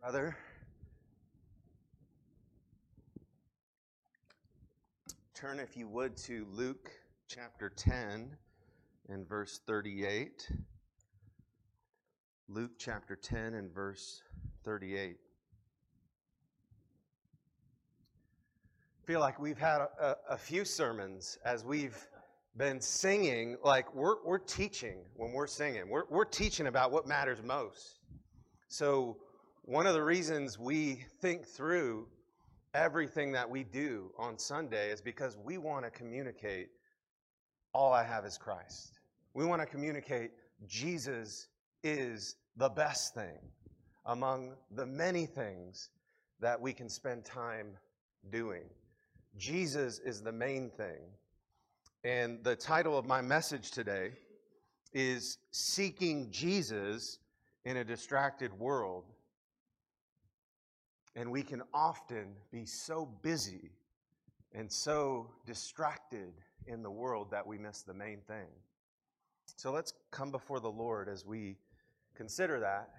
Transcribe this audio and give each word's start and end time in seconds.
Brother, 0.00 0.34
turn 5.34 5.60
if 5.60 5.76
you 5.76 5.88
would 5.88 6.16
to 6.16 6.46
Luke 6.54 6.90
chapter 7.28 7.68
10 7.68 8.34
and 9.10 9.28
verse 9.28 9.60
38. 9.66 10.50
Luke 12.48 12.70
chapter 12.78 13.14
10 13.14 13.52
and 13.52 13.70
verse 13.74 14.22
38. 14.64 15.18
I 19.02 19.06
feel 19.06 19.20
like 19.20 19.38
we've 19.38 19.58
had 19.58 19.82
a, 19.82 20.16
a, 20.30 20.38
few 20.38 20.64
sermons 20.64 21.36
as 21.44 21.62
we've 21.62 22.08
been 22.56 22.80
singing, 22.80 23.58
like 23.62 23.94
we're, 23.94 24.24
we're 24.24 24.38
teaching 24.38 25.00
when 25.14 25.32
we're 25.32 25.46
singing. 25.46 25.90
We're, 25.90 26.04
we're 26.08 26.24
teaching 26.24 26.68
about 26.68 26.90
what 26.90 27.06
matters 27.06 27.42
most. 27.44 27.98
So, 28.68 29.18
one 29.70 29.86
of 29.86 29.94
the 29.94 30.02
reasons 30.02 30.58
we 30.58 30.98
think 31.20 31.46
through 31.46 32.04
everything 32.74 33.30
that 33.30 33.48
we 33.48 33.62
do 33.62 34.10
on 34.18 34.36
Sunday 34.36 34.90
is 34.90 35.00
because 35.00 35.38
we 35.44 35.58
want 35.58 35.84
to 35.84 35.92
communicate 35.92 36.70
all 37.72 37.92
I 37.92 38.02
have 38.02 38.24
is 38.24 38.36
Christ. 38.36 38.98
We 39.32 39.44
want 39.44 39.62
to 39.62 39.66
communicate 39.66 40.32
Jesus 40.66 41.46
is 41.84 42.34
the 42.56 42.68
best 42.68 43.14
thing 43.14 43.38
among 44.06 44.54
the 44.72 44.84
many 44.84 45.24
things 45.24 45.90
that 46.40 46.60
we 46.60 46.72
can 46.72 46.88
spend 46.88 47.24
time 47.24 47.68
doing. 48.32 48.64
Jesus 49.38 50.00
is 50.00 50.20
the 50.20 50.32
main 50.32 50.70
thing. 50.70 50.98
And 52.02 52.42
the 52.42 52.56
title 52.56 52.98
of 52.98 53.06
my 53.06 53.20
message 53.20 53.70
today 53.70 54.10
is 54.92 55.38
Seeking 55.52 56.28
Jesus 56.32 57.20
in 57.64 57.76
a 57.76 57.84
Distracted 57.84 58.52
World 58.58 59.04
and 61.16 61.30
we 61.30 61.42
can 61.42 61.62
often 61.74 62.28
be 62.52 62.64
so 62.64 63.08
busy 63.22 63.70
and 64.54 64.70
so 64.70 65.30
distracted 65.46 66.32
in 66.66 66.82
the 66.82 66.90
world 66.90 67.30
that 67.30 67.46
we 67.46 67.58
miss 67.58 67.82
the 67.82 67.94
main 67.94 68.18
thing. 68.26 68.48
So 69.56 69.72
let's 69.72 69.92
come 70.10 70.30
before 70.30 70.60
the 70.60 70.70
Lord 70.70 71.08
as 71.08 71.24
we 71.26 71.56
consider 72.14 72.60
that. 72.60 72.90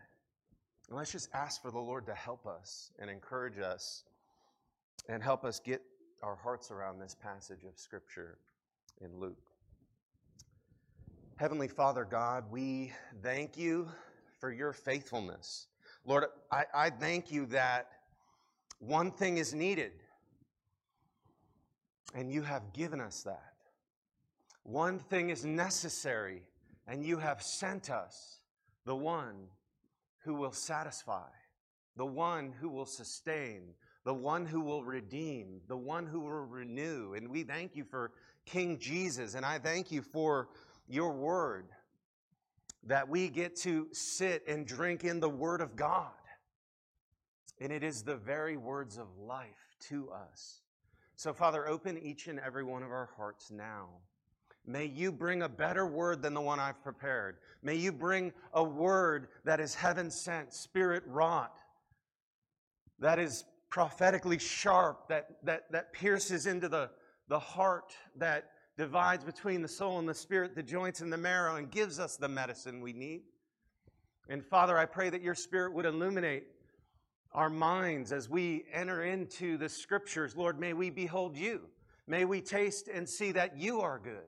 And 0.90 0.98
let's 0.98 1.12
just 1.12 1.30
ask 1.34 1.62
for 1.62 1.72
the 1.72 1.80
Lord 1.80 2.06
to 2.08 2.14
help 2.14 2.46
us 2.46 2.92
and 3.00 3.10
encourage 3.10 3.60
us 3.60 4.04
and 5.08 5.24
help 5.24 5.46
us 5.46 5.60
get 5.60 5.82
our 6.22 6.36
hearts 6.36 6.70
around 6.70 7.00
this 7.00 7.16
passage 7.16 7.64
of 7.64 7.78
Scripture 7.78 8.38
in 9.00 9.20
Luke. 9.20 9.38
Heavenly 11.38 11.68
Father 11.68 12.06
God, 12.06 12.44
we 12.52 12.94
thank 13.24 13.58
you 13.58 13.88
for 14.40 14.52
your 14.52 14.74
faithfulness. 14.74 15.68
Lord, 16.06 16.26
I, 16.52 16.66
I 16.74 16.90
thank 16.90 17.32
you 17.32 17.46
that 17.48 17.88
one 18.82 19.12
thing 19.12 19.38
is 19.38 19.54
needed, 19.54 19.92
and 22.16 22.32
you 22.32 22.42
have 22.42 22.74
given 22.74 23.00
us 23.00 23.24
that. 23.24 23.54
One 24.64 24.98
thing 24.98 25.30
is 25.30 25.46
necessary, 25.46 26.42
and 26.88 27.06
you 27.06 27.18
have 27.18 27.42
sent 27.42 27.92
us 27.92 28.40
the 28.86 28.96
one 28.96 29.48
who 30.24 30.34
will 30.34 30.52
satisfy, 30.52 31.30
the 31.96 32.06
one 32.06 32.54
who 32.60 32.70
will 32.70 32.88
sustain, 32.88 33.76
the 34.04 34.14
one 34.14 34.48
who 34.48 34.62
will 34.62 34.84
redeem, 34.84 35.62
the 35.68 35.78
one 35.78 36.08
who 36.08 36.22
will 36.22 36.32
renew. 36.32 37.14
And 37.14 37.30
we 37.30 37.44
thank 37.44 37.76
you 37.76 37.84
for 37.84 38.12
King 38.48 38.80
Jesus, 38.80 39.36
and 39.36 39.46
I 39.46 39.60
thank 39.60 39.92
you 39.92 40.02
for 40.02 40.50
your 40.88 41.12
word 41.12 41.70
that 42.88 43.08
we 43.08 43.30
get 43.30 43.56
to 43.58 43.88
sit 43.92 44.44
and 44.48 44.66
drink 44.66 45.04
in 45.04 45.20
the 45.20 45.30
word 45.30 45.62
of 45.62 45.76
God. 45.76 46.10
And 47.62 47.72
it 47.72 47.84
is 47.84 48.02
the 48.02 48.16
very 48.16 48.58
words 48.58 48.98
of 48.98 49.06
life 49.20 49.78
to 49.90 50.10
us. 50.10 50.62
So, 51.16 51.32
Father, 51.32 51.68
open 51.68 51.96
each 52.00 52.28
and 52.28 52.40
every 52.40 52.64
one 52.64 52.82
of 52.82 52.90
our 52.90 53.10
hearts 53.16 53.52
now. 53.52 53.90
May 54.66 54.86
you 54.86 55.12
bring 55.12 55.44
a 55.44 55.50
better 55.50 55.86
word 55.86 56.24
than 56.24 56.34
the 56.34 56.42
one 56.42 56.60
I've 56.60 56.84
prepared. 56.84 57.38
May 57.62 57.76
you 57.76 57.92
bring 57.92 58.34
a 58.54 58.64
word 58.64 59.28
that 59.46 59.60
is 59.60 59.76
heaven 59.76 60.10
sent, 60.10 60.54
spirit 60.54 61.04
wrought, 61.06 61.56
that 62.98 63.20
is 63.20 63.44
prophetically 63.70 64.40
sharp, 64.40 65.08
that, 65.10 65.28
that, 65.44 65.72
that 65.72 65.94
pierces 65.94 66.48
into 66.48 66.68
the, 66.68 66.90
the 67.28 67.40
heart, 67.40 67.94
that 68.16 68.50
divides 68.76 69.24
between 69.24 69.62
the 69.62 69.68
soul 69.68 70.00
and 70.00 70.10
the 70.10 70.16
spirit, 70.16 70.56
the 70.56 70.64
joints 70.64 71.02
and 71.02 71.14
the 71.14 71.18
marrow, 71.18 71.58
and 71.58 71.70
gives 71.70 72.00
us 72.00 72.18
the 72.18 72.28
medicine 72.28 72.82
we 72.82 72.94
need. 72.94 73.22
And 74.30 74.44
Father, 74.44 74.78
I 74.80 74.86
pray 74.86 75.12
that 75.12 75.22
your 75.22 75.36
spirit 75.36 75.74
would 75.74 75.86
illuminate 75.86 76.46
our 77.34 77.50
minds 77.50 78.12
as 78.12 78.30
we 78.30 78.66
enter 78.74 79.04
into 79.04 79.58
the 79.58 79.70
scriptures. 79.70 80.36
Lord, 80.36 80.60
may 80.60 80.74
we 80.74 80.90
behold 80.90 81.38
you. 81.38 81.62
May 82.08 82.26
we 82.26 82.42
taste 82.42 82.88
and 82.88 83.08
see 83.08 83.32
that 83.32 83.58
you 83.58 83.82
are 83.82 84.00
good. 84.00 84.28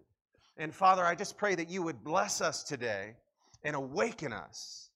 And 0.58 0.74
Father, 0.74 1.04
I 1.04 1.16
just 1.16 1.38
pray 1.38 1.56
that 1.56 1.70
you 1.70 1.82
would 1.84 2.04
bless 2.04 2.40
us 2.40 2.64
today 2.64 3.16
and 3.64 3.76
awaken 3.76 4.32
us 4.32 4.90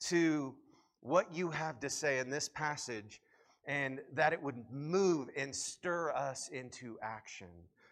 to 0.00 0.54
what 1.00 1.32
you 1.34 1.50
have 1.50 1.78
to 1.80 1.90
say 1.90 2.18
in 2.18 2.30
this 2.30 2.48
passage 2.48 3.20
and 3.66 4.00
that 4.14 4.32
it 4.32 4.42
would 4.42 4.64
move 4.72 5.28
and 5.36 5.54
stir 5.54 6.10
us 6.12 6.48
into 6.48 6.98
action, 7.02 7.48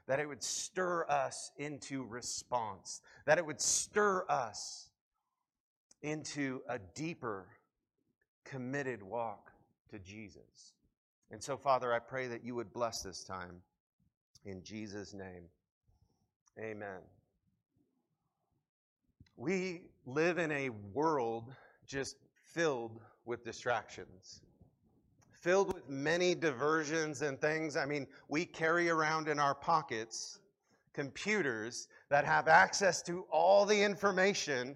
that 0.09 0.19
it 0.19 0.27
would 0.27 0.43
stir 0.43 1.05
us 1.09 1.53
into 1.59 2.05
response, 2.05 3.03
that 3.27 3.37
it 3.37 3.45
would 3.45 3.61
stir 3.61 4.25
us 4.29 4.89
into 6.03 6.63
a 6.69 6.79
deeper 6.95 7.47
committed 8.51 9.03
walk 9.03 9.53
to 9.91 9.99
Jesus. 9.99 10.73
And 11.31 11.43
so, 11.43 11.57
Father, 11.57 11.93
I 11.93 11.99
pray 11.99 12.29
that 12.29 12.45
you 12.45 12.55
would 12.55 12.73
bless 12.73 13.03
this 13.03 13.25
time. 13.25 13.61
In 14.45 14.63
Jesus' 14.63 15.13
name, 15.13 15.45
amen. 16.59 17.01
We 19.37 19.83
live 20.07 20.39
in 20.39 20.53
a 20.53 20.71
world 20.95 21.53
just 21.87 22.17
filled 22.45 23.01
with 23.25 23.45
distractions, 23.45 24.41
filled 25.33 25.75
with 25.75 25.89
many 25.89 26.35
diversions 26.35 27.23
and 27.23 27.41
things. 27.41 27.77
I 27.77 27.87
mean, 27.87 28.07
we 28.29 28.45
carry 28.45 28.89
around 28.89 29.29
in 29.29 29.39
our 29.39 29.55
pockets 29.55 30.39
computers 30.97 31.89
that 32.09 32.25
have 32.25 32.49
access 32.49 33.03
to 33.03 33.27
all 33.31 33.67
the 33.67 33.83
information 33.83 34.75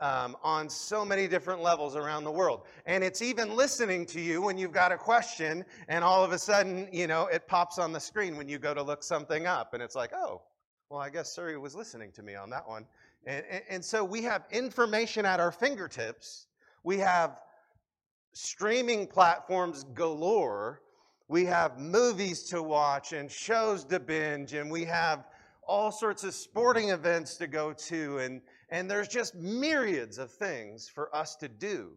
um, 0.00 0.36
on 0.42 0.68
so 0.68 1.04
many 1.04 1.28
different 1.28 1.62
levels 1.62 1.96
around 1.96 2.24
the 2.24 2.30
world. 2.30 2.62
And 2.86 3.04
it's 3.04 3.22
even 3.22 3.54
listening 3.54 4.06
to 4.06 4.20
you 4.20 4.42
when 4.42 4.58
you've 4.58 4.72
got 4.72 4.92
a 4.92 4.96
question, 4.96 5.64
and 5.88 6.04
all 6.04 6.24
of 6.24 6.32
a 6.32 6.38
sudden, 6.38 6.88
you 6.92 7.06
know, 7.06 7.26
it 7.26 7.46
pops 7.46 7.78
on 7.78 7.92
the 7.92 8.00
screen 8.00 8.36
when 8.36 8.48
you 8.48 8.58
go 8.58 8.74
to 8.74 8.82
look 8.82 9.02
something 9.02 9.46
up, 9.46 9.74
and 9.74 9.82
it's 9.82 9.94
like, 9.94 10.12
oh, 10.12 10.42
well, 10.90 11.00
I 11.00 11.10
guess 11.10 11.34
Siri 11.34 11.58
was 11.58 11.74
listening 11.74 12.12
to 12.12 12.22
me 12.22 12.34
on 12.34 12.50
that 12.50 12.68
one. 12.68 12.86
And, 13.26 13.44
and, 13.50 13.62
and 13.68 13.84
so 13.84 14.04
we 14.04 14.22
have 14.22 14.44
information 14.50 15.24
at 15.24 15.40
our 15.40 15.52
fingertips. 15.52 16.46
We 16.82 16.98
have 16.98 17.40
streaming 18.32 19.06
platforms 19.06 19.84
galore. 19.94 20.82
We 21.28 21.46
have 21.46 21.78
movies 21.78 22.42
to 22.50 22.62
watch 22.62 23.12
and 23.12 23.30
shows 23.30 23.84
to 23.86 23.98
binge, 23.98 24.52
and 24.52 24.70
we 24.70 24.84
have 24.84 25.24
all 25.66 25.90
sorts 25.90 26.24
of 26.24 26.34
sporting 26.34 26.90
events 26.90 27.36
to 27.38 27.46
go 27.46 27.72
to, 27.72 28.18
and 28.18 28.42
and 28.70 28.90
there's 28.90 29.08
just 29.08 29.34
myriads 29.34 30.18
of 30.18 30.30
things 30.30 30.88
for 30.88 31.14
us 31.14 31.36
to 31.36 31.48
do. 31.48 31.92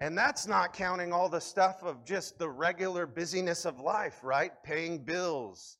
And 0.00 0.16
that's 0.16 0.46
not 0.46 0.72
counting 0.72 1.12
all 1.12 1.28
the 1.28 1.40
stuff 1.40 1.82
of 1.82 2.04
just 2.04 2.38
the 2.38 2.48
regular 2.48 3.06
busyness 3.06 3.64
of 3.64 3.80
life, 3.80 4.20
right? 4.22 4.52
Paying 4.62 4.98
bills, 5.04 5.78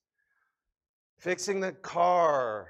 fixing 1.18 1.60
the 1.60 1.72
car, 1.72 2.68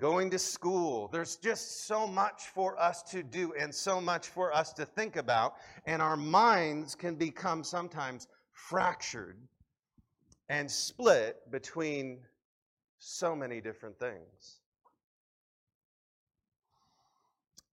going 0.00 0.30
to 0.30 0.38
school. 0.38 1.08
There's 1.08 1.36
just 1.36 1.86
so 1.86 2.06
much 2.06 2.42
for 2.54 2.78
us 2.78 3.02
to 3.04 3.22
do 3.22 3.54
and 3.58 3.74
so 3.74 4.00
much 4.00 4.28
for 4.28 4.54
us 4.54 4.72
to 4.74 4.84
think 4.84 5.16
about. 5.16 5.54
And 5.86 6.02
our 6.02 6.16
minds 6.16 6.94
can 6.94 7.14
become 7.14 7.64
sometimes 7.64 8.26
fractured 8.52 9.38
and 10.50 10.70
split 10.70 11.50
between 11.50 12.18
so 12.98 13.34
many 13.34 13.60
different 13.60 13.98
things. 13.98 14.60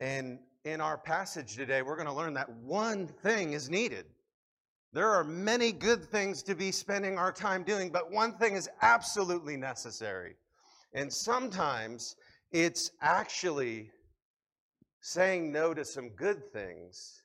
And 0.02 0.40
in 0.66 0.82
our 0.82 0.98
passage 0.98 1.56
today, 1.56 1.84
we're 1.84 1.96
going 1.96 2.08
to 2.08 2.14
learn 2.14 2.34
that 2.34 2.50
one 2.50 3.08
thing 3.08 3.54
is 3.54 3.70
needed. 3.70 4.06
There 4.94 5.08
are 5.08 5.24
many 5.24 5.72
good 5.72 6.04
things 6.04 6.42
to 6.44 6.56
be 6.56 6.72
spending 6.72 7.20
our 7.20 7.32
time 7.32 7.64
doing, 7.64 7.92
but 7.92 8.12
one 8.12 8.34
thing 8.34 8.56
is 8.56 8.68
absolutely 8.82 9.56
necessary. 9.56 10.36
And 10.94 11.14
sometimes 11.14 12.16
it's 12.52 12.92
actually 13.00 13.92
saying 15.02 15.52
no 15.52 15.74
to 15.76 15.86
some 15.86 16.10
good 16.10 16.52
things 16.52 17.22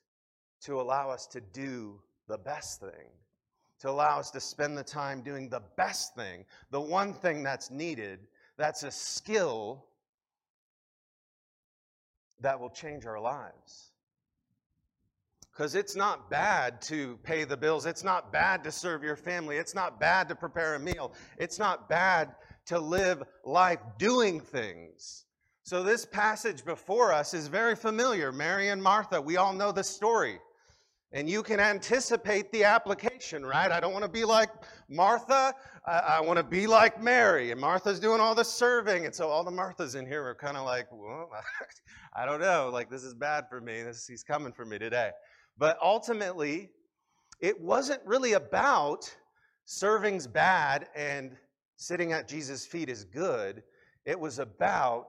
to 0.61 0.79
allow 0.79 1.09
us 1.09 1.25
to 1.27 1.41
do 1.41 1.99
the 2.27 2.37
best 2.37 2.79
thing, 2.79 3.09
to 3.79 3.89
allow 3.89 4.19
us 4.19 4.29
to 4.31 4.39
spend 4.39 4.77
the 4.77 4.83
time 4.83 5.21
doing 5.21 5.49
the 5.49 5.63
best 5.77 6.15
thing, 6.15 6.45
the 6.69 6.79
one 6.79 7.11
thing 7.11 7.41
that's 7.41 7.71
needed, 7.71 8.19
that's 8.55 8.83
a 8.83 8.91
skill 8.91 9.83
that 12.41 12.59
will 12.59 12.69
change 12.69 13.05
our 13.05 13.19
lives. 13.19 13.91
Because 15.51 15.73
it's 15.73 15.95
not 15.95 16.29
bad 16.29 16.81
to 16.83 17.17
pay 17.23 17.43
the 17.43 17.57
bills. 17.57 17.87
It's 17.87 18.03
not 18.03 18.31
bad 18.31 18.63
to 18.63 18.71
serve 18.71 19.03
your 19.03 19.15
family. 19.15 19.57
It's 19.57 19.73
not 19.73 19.99
bad 19.99 20.29
to 20.29 20.35
prepare 20.35 20.75
a 20.75 20.79
meal. 20.79 21.13
It's 21.39 21.57
not 21.57 21.89
bad 21.89 22.35
to 22.67 22.79
live 22.79 23.23
life 23.43 23.79
doing 23.97 24.39
things. 24.39 25.25
So, 25.63 25.83
this 25.83 26.05
passage 26.05 26.63
before 26.63 27.11
us 27.11 27.33
is 27.33 27.47
very 27.47 27.75
familiar. 27.75 28.31
Mary 28.31 28.69
and 28.69 28.81
Martha, 28.81 29.19
we 29.19 29.37
all 29.37 29.51
know 29.51 29.71
the 29.71 29.83
story. 29.83 30.39
And 31.13 31.29
you 31.29 31.41
can 31.41 31.59
anticipate 31.59 32.51
the 32.51 32.65
application, 32.65 33.45
right? 33.45 33.71
I 33.71 33.79
don't 33.79 33.93
want 33.93 34.03
to 34.03 34.11
be 34.11 34.25
like 34.25 34.49
Martha. 34.89 35.53
I, 35.85 35.91
I 35.91 36.21
want 36.21 36.37
to 36.37 36.43
be 36.43 36.67
like 36.67 37.01
Mary. 37.01 37.51
And 37.51 37.61
Martha's 37.61 37.99
doing 37.99 38.19
all 38.19 38.35
the 38.35 38.43
serving. 38.43 39.05
And 39.05 39.15
so 39.15 39.29
all 39.29 39.43
the 39.43 39.51
Marthas 39.51 39.95
in 39.95 40.05
here 40.05 40.25
are 40.25 40.35
kind 40.35 40.57
of 40.57 40.65
like, 40.65 40.87
well, 40.91 41.29
I 42.15 42.25
don't 42.25 42.41
know. 42.41 42.69
Like, 42.73 42.89
this 42.89 43.03
is 43.03 43.13
bad 43.13 43.45
for 43.49 43.61
me. 43.61 43.83
This, 43.83 44.05
he's 44.05 44.23
coming 44.23 44.51
for 44.51 44.65
me 44.65 44.77
today. 44.77 45.11
But 45.57 45.77
ultimately, 45.81 46.71
it 47.39 47.59
wasn't 47.59 48.01
really 48.05 48.33
about 48.33 49.09
serving's 49.65 50.27
bad 50.27 50.87
and 50.95 51.37
sitting 51.77 52.11
at 52.11 52.27
Jesus' 52.27 52.65
feet 52.65 52.89
is 52.89 53.05
good. 53.05 53.63
It 54.05 54.19
was 54.19 54.39
about 54.39 55.07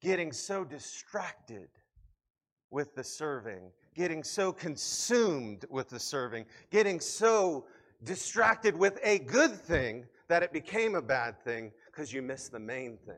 getting 0.00 0.32
so 0.32 0.64
distracted 0.64 1.68
with 2.70 2.94
the 2.94 3.04
serving 3.04 3.70
getting 3.94 4.22
so 4.22 4.52
consumed 4.52 5.64
with 5.70 5.88
the 5.88 5.98
serving, 5.98 6.44
getting 6.70 7.00
so 7.00 7.64
distracted 8.02 8.76
with 8.76 8.98
a 9.02 9.20
good 9.20 9.52
thing 9.52 10.04
that 10.28 10.42
it 10.42 10.52
became 10.52 10.94
a 10.94 11.02
bad 11.02 11.42
thing 11.42 11.72
because 11.86 12.12
you 12.12 12.22
missed 12.22 12.52
the 12.52 12.58
main 12.58 12.98
thing. 13.06 13.16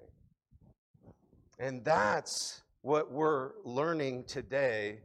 And 1.59 1.85
that's 1.85 2.63
what 2.83 3.11
we're 3.11 3.53
learning 3.65 4.25
today 4.25 5.01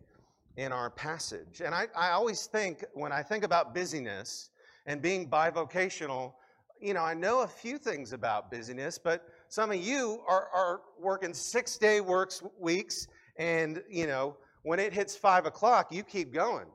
in 0.58 0.72
our 0.72 0.90
passage. 0.90 1.62
And 1.64 1.74
I, 1.74 1.88
I 1.96 2.12
always 2.12 2.46
think, 2.46 2.84
when 2.94 3.12
I 3.12 3.24
think 3.24 3.44
about 3.44 3.74
busyness 3.74 4.50
and 4.86 5.02
being 5.02 5.30
bivocational, 5.30 6.34
you 6.82 6.94
know, 6.94 7.02
I 7.02 7.14
know 7.14 7.42
a 7.42 7.48
few 7.48 7.78
things 7.78 8.12
about 8.12 8.52
busyness, 8.52 8.98
but 8.98 9.28
some 9.48 9.72
of 9.72 9.78
you 9.78 10.22
are, 10.28 10.50
are 10.54 10.82
working 11.00 11.34
six 11.34 11.78
day 11.78 12.02
works 12.02 12.44
weeks 12.60 13.08
and, 13.38 13.82
you 13.90 14.08
know, 14.08 14.36
when 14.64 14.80
it 14.80 14.94
hits 14.94 15.16
five 15.16 15.46
o'clock, 15.46 15.92
you 15.92 16.04
keep 16.04 16.34
going. 16.34 16.68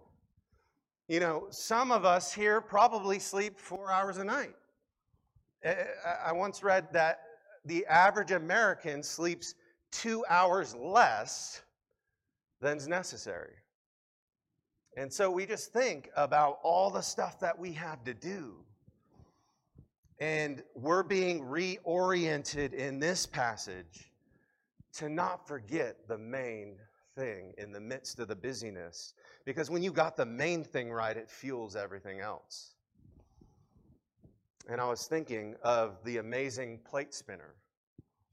You 1.09 1.21
know, 1.21 1.47
some 1.51 1.93
of 1.93 2.05
us 2.05 2.33
here 2.33 2.61
probably 2.61 3.19
sleep 3.19 3.59
four 3.59 3.91
hours 3.91 4.17
a 4.19 4.25
night. 4.25 4.55
Eh, 5.63 5.71
eh, 5.71 5.85
I 6.25 6.33
once 6.33 6.63
read 6.63 6.89
that 6.93 7.21
the 7.65 7.87
average 7.87 8.33
American 8.33 9.03
sleeps 9.03 9.55
two 9.93 10.25
hours 10.29 10.75
less 10.75 11.63
than's 12.61 12.89
necessary. 12.89 13.55
And 14.97 15.13
so 15.13 15.31
we 15.31 15.47
just 15.47 15.73
think 15.73 16.11
about 16.17 16.59
all 16.63 16.91
the 16.91 17.03
stuff 17.03 17.39
that 17.41 17.59
we 17.59 17.73
have 17.73 18.03
to 18.05 18.15
do. 18.15 18.55
And 20.19 20.63
we're 20.75 21.03
being 21.03 21.43
reoriented 21.43 22.73
in 22.73 22.99
this 22.99 23.27
passage 23.27 24.11
to 24.95 25.11
not 25.11 25.47
forget 25.47 26.09
the 26.09 26.17
main 26.17 26.77
thing 27.17 27.53
in 27.59 27.73
the 27.73 27.81
midst 27.81 28.21
of 28.21 28.29
the 28.29 28.37
busyness. 28.37 29.15
Because 29.45 29.71
when 29.71 29.83
you 29.83 29.91
got 29.91 30.17
the 30.17 30.27
main 30.27 30.63
thing 30.63 30.93
right, 30.93 31.17
it 31.17 31.31
fuels 31.31 31.75
everything 31.75 32.21
else. 32.21 32.75
And 34.69 34.81
I 34.81 34.89
was 34.89 35.07
thinking 35.07 35.55
of 35.63 36.03
the 36.05 36.19
amazing 36.19 36.81
plate 36.89 37.15
spinner, 37.15 37.55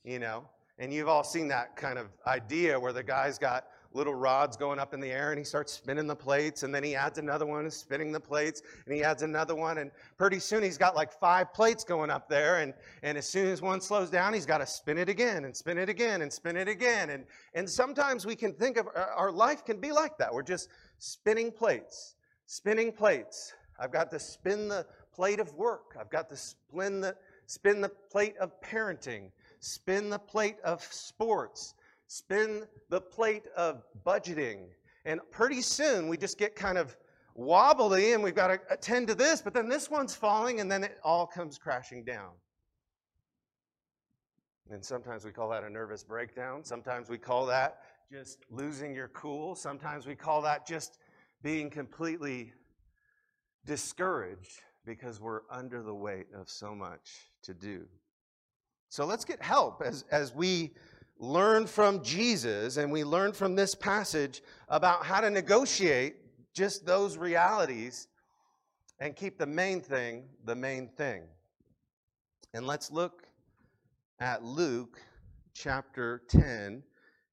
you 0.03 0.19
know? 0.19 0.45
And 0.80 0.91
you've 0.94 1.07
all 1.07 1.24
seen 1.24 1.47
that 1.50 1.75
kind 1.75 2.00
of 2.00 2.07
idea 2.25 2.80
where 2.80 2.94
the 2.94 3.03
guy's 3.03 3.38
got 3.38 3.68
little 3.95 4.13
rods 4.13 4.57
going 4.57 4.80
up 4.80 4.94
in 4.94 5.00
the 5.00 5.12
air 5.12 5.31
and 5.31 5.40
he 5.40 5.44
starts 5.44 5.72
spinning 5.72 6.07
the 6.07 6.16
plates 6.16 6.63
and 6.63 6.74
then 6.74 6.84
he 6.84 6.95
adds 6.95 7.18
another 7.18 7.45
one 7.45 7.62
and 7.62 7.74
spinning 7.74 8.12
the 8.12 8.19
plates 8.19 8.62
and 8.86 8.95
he 8.95 9.04
adds 9.04 9.24
another 9.24 9.56
one 9.56 9.78
and 9.80 9.92
pretty 10.18 10.40
soon 10.40 10.63
he's 10.63 10.78
got 10.78 10.95
like 10.95 11.12
five 11.12 11.54
plates 11.54 11.84
going 11.84 12.10
up 12.10 12.28
there 12.28 12.60
and, 12.60 12.74
and 13.04 13.18
as 13.18 13.28
soon 13.28 13.48
as 13.48 13.62
one 13.62 13.80
slows 13.80 14.10
down 14.10 14.34
he's 14.34 14.45
got 14.45 14.60
to 14.60 14.66
spin 14.66 14.98
it 14.98 15.10
again 15.10 15.45
and 15.45 15.56
spin 15.56 15.78
it 15.78 15.90
again 15.90 16.22
and 16.22 16.31
spin 16.31 16.56
it 16.56 16.68
again 16.68 17.12
and, 17.12 17.25
and 17.54 17.69
sometimes 17.69 18.25
we 18.25 18.36
can 18.36 18.54
think 18.54 18.78
of 18.78 18.88
our 18.95 19.31
life 19.31 19.63
can 19.66 19.80
be 19.80 19.92
like 19.92 20.18
that. 20.18 20.34
We're 20.34 20.44
just 20.44 20.69
spinning 21.00 21.51
plates 21.51 22.16
spinning 22.46 22.92
plates. 22.92 23.54
I've 23.80 23.92
got 23.92 24.12
to 24.12 24.19
spin 24.19 24.68
the 24.68 24.86
plate 25.13 25.39
of 25.39 25.54
work. 25.56 25.96
I've 26.00 26.10
got 26.10 26.30
to 26.30 26.38
spin 26.38 27.01
the 27.01 27.16
spin 27.46 27.81
the 27.81 27.89
plate 27.89 28.36
of 28.38 28.51
parenting 28.62 29.31
spin 29.63 30.10
the 30.10 30.19
plate 30.19 30.57
of 30.63 30.84
sports 30.84 31.74
spin 32.13 32.63
the 32.89 33.01
plate 33.01 33.45
of 33.57 33.81
budgeting. 34.06 34.68
And 35.04 35.19
pretty 35.31 35.62
soon 35.62 36.07
we 36.07 36.15
just 36.15 36.38
get 36.38 36.56
kind 36.56 36.77
of 36.77 36.95
wobbly 37.33 38.13
and 38.13 38.21
we've 38.21 38.36
got 38.36 38.50
to 38.50 38.60
attend 38.69 39.07
to 39.07 39.15
this, 39.15 39.42
but 39.42 39.51
then 39.51 39.68
this 39.68 39.89
one's 39.89 40.13
falling 40.13 40.60
and 40.60 40.71
then 40.71 40.83
it 40.83 41.00
all 41.04 41.25
comes 41.25 41.57
crashing 41.57 42.04
down. 42.04 42.30
And 44.69 44.86
sometimes 44.86 45.25
we 45.25 45.31
call 45.31 45.50
that 45.50 45.63
a 45.63 45.69
nervous 45.69 46.04
breakdown. 46.04 46.63
Sometimes 46.63 47.10
we 47.10 47.18
call 47.18 47.48
that 47.48 47.80
just 48.12 48.45
losing 48.51 48.94
your 48.94 49.07
cool. 49.07 49.56
Sometimes 49.56 50.06
we 50.06 50.13
call 50.13 50.44
that 50.44 50.68
just 50.68 51.00
being 51.42 51.68
completely 51.68 52.54
discouraged 53.65 54.62
because 54.86 55.19
we're 55.19 55.42
under 55.50 55.81
the 55.81 55.95
weight 55.95 56.27
of 56.36 56.48
so 56.48 56.75
much 56.75 57.31
to 57.42 57.56
do. 57.56 57.88
So 58.89 59.06
let's 59.06 59.25
get 59.25 59.42
help 59.42 59.81
as, 59.83 60.06
as 60.12 60.36
we 60.36 60.75
learn 61.18 61.68
from 61.68 62.04
Jesus 62.04 62.77
and 62.77 62.92
we 62.92 63.04
learn 63.04 63.33
from 63.33 63.56
this 63.56 63.75
passage 63.75 64.42
about 64.69 65.06
how 65.06 65.21
to 65.21 65.30
negotiate 65.30 66.15
just 66.54 66.86
those 66.86 67.18
realities 67.18 68.07
and 69.00 69.15
keep 69.15 69.38
the 69.38 69.45
main 69.45 69.81
thing 69.81 70.25
the 70.45 70.56
main 70.56 70.88
thing. 70.88 71.24
And 72.54 72.68
let's 72.68 72.92
look 72.92 73.24
at 74.19 74.44
Luke 74.44 75.01
chapter 75.54 76.21
10 76.30 76.83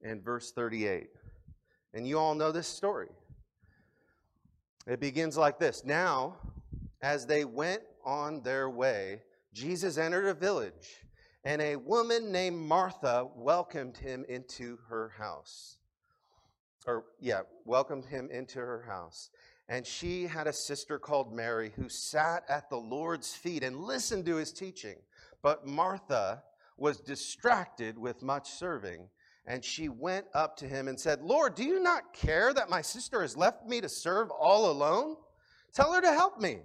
and 0.03 0.25
verse 0.25 0.53
38. 0.53 1.09
And 1.93 2.07
you 2.07 2.19
all 2.19 2.35
know 2.35 2.53
this 2.53 2.67
story. 2.67 3.09
It 4.87 5.01
begins 5.01 5.37
like 5.37 5.59
this 5.59 5.85
Now, 5.85 6.37
as 7.03 7.27
they 7.27 7.45
went 7.45 7.83
on 8.05 8.43
their 8.43 8.71
way, 8.71 9.23
Jesus 9.53 9.99
entered 9.99 10.27
a 10.27 10.35
village 10.35 11.05
and 11.45 11.63
a 11.63 11.77
woman 11.77 12.31
named 12.31 12.59
Martha 12.59 13.27
welcomed 13.35 13.97
him 13.97 14.25
into 14.29 14.79
her 14.89 15.13
house. 15.19 15.79
Or, 16.87 17.05
yeah, 17.19 17.43
welcomed 17.65 18.07
him 18.07 18.29
into 18.31 18.59
her 18.59 18.83
house. 18.83 19.31
And 19.69 19.87
she 19.87 20.25
had 20.27 20.47
a 20.47 20.53
sister 20.53 20.99
called 20.99 21.33
Mary 21.33 21.73
who 21.77 21.89
sat 21.89 22.43
at 22.49 22.69
the 22.69 22.77
Lord's 22.77 23.35
feet 23.35 23.63
and 23.63 23.77
listened 23.77 24.27
to 24.27 24.37
his 24.37 24.53
teaching. 24.53 24.97
But 25.43 25.67
Martha 25.67 26.43
was 26.77 26.99
distracted 26.99 27.97
with 27.97 28.23
much 28.23 28.51
serving. 28.51 29.09
And 29.47 29.65
she 29.65 29.89
went 29.89 30.27
up 30.35 30.57
to 30.59 30.69
him 30.69 30.89
and 30.89 30.99
said, 30.99 31.23
Lord, 31.23 31.55
do 31.55 31.65
you 31.65 31.81
not 31.81 32.13
care 32.13 32.53
that 32.53 32.71
my 32.71 32.83
sister 32.83 33.23
has 33.23 33.37
left 33.37 33.67
me 33.67 33.81
to 33.81 33.89
serve 33.89 34.31
all 34.31 34.71
alone? 34.71 35.17
Tell 35.73 35.93
her 35.93 36.01
to 36.01 36.13
help 36.13 36.41
me. 36.41 36.61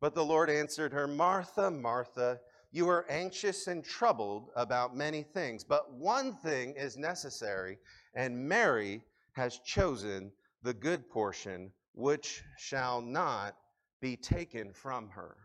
But 0.00 0.14
the 0.14 0.24
Lord 0.24 0.50
answered 0.50 0.92
her, 0.92 1.06
Martha, 1.06 1.70
Martha, 1.70 2.40
you 2.76 2.90
are 2.90 3.06
anxious 3.08 3.68
and 3.68 3.82
troubled 3.82 4.50
about 4.54 4.94
many 4.94 5.22
things, 5.22 5.64
but 5.64 5.94
one 5.94 6.34
thing 6.34 6.74
is 6.76 6.98
necessary, 6.98 7.78
and 8.14 8.38
Mary 8.38 9.00
has 9.32 9.60
chosen 9.64 10.30
the 10.62 10.74
good 10.74 11.08
portion, 11.08 11.72
which 11.94 12.42
shall 12.58 13.00
not 13.00 13.56
be 14.02 14.14
taken 14.14 14.74
from 14.74 15.08
her. 15.08 15.38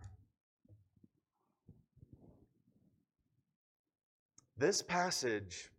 This 4.57 4.81
passage 4.81 5.71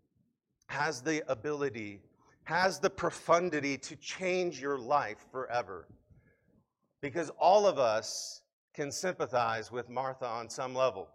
has 0.69 1.03
the 1.03 1.23
ability, 1.31 2.01
has 2.45 2.79
the 2.79 2.89
profundity 2.89 3.77
to 3.77 3.95
change 3.97 4.59
your 4.59 4.79
life 4.79 5.27
forever. 5.31 5.87
Because 7.03 7.31
all 7.39 7.67
of 7.67 7.79
us 7.79 8.41
can 8.73 8.91
sympathize 8.91 9.71
with 9.71 9.91
Martha 9.91 10.27
on 10.27 10.49
some 10.49 10.75
level. 10.75 11.11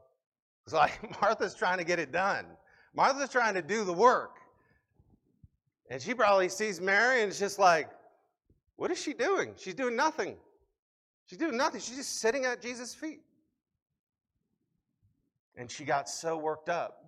It's 0.67 0.73
like 0.73 1.21
Martha's 1.21 1.55
trying 1.55 1.77
to 1.77 1.85
get 1.85 1.97
it 1.97 2.11
done. 2.11 2.45
Martha's 2.93 3.29
trying 3.29 3.53
to 3.53 3.61
do 3.61 3.85
the 3.85 3.93
work. 3.93 4.35
And 5.89 6.01
she 6.01 6.13
probably 6.13 6.49
sees 6.49 6.81
Mary 6.81 7.21
and 7.21 7.29
it's 7.29 7.39
just 7.39 7.57
like, 7.57 7.89
what 8.75 8.91
is 8.91 9.01
she 9.01 9.13
doing? 9.13 9.53
She's 9.55 9.73
doing 9.73 9.95
nothing. 9.95 10.35
She's 11.25 11.39
doing 11.39 11.55
nothing. 11.55 11.79
She's 11.79 11.95
just 11.95 12.19
sitting 12.19 12.43
at 12.43 12.61
Jesus' 12.61 12.93
feet. 12.93 13.21
And 15.55 15.71
she 15.71 15.85
got 15.85 16.09
so 16.09 16.35
worked 16.37 16.67
up 16.67 17.05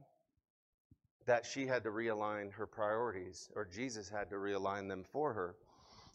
that 1.25 1.45
she 1.45 1.67
had 1.67 1.83
to 1.83 1.89
realign 1.89 2.53
her 2.53 2.65
priorities, 2.65 3.49
or 3.57 3.65
Jesus 3.65 4.07
had 4.07 4.29
to 4.29 4.37
realign 4.37 4.87
them 4.87 5.03
for 5.03 5.33
her. 5.33 5.55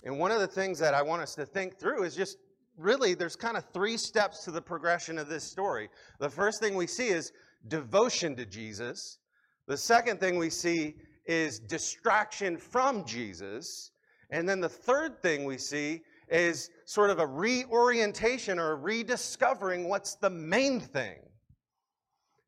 And 0.07 0.19
one 0.19 0.31
of 0.31 0.41
the 0.41 0.47
things 0.47 0.79
that 0.79 0.95
I 0.95 1.03
want 1.03 1.21
us 1.21 1.35
to 1.35 1.45
think 1.45 1.79
through 1.79 2.05
is 2.05 2.17
just 2.17 2.39
really, 2.77 3.15
there's 3.15 3.37
kind 3.37 3.57
of 3.57 3.65
three 3.73 3.97
steps 3.97 4.45
to 4.45 4.51
the 4.51 4.63
progression 4.63 5.19
of 5.19 5.29
this 5.29 5.45
story. 5.45 5.89
The 6.19 6.31
first 6.31 6.61
thing 6.61 6.75
we 6.75 6.87
see 6.87 7.09
is 7.09 7.33
devotion 7.69 8.37
to 8.37 8.47
Jesus. 8.47 9.19
The 9.67 9.77
second 9.77 10.21
thing 10.21 10.39
we 10.39 10.51
see 10.51 10.97
is 11.27 11.59
distraction 11.59 12.59
from 12.59 13.05
Jesus. 13.05 13.91
And 14.31 14.49
then 14.49 14.61
the 14.61 14.69
third 14.69 15.23
thing 15.23 15.45
we 15.45 15.59
see 15.59 16.03
is 16.29 16.71
sort 16.87 17.11
of 17.11 17.19
a 17.19 17.27
reorientation 17.27 18.59
or 18.59 18.77
rediscovering 18.77 19.89
what's 19.89 20.17
the 20.17 20.31
main 20.31 20.81
thing. 20.81 21.19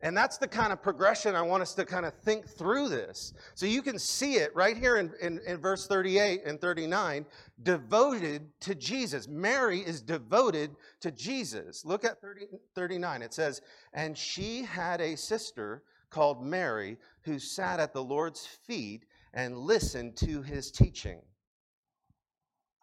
And 0.07 0.17
that's 0.17 0.39
the 0.39 0.47
kind 0.47 0.73
of 0.73 0.81
progression 0.81 1.35
I 1.35 1.43
want 1.43 1.65
us 1.65 1.75
to 1.75 1.85
kind 1.85 2.07
of 2.07 2.15
think 2.15 2.49
through 2.49 2.91
this. 2.91 3.35
So 3.57 3.67
you 3.67 3.83
can 3.83 3.99
see 3.99 4.35
it 4.35 4.55
right 4.55 4.77
here 4.77 4.99
in, 4.99 5.13
in, 5.21 5.41
in, 5.45 5.57
verse 5.57 5.89
38 5.89 6.43
and 6.47 6.61
39 6.61 7.27
devoted 7.65 8.49
to 8.61 8.77
Jesus. 8.77 9.27
Mary 9.27 9.81
is 9.81 10.01
devoted 10.01 10.77
to 11.01 11.11
Jesus. 11.11 11.85
Look 11.85 12.05
at 12.05 12.21
30, 12.21 12.43
39. 12.77 13.21
It 13.21 13.35
says, 13.35 13.63
And 13.95 14.17
she 14.17 14.63
had 14.63 15.01
a 15.01 15.17
sister 15.17 15.83
called 16.09 16.41
Mary 16.41 16.99
who 17.23 17.41
sat 17.41 17.81
at 17.81 17.93
the 17.93 18.05
Lord's 18.05 18.47
feet 18.47 19.07
and 19.35 19.59
listened 19.59 20.15
to 20.19 20.41
his 20.41 20.71
teaching. 20.71 21.21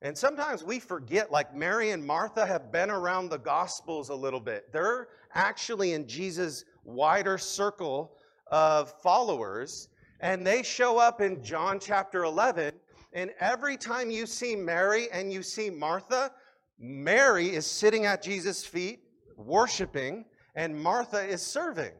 And 0.01 0.17
sometimes 0.17 0.65
we 0.65 0.79
forget, 0.79 1.31
like 1.31 1.55
Mary 1.55 1.91
and 1.91 2.05
Martha 2.05 2.45
have 2.45 2.73
been 2.73 2.89
around 2.89 3.29
the 3.29 3.39
Gospels 3.39 4.09
a 4.09 4.15
little 4.15 4.41
bit. 4.41 4.73
They're 4.73 5.07
actually 5.33 5.93
in 5.93 6.05
Jesus' 6.09 6.65
wider 6.83 7.37
circle 7.37 8.17
of 8.47 8.93
followers, 9.01 9.89
and 10.19 10.45
they 10.45 10.63
show 10.63 10.97
up 10.97 11.21
in 11.21 11.43
John 11.43 11.79
chapter 11.79 12.23
11. 12.23 12.73
And 13.13 13.31
every 13.39 13.77
time 13.77 14.09
you 14.09 14.25
see 14.25 14.55
Mary 14.55 15.07
and 15.11 15.31
you 15.31 15.43
see 15.43 15.69
Martha, 15.69 16.31
Mary 16.79 17.49
is 17.49 17.65
sitting 17.65 18.05
at 18.05 18.23
Jesus' 18.23 18.65
feet, 18.65 19.01
worshiping, 19.37 20.25
and 20.55 20.75
Martha 20.75 21.23
is 21.23 21.41
serving. 21.41 21.93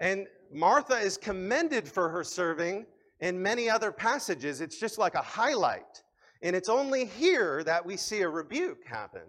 And 0.00 0.26
Martha 0.52 0.96
is 0.96 1.16
commended 1.16 1.88
for 1.88 2.08
her 2.08 2.24
serving 2.24 2.86
in 3.20 3.40
many 3.40 3.68
other 3.68 3.92
passages. 3.92 4.60
It's 4.60 4.78
just 4.78 4.98
like 4.98 5.14
a 5.14 5.22
highlight. 5.22 6.02
And 6.42 6.54
it's 6.54 6.68
only 6.68 7.04
here 7.04 7.64
that 7.64 7.84
we 7.84 7.96
see 7.96 8.20
a 8.20 8.28
rebuke 8.28 8.86
happen. 8.86 9.26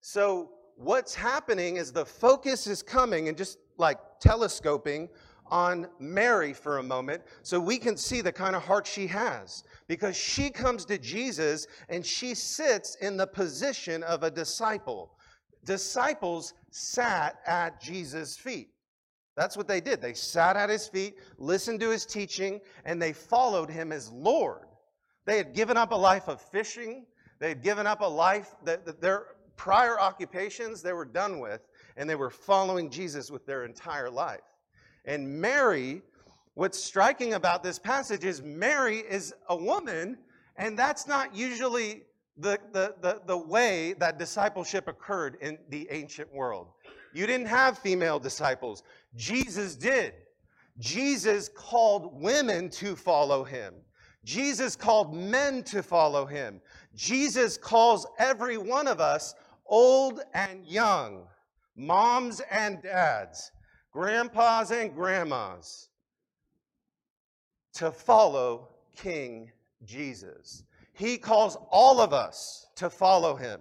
So, 0.00 0.50
what's 0.76 1.14
happening 1.14 1.76
is 1.76 1.92
the 1.92 2.04
focus 2.04 2.66
is 2.66 2.82
coming 2.82 3.28
and 3.28 3.36
just 3.36 3.58
like 3.78 3.98
telescoping 4.20 5.08
on 5.50 5.86
Mary 5.98 6.52
for 6.52 6.78
a 6.78 6.82
moment 6.82 7.22
so 7.42 7.60
we 7.60 7.78
can 7.78 7.96
see 7.96 8.20
the 8.20 8.32
kind 8.32 8.56
of 8.56 8.62
heart 8.62 8.86
she 8.86 9.06
has. 9.06 9.64
Because 9.88 10.16
she 10.16 10.50
comes 10.50 10.84
to 10.86 10.98
Jesus 10.98 11.66
and 11.88 12.04
she 12.04 12.34
sits 12.34 12.96
in 12.96 13.16
the 13.16 13.26
position 13.26 14.02
of 14.02 14.22
a 14.22 14.30
disciple. 14.30 15.12
Disciples 15.64 16.54
sat 16.70 17.38
at 17.46 17.80
Jesus' 17.80 18.36
feet. 18.36 18.70
That's 19.36 19.56
what 19.56 19.66
they 19.66 19.80
did. 19.80 20.00
They 20.00 20.14
sat 20.14 20.56
at 20.56 20.70
his 20.70 20.86
feet, 20.86 21.16
listened 21.38 21.80
to 21.80 21.90
his 21.90 22.06
teaching, 22.06 22.60
and 22.84 23.02
they 23.02 23.12
followed 23.12 23.68
him 23.68 23.90
as 23.90 24.10
Lord. 24.10 24.66
They 25.26 25.36
had 25.38 25.54
given 25.54 25.76
up 25.76 25.90
a 25.92 25.96
life 25.96 26.28
of 26.28 26.40
fishing. 26.40 27.06
They 27.40 27.48
had 27.48 27.62
given 27.62 27.86
up 27.86 28.00
a 28.00 28.06
life 28.06 28.54
that, 28.64 28.84
that 28.86 29.00
their 29.00 29.26
prior 29.56 29.98
occupations 29.98 30.82
they 30.82 30.92
were 30.92 31.04
done 31.04 31.38
with, 31.38 31.66
and 31.96 32.08
they 32.08 32.14
were 32.14 32.30
following 32.30 32.90
Jesus 32.90 33.30
with 33.30 33.46
their 33.46 33.64
entire 33.64 34.10
life. 34.10 34.40
And 35.04 35.40
Mary, 35.40 36.02
what's 36.54 36.82
striking 36.82 37.34
about 37.34 37.62
this 37.62 37.78
passage 37.78 38.24
is 38.24 38.42
Mary 38.42 38.98
is 38.98 39.34
a 39.48 39.56
woman, 39.56 40.18
and 40.56 40.78
that's 40.78 41.06
not 41.06 41.34
usually 41.34 42.02
the, 42.36 42.58
the, 42.72 42.94
the, 43.00 43.20
the 43.26 43.36
way 43.36 43.94
that 43.98 44.18
discipleship 44.18 44.88
occurred 44.88 45.36
in 45.40 45.58
the 45.68 45.86
ancient 45.90 46.32
world. 46.32 46.68
You 47.12 47.26
didn't 47.26 47.46
have 47.46 47.78
female 47.78 48.18
disciples, 48.18 48.82
Jesus 49.14 49.76
did. 49.76 50.14
Jesus 50.78 51.48
called 51.48 52.20
women 52.20 52.68
to 52.70 52.96
follow 52.96 53.44
him. 53.44 53.74
Jesus 54.24 54.74
called 54.74 55.14
men 55.14 55.62
to 55.64 55.82
follow 55.82 56.26
him. 56.26 56.60
Jesus 56.96 57.56
calls 57.56 58.06
every 58.18 58.56
one 58.56 58.88
of 58.88 59.00
us, 59.00 59.34
old 59.66 60.20
and 60.34 60.66
young, 60.66 61.26
moms 61.76 62.40
and 62.50 62.82
dads, 62.82 63.52
grandpas 63.92 64.70
and 64.70 64.94
grandmas, 64.94 65.88
to 67.74 67.90
follow 67.90 68.68
King 68.96 69.50
Jesus. 69.84 70.64
He 70.92 71.18
calls 71.18 71.56
all 71.70 72.00
of 72.00 72.12
us 72.12 72.66
to 72.76 72.88
follow 72.88 73.34
him. 73.34 73.60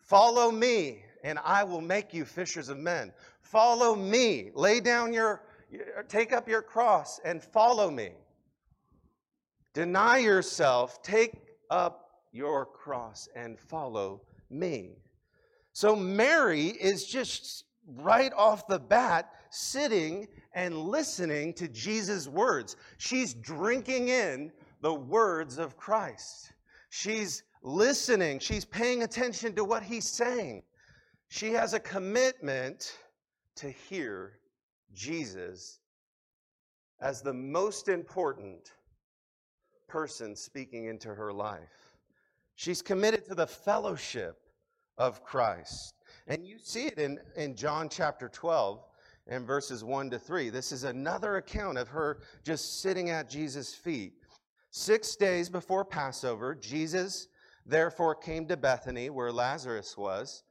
Follow 0.00 0.50
me, 0.50 1.04
and 1.22 1.38
I 1.44 1.62
will 1.64 1.80
make 1.80 2.12
you 2.12 2.24
fishers 2.24 2.68
of 2.68 2.78
men. 2.78 3.12
Follow 3.40 3.94
me. 3.94 4.50
Lay 4.54 4.80
down 4.80 5.12
your, 5.12 5.42
take 6.08 6.32
up 6.32 6.48
your 6.48 6.62
cross 6.62 7.20
and 7.24 7.42
follow 7.42 7.90
me. 7.90 8.10
Deny 9.74 10.18
yourself, 10.18 11.02
take 11.02 11.34
up 11.70 12.10
your 12.32 12.66
cross, 12.66 13.28
and 13.34 13.58
follow 13.58 14.22
me. 14.52 14.96
So 15.72 15.96
Mary 15.96 16.66
is 16.66 17.06
just 17.06 17.64
right 17.86 18.32
off 18.34 18.66
the 18.66 18.78
bat 18.78 19.30
sitting 19.50 20.28
and 20.54 20.76
listening 20.76 21.54
to 21.54 21.68
Jesus' 21.68 22.28
words. 22.28 22.76
She's 22.98 23.34
drinking 23.34 24.08
in 24.08 24.52
the 24.80 24.94
words 24.94 25.58
of 25.58 25.76
Christ. 25.76 26.52
She's 26.90 27.42
listening, 27.62 28.38
she's 28.38 28.64
paying 28.64 29.02
attention 29.02 29.54
to 29.54 29.64
what 29.64 29.82
he's 29.82 30.08
saying. 30.08 30.62
She 31.28 31.52
has 31.52 31.72
a 31.72 31.80
commitment 31.80 32.98
to 33.56 33.70
hear 33.70 34.38
Jesus 34.92 35.78
as 37.00 37.22
the 37.22 37.32
most 37.32 37.88
important 37.88 38.72
person 39.88 40.36
speaking 40.36 40.86
into 40.86 41.14
her 41.14 41.32
life. 41.32 41.96
She's 42.56 42.82
committed 42.82 43.24
to 43.26 43.34
the 43.34 43.46
fellowship 43.46 44.41
of 45.02 45.24
Christ. 45.24 45.94
And 46.28 46.46
you 46.46 46.58
see 46.62 46.86
it 46.86 46.98
in, 46.98 47.18
in 47.34 47.56
John 47.56 47.88
chapter 47.88 48.28
12 48.28 48.78
and 49.26 49.44
verses 49.44 49.82
1 49.82 50.10
to 50.10 50.18
3. 50.18 50.48
This 50.48 50.70
is 50.70 50.84
another 50.84 51.38
account 51.38 51.76
of 51.76 51.88
her 51.88 52.20
just 52.44 52.80
sitting 52.80 53.10
at 53.10 53.28
Jesus' 53.28 53.74
feet. 53.74 54.12
Six 54.70 55.16
days 55.16 55.48
before 55.48 55.84
Passover, 55.84 56.54
Jesus 56.54 57.26
therefore 57.66 58.14
came 58.14 58.46
to 58.46 58.56
Bethany, 58.56 59.10
where 59.10 59.32
Lazarus 59.32 59.96
was, 59.98 60.44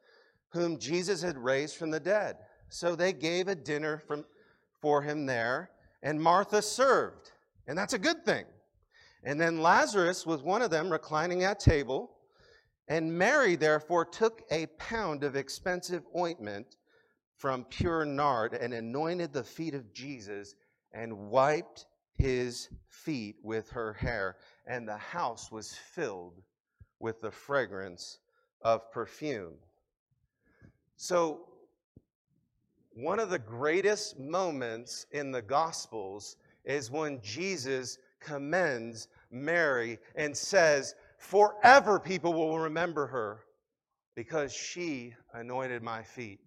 whom 0.50 0.78
Jesus 0.78 1.22
had 1.22 1.38
raised 1.38 1.78
from 1.78 1.90
the 1.90 2.00
dead. 2.02 2.36
So 2.68 2.94
they 2.94 3.14
gave 3.14 3.48
a 3.48 3.56
dinner 3.56 4.00
from, 4.00 4.26
for 4.82 5.02
him 5.02 5.26
there, 5.26 5.72
and 6.04 6.22
Martha 6.22 6.62
served. 6.62 7.32
And 7.68 7.78
that's 7.78 7.94
a 7.94 8.00
good 8.00 8.26
thing. 8.26 8.44
And 9.24 9.40
then 9.40 9.62
Lazarus 9.62 10.26
was 10.26 10.42
one 10.42 10.62
of 10.62 10.72
them 10.72 10.90
reclining 10.90 11.46
at 11.46 11.62
table. 11.62 12.12
And 12.92 13.18
Mary, 13.18 13.56
therefore, 13.56 14.04
took 14.04 14.42
a 14.52 14.66
pound 14.78 15.24
of 15.24 15.38
expensive 15.38 16.04
ointment 16.14 16.76
from 17.38 17.64
pure 17.64 18.04
nard 18.04 18.54
and 18.54 18.74
anointed 18.74 19.32
the 19.32 19.46
feet 19.46 19.74
of 19.74 19.94
Jesus 19.94 20.56
and 20.92 21.30
wiped 21.30 21.86
his 22.16 22.68
feet 22.90 23.38
with 23.44 23.70
her 23.70 23.94
hair. 23.94 24.36
And 24.68 24.86
the 24.86 24.98
house 24.98 25.50
was 25.54 25.74
filled 25.74 26.42
with 27.00 27.22
the 27.22 27.32
fragrance 27.32 28.20
of 28.62 28.92
perfume. 28.92 29.54
So, 30.98 31.48
one 32.92 33.22
of 33.22 33.30
the 33.30 33.40
greatest 33.40 34.20
moments 34.20 35.06
in 35.14 35.32
the 35.32 35.42
Gospels 35.42 36.36
is 36.66 36.92
when 36.92 37.22
Jesus 37.22 38.00
commends 38.20 39.08
Mary 39.32 39.98
and 40.14 40.36
says, 40.36 40.94
Forever 41.22 42.00
people 42.00 42.34
will 42.34 42.58
remember 42.58 43.06
her 43.06 43.42
because 44.16 44.52
she 44.52 45.14
anointed 45.36 45.84
my 45.84 46.02
feet. 46.02 46.40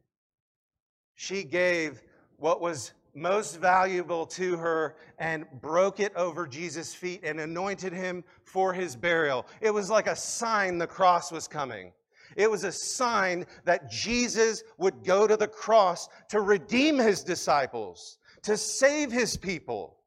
She 1.15 1.45
gave 1.45 2.03
what 2.39 2.61
was 2.61 2.93
most 3.15 3.61
valuable 3.61 4.27
to 4.27 4.57
her 4.57 4.97
and 5.21 5.47
broke 5.63 6.01
it 6.01 6.13
over 6.17 6.45
Jesus' 6.49 6.93
feet 6.93 7.21
and 7.23 7.39
anointed 7.39 7.93
him 7.93 8.25
for 8.43 8.75
his 8.75 8.97
burial. 8.97 9.47
It 9.61 9.73
was 9.73 9.91
like 9.91 10.09
a 10.09 10.17
sign 10.17 10.79
the 10.79 10.89
cross 10.89 11.31
was 11.31 11.47
coming. 11.47 11.93
It 12.37 12.51
was 12.51 12.65
a 12.65 12.73
sign 12.73 13.47
that 13.65 13.89
Jesus 13.89 14.65
would 14.77 15.05
go 15.05 15.29
to 15.29 15.37
the 15.37 15.47
cross 15.47 16.09
to 16.31 16.41
redeem 16.41 16.99
his 16.99 17.23
disciples, 17.23 18.19
to 18.43 18.57
save 18.57 19.13
his 19.13 19.37
people 19.37 19.99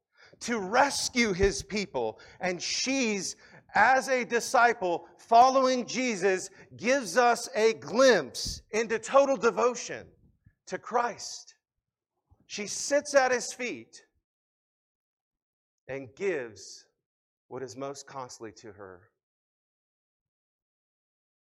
to 0.42 0.60
rescue 0.60 1.34
his 1.34 1.64
people. 1.64 2.20
And 2.40 2.62
she's, 2.62 3.36
as 3.76 4.08
a 4.08 4.24
disciple 4.24 5.08
following 5.18 5.86
Jesus, 5.86 6.50
gives 6.76 7.18
us 7.18 7.50
a 7.56 7.74
glimpse 7.74 8.62
into 8.72 9.00
total 9.00 9.38
devotion 9.38 10.08
to 10.68 10.78
Christ. 10.78 11.56
She 12.46 12.68
sits 12.68 13.14
at 13.14 13.32
his 13.32 13.54
feet 13.54 14.04
and 15.88 16.08
gives 16.16 16.86
what 17.48 17.64
is 17.64 17.76
most 17.76 18.08
costly 18.08 18.52
to 18.54 18.72
her 18.72 19.02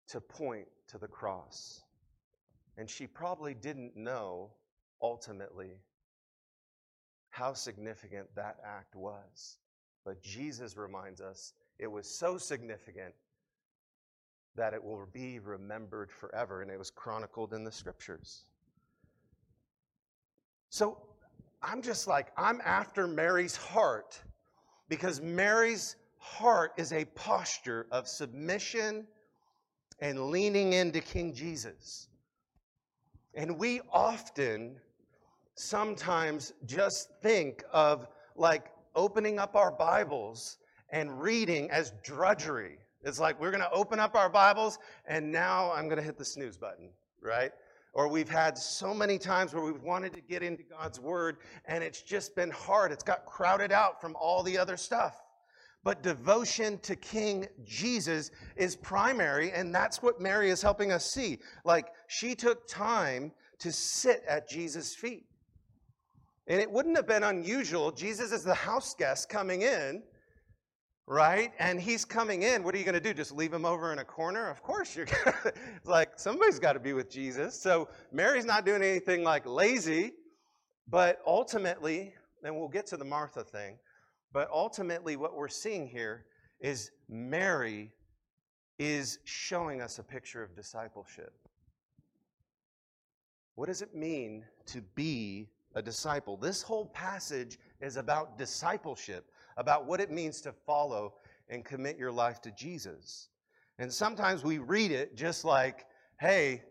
to 0.09 0.21
point 0.21 0.69
to 0.89 0.99
the 0.99 1.09
cross. 1.09 1.83
And 2.77 2.89
she 2.89 3.07
probably 3.07 3.55
didn't 3.55 3.97
know 3.97 4.51
ultimately 5.03 5.81
how 7.31 7.55
significant 7.55 8.29
that 8.35 8.57
act 8.65 8.95
was. 8.95 9.59
But 10.05 10.23
Jesus 10.23 10.77
reminds 10.77 11.21
us 11.21 11.55
it 11.79 11.91
was 11.91 12.07
so 12.07 12.39
significant 12.39 13.15
that 14.55 14.75
it 14.75 14.83
will 14.83 15.07
be 15.13 15.39
remembered 15.39 16.11
forever, 16.11 16.63
and 16.63 16.71
it 16.71 16.79
was 16.79 16.91
chronicled 16.91 17.55
in 17.55 17.65
the 17.65 17.73
scriptures. 17.73 18.45
So 20.69 20.99
I'm 21.63 21.83
just 21.83 22.07
like, 22.07 22.33
I'm 22.37 22.61
after 22.65 23.07
Mary's 23.07 23.57
heart 23.57 24.21
because 24.89 25.21
Mary's 25.21 25.97
heart 26.19 26.73
is 26.77 26.93
a 26.93 27.05
posture 27.05 27.87
of 27.91 28.07
submission 28.07 29.07
and 30.01 30.31
leaning 30.31 30.73
into 30.73 31.01
King 31.01 31.33
Jesus. 31.33 32.09
And 33.35 33.59
we 33.59 33.81
often 33.91 34.77
sometimes 35.55 36.53
just 36.67 37.09
think 37.23 37.65
of 37.73 38.09
like 38.37 38.71
opening 38.95 39.39
up 39.39 39.57
our 39.57 39.71
Bibles 39.71 40.59
and 40.93 41.21
reading 41.21 41.71
as 41.71 41.93
drudgery. 42.05 42.79
It's 43.03 43.19
like 43.19 43.41
we're 43.41 43.51
going 43.51 43.63
to 43.63 43.73
open 43.73 43.99
up 43.99 44.15
our 44.15 44.29
Bibles 44.29 44.79
and 45.09 45.33
now 45.33 45.73
I'm 45.73 45.87
going 45.87 45.99
to 45.99 46.05
hit 46.05 46.17
the 46.17 46.25
snooze 46.25 46.57
button, 46.57 46.91
right? 47.21 47.51
Or 47.95 48.09
we've 48.09 48.29
had 48.29 48.57
so 48.57 48.95
many 48.95 49.19
times 49.19 49.53
where 49.53 49.65
we've 49.65 49.83
wanted 49.83 50.13
to 50.15 50.21
get 50.21 50.43
into 50.43 50.63
God's 50.63 51.01
Word 51.01 51.39
and 51.67 51.83
it's 51.83 52.03
just 52.03 52.37
been 52.37 52.51
hard. 52.51 52.93
It's 52.93 53.03
got 53.03 53.27
crowded 53.27 53.73
out 53.73 54.01
from 54.01 54.15
all 54.21 54.43
the 54.43 54.57
other 54.57 54.77
stuff. 54.77 55.21
But 55.85 56.03
devotion 56.03 56.79
to 56.83 56.95
King 56.95 57.49
Jesus 57.65 58.31
is 58.57 58.77
primary, 58.77 59.51
and 59.51 59.75
that's 59.75 60.01
what 60.01 60.21
Mary 60.21 60.49
is 60.51 60.63
helping 60.63 60.93
us 60.93 61.11
see. 61.11 61.41
Like, 61.65 61.89
she 62.07 62.37
took 62.37 62.69
time 62.69 63.33
to 63.59 63.73
sit 63.73 64.23
at 64.29 64.49
Jesus' 64.49 64.95
feet. 64.95 65.27
And 66.47 66.61
it 66.61 66.71
wouldn't 66.71 66.97
have 66.97 67.09
been 67.09 67.25
unusual. 67.25 67.91
Jesus 67.91 68.31
is 68.31 68.45
the 68.45 68.55
house 68.55 68.95
guest 68.95 69.29
coming 69.29 69.63
in, 69.63 70.03
right? 71.07 71.53
And 71.59 71.81
he's 71.81 72.05
coming 72.05 72.43
in. 72.43 72.63
What 72.63 72.75
are 72.75 72.79
you 72.79 72.85
going 72.85 72.95
to 72.95 73.01
do? 73.01 73.13
Just 73.13 73.33
leave 73.33 73.53
him 73.53 73.65
over 73.65 73.93
in 73.93 73.99
a 73.99 74.05
corner? 74.05 74.49
Of 74.49 74.63
course 74.63 74.97
you're 74.97 75.07
to. 75.07 75.53
like, 75.85 76.13
somebody's 76.17 76.59
got 76.59 76.75
to 76.75 76.81
be 76.81 76.93
with 76.93 77.11
Jesus. 77.11 77.61
So 77.61 77.89
Mary's 78.13 78.45
not 78.45 78.65
doing 78.65 78.83
anything 78.83 79.23
like 79.23 79.47
lazy, 79.47 80.13
but 80.89 81.21
ultimately, 81.27 82.15
and 82.45 82.57
we'll 82.57 82.69
get 82.69 82.87
to 82.89 82.97
the 82.97 83.05
Martha 83.05 83.45
thing, 83.45 83.79
but 84.33 84.49
ultimately, 84.51 85.17
what 85.17 85.37
we're 85.37 85.49
seeing 85.49 85.87
here 85.87 86.25
is 86.61 86.91
Mary 87.09 87.93
is 88.79 89.19
showing 89.25 89.83
us 89.83 89.99
a 89.99 90.03
picture 90.03 90.43
of 90.43 90.57
discipleship. 90.57 91.33
What 93.55 93.67
does 93.67 93.83
it 93.83 93.95
mean 93.95 94.45
to 94.67 94.81
be 94.95 95.49
a 95.75 95.83
disciple? 95.83 96.37
This 96.37 96.63
whole 96.63 96.87
passage 96.87 97.59
is 97.81 97.97
about 97.97 98.39
discipleship, 98.39 99.31
about 99.57 99.87
what 99.87 100.01
it 100.01 100.11
means 100.11 100.41
to 100.43 100.53
follow 100.53 101.15
and 101.49 101.65
commit 101.65 101.99
your 101.99 102.13
life 102.13 102.41
to 102.43 102.51
Jesus. 102.53 103.29
And 103.79 103.93
sometimes 103.93 104.45
we 104.45 104.59
read 104.59 104.91
it 104.91 105.17
just 105.17 105.45
like, 105.45 105.87
hey, 106.21 106.63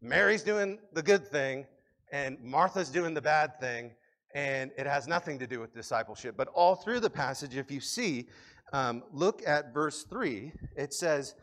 Mary's 0.00 0.42
doing 0.42 0.78
the 0.92 1.02
good 1.02 1.26
thing 1.28 1.66
and 2.12 2.38
Martha's 2.40 2.90
doing 2.90 3.12
the 3.12 3.20
bad 3.20 3.58
thing, 3.58 3.90
and 4.34 4.70
it 4.78 4.86
has 4.86 5.08
nothing 5.08 5.38
to 5.38 5.46
do 5.46 5.58
with 5.58 5.74
discipleship. 5.74 6.36
But 6.36 6.48
all 6.48 6.76
through 6.76 7.00
the 7.00 7.10
passage, 7.10 7.56
if 7.56 7.70
you 7.70 7.80
see, 7.80 8.28
um, 8.72 9.02
look 9.12 9.42
at 9.46 9.74
verse 9.74 10.04
3. 10.04 10.52
It 10.76 10.92
says, 10.92 11.34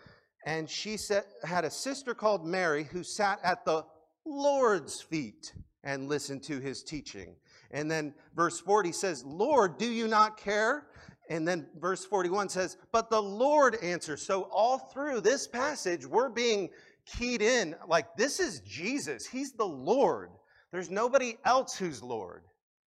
And 0.46 0.70
she 0.70 0.98
had 1.44 1.66
a 1.66 1.70
sister 1.70 2.14
called 2.14 2.46
Mary 2.46 2.86
who 2.86 3.04
sat 3.04 3.40
at 3.44 3.66
the 3.66 3.86
Lord's 4.26 5.02
feet 5.02 5.54
and 5.84 6.08
listened 6.08 6.44
to 6.44 6.60
his 6.60 6.84
teaching. 6.84 7.36
And 7.72 7.90
then 7.90 8.14
verse 8.36 8.60
40 8.60 8.92
says, 8.92 9.24
Lord, 9.26 9.78
do 9.78 9.86
you 9.86 10.08
not 10.08 10.38
care? 10.38 10.88
And 11.30 11.48
then 11.48 11.68
verse 11.80 12.06
41 12.06 12.50
says, 12.50 12.78
But 12.92 13.10
the 13.10 13.22
Lord 13.22 13.78
answers. 13.82 14.26
So 14.26 14.44
all 14.52 14.78
through 14.78 15.22
this 15.22 15.48
passage, 15.48 16.06
we're 16.06 16.30
being 16.30 16.70
keyed 17.06 17.42
in 17.42 17.76
like 17.88 18.16
this 18.16 18.40
is 18.40 18.60
Jesus. 18.62 19.26
He's 19.26 19.54
the 19.54 19.66
Lord. 19.66 20.30
There's 20.72 20.90
nobody 20.90 21.38
else 21.46 21.76
who's 21.76 22.04
Lord. 22.04 22.44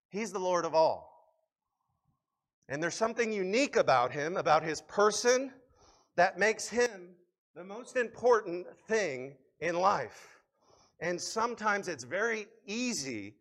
He's 0.09 0.31
the 0.31 0.39
Lord 0.39 0.65
of 0.65 0.75
all. 0.75 1.09
And 2.69 2.81
there's 2.81 2.95
something 2.95 3.31
unique 3.31 3.75
about 3.75 4.11
him, 4.11 4.37
about 4.37 4.63
his 4.63 4.81
person, 4.81 5.51
that 6.15 6.37
makes 6.37 6.67
him 6.67 7.15
the 7.55 7.63
most 7.63 7.97
important 7.97 8.67
thing 8.87 9.35
in 9.59 9.75
life. 9.75 10.39
And 10.99 11.19
sometimes 11.19 11.87
it's 11.87 12.03
very 12.03 12.47
easy 12.65 13.35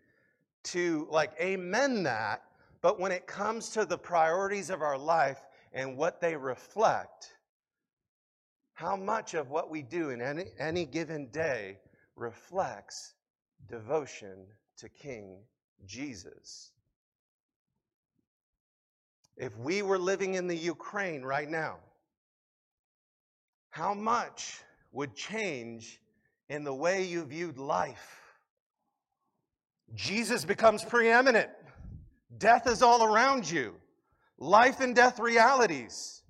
to 0.65 1.07
like 1.11 1.33
amen 1.41 2.03
that, 2.05 2.43
but 2.81 2.99
when 2.99 3.13
it 3.13 3.27
comes 3.27 3.71
to 3.71 3.85
the 3.85 3.99
priorities 3.99 4.71
of 4.71 4.83
our 4.83 4.99
life 4.99 5.41
and 5.73 5.97
what 5.97 6.21
they 6.21 6.37
reflect, 6.37 7.35
how 8.75 8.97
much 8.97 9.35
of 9.35 9.51
what 9.51 9.71
we 9.71 9.83
do 9.83 10.11
in 10.11 10.21
any, 10.21 10.47
any 10.59 10.85
given 10.85 11.29
day 11.29 11.79
reflects 12.17 13.15
devotion 13.69 14.47
to 14.77 14.89
King 14.89 15.39
Jesus. 15.87 16.73
If 19.37 19.57
we 19.59 19.83
were 19.83 19.99
living 19.99 20.35
in 20.35 20.47
the 20.47 20.57
Ukraine 20.57 21.23
right 21.23 21.49
now, 21.49 21.79
how 23.71 23.95
much 23.95 24.61
would 24.93 25.15
change 25.15 26.01
in 26.49 26.65
the 26.65 26.75
way 26.75 27.05
you 27.05 27.25
viewed 27.25 27.59
life? 27.59 28.22
Jesus 29.95 30.45
becomes 30.45 30.85
preeminent. 30.85 31.51
Death 32.39 32.67
is 32.67 32.83
all 32.83 33.05
around 33.05 33.51
you. 33.51 33.75
Life 34.39 34.81
and 34.81 34.95
death 34.95 35.19
realities. 35.19 36.23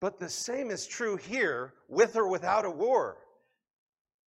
But 0.00 0.18
the 0.20 0.28
same 0.28 0.70
is 0.70 0.86
true 0.86 1.16
here, 1.16 1.74
with 1.88 2.16
or 2.16 2.28
without 2.28 2.64
a 2.64 2.70
war. 2.70 3.18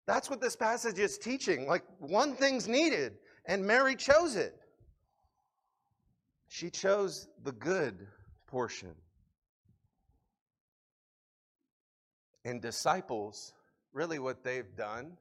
That's 0.07 0.29
what 0.29 0.39
this 0.39 0.55
passage 0.55 0.99
is 0.99 1.17
teaching. 1.17 1.67
Like, 1.67 1.83
one 1.99 2.35
thing's 2.35 2.67
needed, 2.67 3.17
and 3.45 3.65
Mary 3.65 3.95
chose 3.95 4.35
it. 4.35 4.55
She 6.47 6.69
chose 6.69 7.27
the 7.43 7.51
good 7.51 8.07
portion. 8.47 8.93
And 12.45 12.61
disciples, 12.61 13.53
really 13.91 14.19
what 14.19 14.43
they've 14.43 14.75
done 14.77 15.17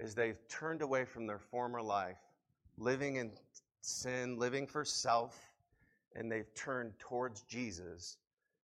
is 0.00 0.14
they've 0.14 0.48
turned 0.48 0.82
away 0.82 1.04
from 1.04 1.26
their 1.26 1.38
former 1.38 1.82
life, 1.82 2.18
living 2.78 3.16
in 3.16 3.30
sin, 3.82 4.38
living 4.38 4.66
for 4.66 4.84
self, 4.84 5.38
and 6.16 6.32
they've 6.32 6.52
turned 6.54 6.98
towards 6.98 7.42
Jesus 7.42 8.16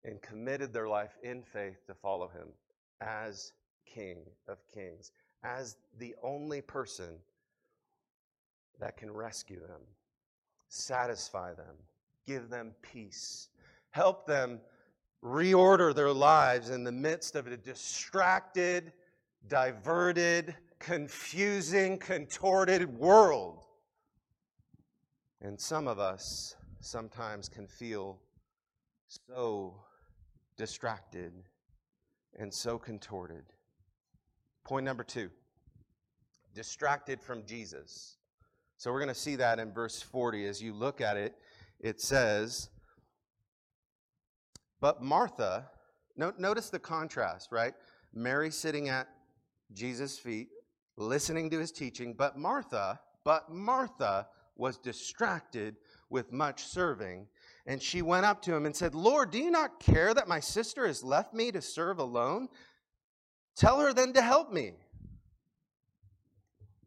and 0.03 0.21
committed 0.21 0.71
their 0.71 0.87
life 0.87 1.17
in 1.23 1.41
faith 1.41 1.85
to 1.87 1.93
follow 1.93 2.27
him 2.27 2.47
as 3.01 3.53
King 3.85 4.17
of 4.47 4.59
Kings 4.73 5.11
as 5.43 5.77
the 5.99 6.15
only 6.23 6.61
person 6.61 7.17
that 8.79 8.97
can 8.97 9.11
rescue 9.11 9.59
them, 9.59 9.81
satisfy 10.69 11.53
them, 11.53 11.75
give 12.25 12.49
them 12.49 12.73
peace, 12.81 13.49
help 13.91 14.25
them 14.25 14.59
reorder 15.23 15.93
their 15.93 16.11
lives 16.11 16.69
in 16.69 16.83
the 16.83 16.91
midst 16.91 17.35
of 17.35 17.47
a 17.47 17.57
distracted, 17.57 18.91
diverted, 19.47 20.55
confusing, 20.79 21.97
contorted 21.97 22.97
world. 22.97 23.63
And 25.41 25.59
some 25.59 25.87
of 25.87 25.99
us 25.99 26.55
sometimes 26.79 27.49
can 27.49 27.67
feel 27.67 28.19
so 29.07 29.75
distracted 30.57 31.33
and 32.37 32.53
so 32.53 32.77
contorted. 32.77 33.43
Point 34.63 34.85
number 34.85 35.03
two 35.03 35.29
distracted 36.55 37.21
from 37.21 37.45
Jesus. 37.45 38.17
So 38.77 38.91
we're 38.91 38.99
going 38.99 39.13
to 39.13 39.19
see 39.19 39.35
that 39.35 39.59
in 39.59 39.71
verse 39.71 40.01
40. 40.01 40.47
As 40.47 40.61
you 40.61 40.73
look 40.73 41.01
at 41.01 41.17
it, 41.17 41.35
it 41.79 42.01
says, 42.01 42.69
But 44.79 45.03
Martha, 45.03 45.69
no, 46.15 46.33
notice 46.37 46.69
the 46.69 46.79
contrast, 46.79 47.51
right? 47.51 47.73
Mary 48.13 48.49
sitting 48.49 48.89
at 48.89 49.07
Jesus' 49.73 50.17
feet, 50.17 50.47
listening 50.97 51.49
to 51.49 51.59
his 51.59 51.71
teaching, 51.71 52.13
but 52.13 52.37
Martha, 52.37 52.99
but 53.23 53.51
Martha 53.51 54.27
was 54.55 54.77
distracted 54.77 55.75
with 56.09 56.31
much 56.31 56.63
serving. 56.63 57.27
And 57.65 57.81
she 57.81 58.01
went 58.01 58.25
up 58.25 58.41
to 58.43 58.53
him 58.53 58.65
and 58.65 58.75
said, 58.75 58.95
Lord, 58.95 59.31
do 59.31 59.39
you 59.39 59.51
not 59.51 59.79
care 59.79 60.13
that 60.13 60.27
my 60.27 60.39
sister 60.39 60.87
has 60.87 61.03
left 61.03 61.33
me 61.33 61.51
to 61.51 61.61
serve 61.61 61.99
alone? 61.99 62.47
Tell 63.55 63.79
her 63.79 63.93
then 63.93 64.13
to 64.13 64.21
help 64.21 64.51
me. 64.51 64.73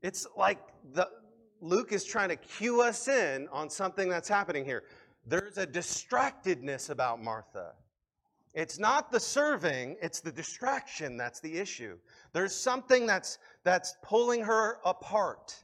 It's 0.03 0.27
like 0.37 0.61
the, 0.92 1.09
Luke 1.61 1.92
is 1.92 2.05
trying 2.05 2.29
to 2.29 2.37
cue 2.37 2.81
us 2.81 3.09
in 3.09 3.49
on 3.51 3.68
something 3.68 4.09
that's 4.09 4.29
happening 4.29 4.64
here. 4.64 4.85
There's 5.27 5.59
a 5.59 5.66
distractedness 5.66 6.90
about 6.90 7.23
Martha. 7.23 7.73
It's 8.59 8.81
not 8.81 9.12
the 9.12 9.21
serving, 9.21 9.99
it's 10.03 10.18
the 10.18 10.33
distraction 10.33 11.16
that's 11.16 11.38
the 11.38 11.59
issue. 11.59 11.97
There's 12.33 12.53
something 12.53 13.07
that's, 13.07 13.38
that's 13.62 13.94
pulling 14.03 14.42
her 14.42 14.81
apart. 14.85 15.55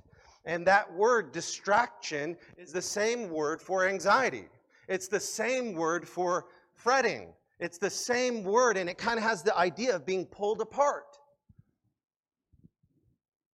And 0.45 0.65
that 0.69 0.95
word 0.95 1.33
distraction 1.33 2.37
is 2.57 2.71
the 2.71 2.81
same 2.81 3.31
word 3.31 3.61
for 3.61 3.89
anxiety. 3.89 4.45
It's 4.87 5.09
the 5.09 5.19
same 5.19 5.75
word 5.75 6.09
for 6.09 6.47
fretting. 6.73 7.33
It's 7.59 7.79
the 7.79 7.91
same 7.91 8.45
word, 8.45 8.77
and 8.77 8.89
it 8.89 8.97
kind 8.97 9.19
of 9.19 9.25
has 9.25 9.43
the 9.43 9.59
idea 9.59 9.97
of 9.97 10.07
being 10.07 10.25
pulled 10.25 10.61
apart. 10.61 11.19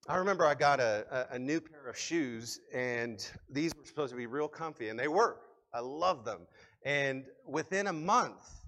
I 0.07 0.17
remember 0.17 0.45
I 0.45 0.55
got 0.55 0.81
a, 0.81 1.07
a, 1.11 1.37
a, 1.37 1.39
new 1.39 1.63
pair 1.63 1.89
of 1.89 1.97
shoes, 1.97 2.61
and 2.75 3.27
these 3.49 3.73
were 3.75 3.87
supposed 3.87 4.11
to 4.11 4.19
be 4.19 4.27
real 4.27 4.49
comfy, 4.49 4.91
and 4.91 4.99
they 4.99 5.09
were. 5.09 5.39
I 5.73 5.81
love 5.81 6.27
them. 6.27 6.41
And 6.85 7.25
within 7.47 7.87
a 7.87 7.93
month, 7.95 8.60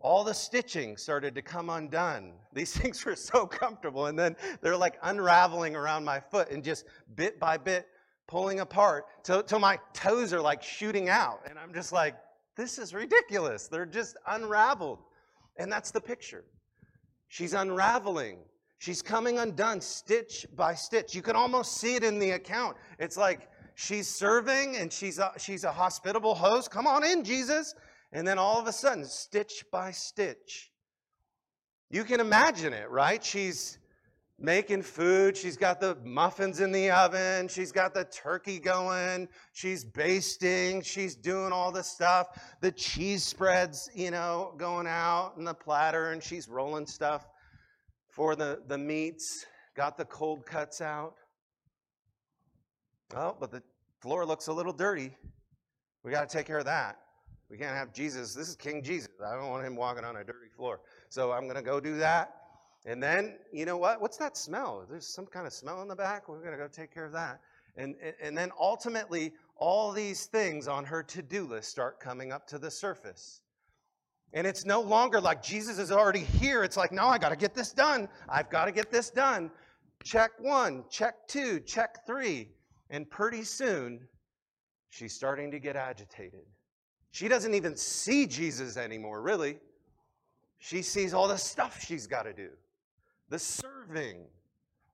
all 0.00 0.24
the 0.24 0.32
stitching 0.32 0.96
started 0.96 1.34
to 1.34 1.42
come 1.42 1.70
undone. 1.70 2.32
These 2.52 2.76
things 2.76 3.04
were 3.04 3.16
so 3.16 3.46
comfortable, 3.46 4.06
and 4.06 4.18
then 4.18 4.36
they're 4.60 4.76
like 4.76 4.98
unraveling 5.02 5.76
around 5.76 6.04
my 6.04 6.20
foot 6.20 6.50
and 6.50 6.62
just 6.62 6.84
bit 7.16 7.38
by 7.38 7.56
bit 7.56 7.86
pulling 8.26 8.60
apart 8.60 9.06
till, 9.24 9.42
till 9.42 9.58
my 9.58 9.78
toes 9.94 10.32
are 10.32 10.40
like 10.40 10.62
shooting 10.62 11.08
out. 11.08 11.40
And 11.48 11.58
I'm 11.58 11.72
just 11.72 11.92
like, 11.92 12.14
this 12.56 12.78
is 12.78 12.92
ridiculous. 12.92 13.68
They're 13.68 13.86
just 13.86 14.16
unraveled. 14.28 14.98
And 15.56 15.72
that's 15.72 15.90
the 15.90 16.00
picture. 16.00 16.44
She's 17.28 17.54
unraveling. 17.54 18.38
She's 18.78 19.02
coming 19.02 19.38
undone 19.38 19.80
stitch 19.80 20.46
by 20.54 20.74
stitch. 20.74 21.14
You 21.14 21.22
can 21.22 21.36
almost 21.36 21.78
see 21.78 21.94
it 21.94 22.04
in 22.04 22.18
the 22.18 22.32
account. 22.32 22.76
It's 22.98 23.16
like 23.16 23.48
she's 23.74 24.08
serving 24.08 24.76
and 24.76 24.92
she's 24.92 25.18
a, 25.18 25.32
she's 25.38 25.64
a 25.64 25.72
hospitable 25.72 26.34
host. 26.34 26.70
Come 26.70 26.86
on 26.86 27.04
in, 27.04 27.24
Jesus. 27.24 27.74
And 28.12 28.26
then 28.26 28.38
all 28.38 28.58
of 28.58 28.66
a 28.66 28.72
sudden, 28.72 29.04
stitch 29.04 29.64
by 29.70 29.90
stitch. 29.90 30.70
You 31.90 32.04
can 32.04 32.20
imagine 32.20 32.72
it, 32.72 32.90
right? 32.90 33.22
She's 33.22 33.78
making 34.38 34.82
food. 34.82 35.36
She's 35.36 35.56
got 35.56 35.80
the 35.80 35.96
muffins 36.04 36.60
in 36.60 36.70
the 36.70 36.90
oven. 36.90 37.48
She's 37.48 37.72
got 37.72 37.92
the 37.92 38.04
turkey 38.04 38.58
going. 38.58 39.28
She's 39.52 39.84
basting. 39.84 40.82
She's 40.82 41.16
doing 41.16 41.52
all 41.52 41.72
the 41.72 41.82
stuff. 41.82 42.38
The 42.60 42.70
cheese 42.72 43.24
spreads, 43.24 43.90
you 43.94 44.10
know, 44.10 44.54
going 44.56 44.86
out 44.86 45.34
in 45.36 45.44
the 45.44 45.54
platter, 45.54 46.12
and 46.12 46.22
she's 46.22 46.48
rolling 46.48 46.86
stuff 46.86 47.26
for 48.10 48.36
the, 48.36 48.62
the 48.68 48.78
meats. 48.78 49.44
Got 49.76 49.96
the 49.96 50.04
cold 50.04 50.46
cuts 50.46 50.80
out. 50.80 51.14
Oh, 53.14 53.36
but 53.38 53.50
the 53.50 53.62
floor 54.00 54.24
looks 54.26 54.46
a 54.48 54.52
little 54.52 54.72
dirty. 54.72 55.16
We 56.04 56.10
got 56.10 56.28
to 56.28 56.36
take 56.36 56.46
care 56.46 56.58
of 56.58 56.66
that. 56.66 56.98
We 57.50 57.56
can't 57.56 57.74
have 57.74 57.92
Jesus. 57.92 58.34
This 58.34 58.48
is 58.48 58.56
King 58.56 58.82
Jesus. 58.82 59.08
I 59.24 59.34
don't 59.34 59.48
want 59.48 59.66
him 59.66 59.74
walking 59.74 60.04
on 60.04 60.16
a 60.16 60.24
dirty 60.24 60.48
floor. 60.54 60.80
So 61.08 61.32
I'm 61.32 61.44
going 61.44 61.56
to 61.56 61.62
go 61.62 61.80
do 61.80 61.96
that. 61.96 62.34
And 62.84 63.02
then, 63.02 63.38
you 63.52 63.64
know 63.64 63.76
what? 63.76 64.00
What's 64.00 64.16
that 64.18 64.36
smell? 64.36 64.86
There's 64.88 65.06
some 65.06 65.26
kind 65.26 65.46
of 65.46 65.52
smell 65.52 65.82
in 65.82 65.88
the 65.88 65.96
back. 65.96 66.28
We're 66.28 66.40
going 66.40 66.52
to 66.52 66.58
go 66.58 66.68
take 66.68 66.92
care 66.92 67.06
of 67.06 67.12
that. 67.12 67.40
And, 67.76 67.94
and 68.20 68.36
then 68.36 68.50
ultimately, 68.58 69.32
all 69.56 69.92
these 69.92 70.26
things 70.26 70.68
on 70.68 70.84
her 70.84 71.02
to 71.04 71.22
do 71.22 71.44
list 71.44 71.70
start 71.70 72.00
coming 72.00 72.32
up 72.32 72.46
to 72.48 72.58
the 72.58 72.70
surface. 72.70 73.40
And 74.34 74.46
it's 74.46 74.66
no 74.66 74.80
longer 74.80 75.20
like 75.20 75.42
Jesus 75.42 75.78
is 75.78 75.90
already 75.90 76.20
here. 76.20 76.62
It's 76.62 76.76
like, 76.76 76.92
no, 76.92 77.06
I 77.06 77.18
got 77.18 77.30
to 77.30 77.36
get 77.36 77.54
this 77.54 77.72
done. 77.72 78.08
I've 78.28 78.50
got 78.50 78.66
to 78.66 78.72
get 78.72 78.90
this 78.90 79.10
done. 79.10 79.50
Check 80.04 80.30
one, 80.38 80.84
check 80.90 81.26
two, 81.28 81.60
check 81.60 82.06
three. 82.06 82.48
And 82.90 83.08
pretty 83.08 83.42
soon, 83.42 84.06
she's 84.90 85.14
starting 85.14 85.50
to 85.50 85.58
get 85.58 85.76
agitated. 85.76 86.44
She 87.10 87.28
doesn't 87.28 87.54
even 87.54 87.76
see 87.76 88.26
Jesus 88.26 88.76
anymore, 88.76 89.22
really. 89.22 89.58
She 90.58 90.82
sees 90.82 91.14
all 91.14 91.28
the 91.28 91.36
stuff 91.36 91.82
she's 91.84 92.06
got 92.06 92.24
to 92.24 92.32
do 92.32 92.50
the 93.30 93.38
serving, 93.38 94.24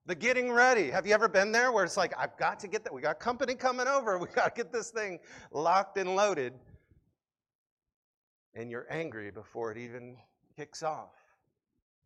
the 0.05 0.15
getting 0.15 0.51
ready. 0.51 0.91
Have 0.91 1.07
you 1.07 1.13
ever 1.13 1.29
been 1.29 1.53
there 1.53 1.71
where 1.71 1.85
it's 1.85 1.95
like, 1.95 2.13
I've 2.17 2.37
got 2.37 2.59
to 2.59 2.67
get 2.67 2.83
that? 2.83 2.93
We 2.93 3.01
got 3.01 3.19
company 3.19 3.55
coming 3.55 3.87
over. 3.87 4.17
We 4.17 4.27
got 4.27 4.55
to 4.55 4.61
get 4.61 4.73
this 4.73 4.91
thing 4.91 5.19
locked 5.51 5.97
and 5.97 6.15
loaded. 6.15 6.53
And 8.53 8.69
you're 8.69 8.87
angry 8.89 9.31
before 9.31 9.71
it 9.71 9.77
even 9.77 10.17
kicks 10.55 10.83
off. 10.83 11.13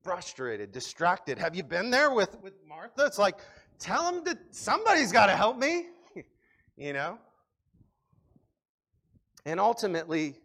Frustrated, 0.04 0.72
distracted. 0.72 1.38
Have 1.38 1.56
you 1.56 1.64
been 1.64 1.90
there 1.90 2.12
with, 2.12 2.40
with 2.42 2.54
Martha? 2.68 3.06
It's 3.06 3.18
like, 3.18 3.40
tell 3.80 4.08
him 4.08 4.24
that 4.24 4.38
somebody's 4.52 5.12
got 5.12 5.26
to 5.26 5.36
help 5.36 5.58
me, 5.58 5.88
you 6.78 6.94
know? 6.94 7.18
And 9.50 9.60
ultimately, 9.60 10.36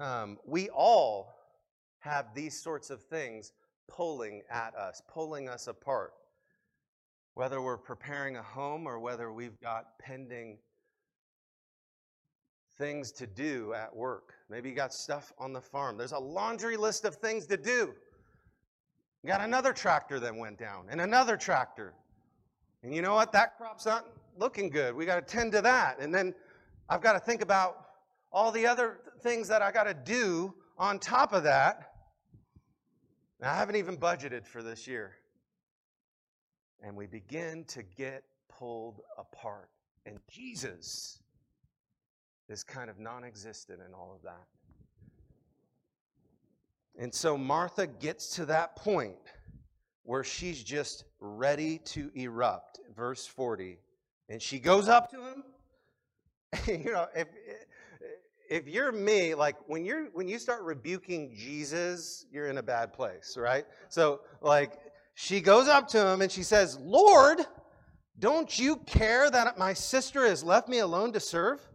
um, 0.00 0.38
we 0.46 0.70
all 0.70 1.34
have 1.98 2.34
these 2.34 2.58
sorts 2.58 2.88
of 2.88 3.02
things 3.02 3.52
pulling 3.86 4.40
at 4.50 4.74
us, 4.74 5.02
pulling 5.06 5.46
us 5.46 5.66
apart. 5.66 6.14
Whether 7.34 7.60
we're 7.60 7.76
preparing 7.76 8.36
a 8.36 8.42
home 8.42 8.86
or 8.86 8.98
whether 8.98 9.30
we've 9.30 9.60
got 9.60 9.98
pending 9.98 10.56
things 12.78 13.12
to 13.12 13.26
do 13.26 13.74
at 13.74 13.94
work. 13.94 14.32
Maybe 14.48 14.70
you 14.70 14.74
got 14.74 14.94
stuff 14.94 15.34
on 15.36 15.52
the 15.52 15.60
farm. 15.60 15.98
There's 15.98 16.12
a 16.12 16.18
laundry 16.18 16.78
list 16.78 17.04
of 17.04 17.16
things 17.16 17.44
to 17.48 17.58
do. 17.58 17.92
You 19.22 19.28
got 19.28 19.42
another 19.42 19.74
tractor 19.74 20.18
that 20.18 20.34
went 20.34 20.58
down, 20.58 20.86
and 20.88 21.02
another 21.02 21.36
tractor. 21.36 21.92
And 22.82 22.94
you 22.94 23.02
know 23.02 23.14
what? 23.16 23.32
That 23.32 23.58
crop's 23.58 23.84
not 23.84 24.06
looking 24.38 24.70
good. 24.70 24.94
We 24.94 25.04
got 25.04 25.16
to 25.16 25.36
tend 25.36 25.52
to 25.52 25.60
that. 25.60 25.98
And 26.00 26.14
then 26.14 26.34
I've 26.88 27.02
got 27.02 27.12
to 27.12 27.20
think 27.20 27.42
about 27.42 27.89
all 28.32 28.52
the 28.52 28.66
other 28.66 28.98
things 29.22 29.48
that 29.48 29.62
I 29.62 29.72
got 29.72 29.84
to 29.84 29.94
do 29.94 30.54
on 30.78 30.98
top 30.98 31.32
of 31.32 31.42
that. 31.44 31.92
Now, 33.40 33.52
I 33.52 33.56
haven't 33.56 33.76
even 33.76 33.96
budgeted 33.96 34.46
for 34.46 34.62
this 34.62 34.86
year. 34.86 35.12
And 36.82 36.96
we 36.96 37.06
begin 37.06 37.64
to 37.68 37.82
get 37.82 38.24
pulled 38.48 39.00
apart. 39.18 39.68
And 40.06 40.18
Jesus 40.30 41.20
is 42.48 42.64
kind 42.64 42.88
of 42.88 42.98
non 42.98 43.24
existent 43.24 43.80
in 43.86 43.94
all 43.94 44.12
of 44.14 44.22
that. 44.22 44.46
And 46.98 47.14
so 47.14 47.36
Martha 47.38 47.86
gets 47.86 48.34
to 48.36 48.46
that 48.46 48.76
point 48.76 49.16
where 50.02 50.24
she's 50.24 50.62
just 50.62 51.04
ready 51.20 51.78
to 51.78 52.10
erupt. 52.14 52.80
Verse 52.94 53.26
40. 53.26 53.78
And 54.28 54.40
she 54.40 54.58
goes 54.58 54.88
up 54.88 55.10
to 55.10 55.16
him. 55.16 55.44
you 56.84 56.92
know, 56.92 57.06
if, 57.14 57.28
if 58.50 58.66
you're 58.66 58.90
me, 58.90 59.34
like 59.34 59.56
when 59.68 59.84
you're 59.84 60.06
when 60.12 60.26
you 60.26 60.38
start 60.38 60.62
rebuking 60.62 61.32
Jesus, 61.36 62.26
you're 62.32 62.48
in 62.48 62.58
a 62.58 62.62
bad 62.62 62.92
place, 62.92 63.36
right? 63.38 63.64
So 63.88 64.22
like 64.42 64.72
she 65.14 65.40
goes 65.40 65.68
up 65.68 65.86
to 65.88 66.04
him 66.04 66.20
and 66.20 66.30
she 66.30 66.42
says, 66.42 66.76
"Lord, 66.80 67.38
don't 68.18 68.58
you 68.58 68.76
care 68.78 69.30
that 69.30 69.56
my 69.56 69.72
sister 69.72 70.26
has 70.26 70.42
left 70.42 70.68
me 70.68 70.80
alone 70.80 71.12
to 71.12 71.20
serve? 71.20 71.66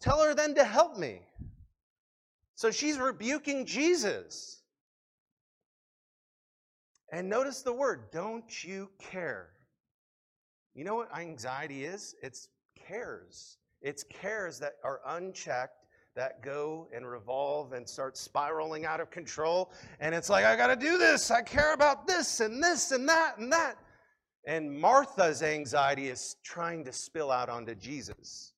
Tell 0.00 0.22
her 0.22 0.34
then 0.34 0.54
to 0.54 0.64
help 0.64 0.96
me." 0.96 1.20
So 2.54 2.70
she's 2.70 2.98
rebuking 2.98 3.66
Jesus. 3.66 4.62
And 7.12 7.28
notice 7.28 7.60
the 7.60 7.72
word, 7.72 8.10
don't 8.10 8.64
you 8.64 8.88
care? 8.98 9.50
You 10.74 10.84
know 10.84 10.94
what 10.94 11.14
anxiety 11.14 11.84
is? 11.84 12.14
It's 12.22 12.48
cares. 12.74 13.58
It's 13.82 14.02
cares 14.04 14.58
that 14.60 14.76
are 14.82 15.00
unchecked 15.06 15.81
that 16.14 16.42
go 16.42 16.88
and 16.94 17.06
revolve 17.06 17.72
and 17.72 17.88
start 17.88 18.16
spiraling 18.16 18.84
out 18.84 19.00
of 19.00 19.10
control. 19.10 19.72
And 20.00 20.14
it's 20.14 20.28
like, 20.28 20.44
I 20.44 20.56
got 20.56 20.66
to 20.66 20.76
do 20.76 20.98
this. 20.98 21.30
I 21.30 21.42
care 21.42 21.72
about 21.72 22.06
this 22.06 22.40
and 22.40 22.62
this 22.62 22.92
and 22.92 23.08
that 23.08 23.38
and 23.38 23.52
that. 23.52 23.76
And 24.46 24.70
Martha's 24.78 25.42
anxiety 25.42 26.08
is 26.08 26.36
trying 26.44 26.84
to 26.84 26.92
spill 26.92 27.30
out 27.30 27.48
onto 27.48 27.74
Jesus. 27.74 28.52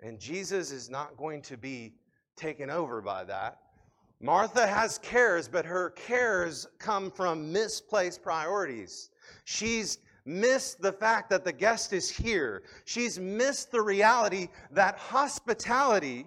And 0.00 0.18
Jesus 0.18 0.72
is 0.72 0.90
not 0.90 1.16
going 1.16 1.42
to 1.42 1.56
be 1.56 1.94
taken 2.36 2.68
over 2.68 3.00
by 3.00 3.24
that. 3.24 3.58
Martha 4.20 4.66
has 4.66 4.98
cares, 4.98 5.48
but 5.48 5.64
her 5.64 5.90
cares 5.90 6.66
come 6.78 7.10
from 7.10 7.52
misplaced 7.52 8.22
priorities. 8.22 9.10
She's 9.44 9.98
missed 10.24 10.80
the 10.80 10.92
fact 10.92 11.30
that 11.30 11.44
the 11.44 11.52
guest 11.52 11.92
is 11.92 12.08
here. 12.08 12.62
She's 12.84 13.18
missed 13.18 13.72
the 13.72 13.80
reality 13.80 14.48
that 14.70 14.96
hospitality 14.96 16.26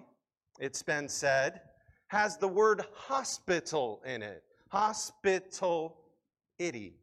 it's 0.60 0.82
been 0.82 1.08
said, 1.08 1.60
has 2.08 2.36
the 2.36 2.48
word 2.48 2.82
hospital 2.94 4.02
in 4.06 4.22
it. 4.22 4.42
Hospital 4.68 5.96
itty. 6.58 6.94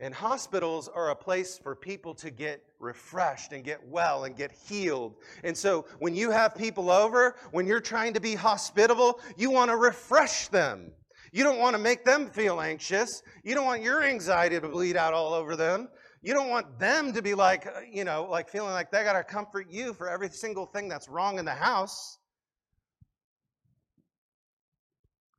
And 0.00 0.12
hospitals 0.12 0.88
are 0.88 1.10
a 1.10 1.14
place 1.14 1.56
for 1.56 1.76
people 1.76 2.14
to 2.16 2.30
get 2.30 2.62
refreshed 2.80 3.52
and 3.52 3.62
get 3.62 3.86
well 3.86 4.24
and 4.24 4.34
get 4.36 4.50
healed. 4.50 5.14
And 5.44 5.56
so 5.56 5.86
when 6.00 6.14
you 6.14 6.30
have 6.30 6.56
people 6.56 6.90
over, 6.90 7.36
when 7.52 7.66
you're 7.66 7.80
trying 7.80 8.12
to 8.14 8.20
be 8.20 8.34
hospitable, 8.34 9.20
you 9.36 9.50
want 9.50 9.70
to 9.70 9.76
refresh 9.76 10.48
them. 10.48 10.90
You 11.32 11.44
don't 11.44 11.58
want 11.58 11.74
to 11.74 11.82
make 11.82 12.04
them 12.04 12.28
feel 12.28 12.60
anxious. 12.60 13.22
You 13.44 13.54
don't 13.54 13.66
want 13.66 13.82
your 13.82 14.02
anxiety 14.02 14.60
to 14.60 14.68
bleed 14.68 14.96
out 14.96 15.14
all 15.14 15.32
over 15.32 15.56
them. 15.56 15.88
You 16.24 16.32
don't 16.32 16.48
want 16.48 16.78
them 16.78 17.12
to 17.12 17.20
be 17.20 17.34
like, 17.34 17.66
uh, 17.66 17.80
you 17.92 18.02
know, 18.02 18.26
like 18.30 18.48
feeling 18.48 18.72
like 18.72 18.90
they 18.90 19.04
got 19.04 19.12
to 19.12 19.22
comfort 19.22 19.66
you 19.68 19.92
for 19.92 20.08
every 20.08 20.30
single 20.30 20.64
thing 20.64 20.88
that's 20.88 21.06
wrong 21.06 21.38
in 21.38 21.44
the 21.44 21.52
house. 21.52 22.16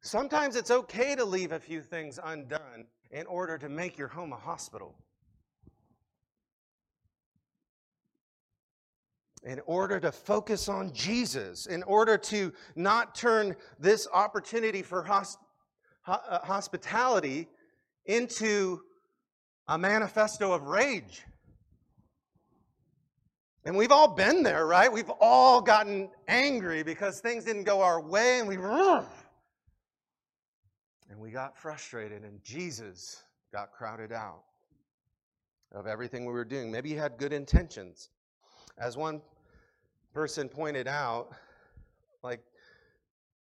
Sometimes 0.03 0.55
it's 0.55 0.69
okay 0.69 1.15
to 1.15 1.25
leave 1.25 1.51
a 1.51 1.59
few 1.59 1.81
things 1.81 2.19
undone 2.23 2.85
in 3.09 3.25
order 3.25 3.57
to 3.57 3.67
make 3.67 3.97
your 3.97 4.07
home 4.07 4.31
a 4.31 4.37
hospital. 4.37 4.95
in 9.43 9.61
order 9.67 9.99
to 9.99 10.11
focus 10.11 10.67
on 10.67 10.91
Jesus, 10.91 11.67
in 11.67 11.83
order 11.83 12.17
to 12.17 12.51
not 12.75 13.13
turn 13.13 13.55
this 13.77 14.07
opportunity 14.11 14.81
for 14.81 15.03
hosp- 15.03 15.37
uh, 16.07 16.39
hospitality 16.39 17.47
into 18.07 18.81
a 19.67 19.77
manifesto 19.77 20.53
of 20.53 20.63
rage. 20.63 21.23
And 23.65 23.75
we've 23.75 23.91
all 23.91 24.13
been 24.13 24.43
there, 24.43 24.67
right? 24.67 24.91
We've 24.91 25.09
all 25.19 25.59
gotten 25.59 26.09
angry 26.27 26.83
because 26.83 27.19
things 27.19 27.45
didn't 27.45 27.63
go 27.63 27.81
our 27.81 27.99
way 27.99 28.39
and 28.39 28.47
we 28.47 28.57
and 31.09 31.19
we 31.19 31.31
got 31.31 31.57
frustrated 31.57 32.23
and 32.23 32.43
Jesus 32.43 33.23
got 33.51 33.71
crowded 33.71 34.11
out 34.11 34.43
of 35.71 35.87
everything 35.87 36.25
we 36.25 36.33
were 36.33 36.45
doing. 36.45 36.71
Maybe 36.71 36.89
you 36.89 36.97
had 36.97 37.17
good 37.17 37.33
intentions. 37.33 38.09
As 38.77 38.97
one 38.97 39.21
person 40.13 40.47
pointed 40.47 40.87
out, 40.87 41.29
like 42.21 42.41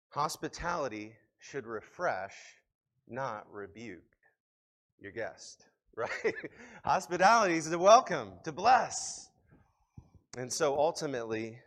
hospitality 0.09 1.13
should 1.39 1.67
refresh, 1.67 2.35
not 3.07 3.45
rebuke 3.51 4.01
your 4.99 5.11
guest, 5.11 5.65
right? 5.97 6.35
hospitality 6.85 7.55
is 7.55 7.69
to 7.69 7.77
welcome, 7.77 8.31
to 8.43 8.51
bless. 8.51 9.29
And 10.37 10.51
so 10.51 10.77
ultimately, 10.77 11.57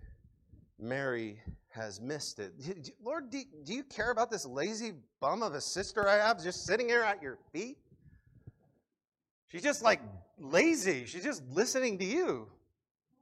Mary 0.79 1.40
has 1.71 2.01
missed 2.01 2.38
it. 2.38 2.53
Lord, 3.03 3.31
do, 3.31 3.43
you 3.66 3.83
care 3.83 4.11
about 4.11 4.31
this 4.31 4.47
lazy 4.47 4.93
bum 5.21 5.43
of 5.43 5.55
a 5.55 5.61
sister 5.61 6.09
I 6.09 6.14
have 6.14 6.43
just 6.43 6.64
sitting 6.64 6.88
here 6.88 7.03
at 7.03 7.23
your 7.23 7.38
feet? 7.53 7.79
She's 9.49 9.62
just 9.62 9.83
like 9.83 10.01
lazy. 10.38 11.05
She's 11.07 11.25
just 11.25 11.43
listening 11.51 11.99
to 11.99 12.05
you. 12.05 12.49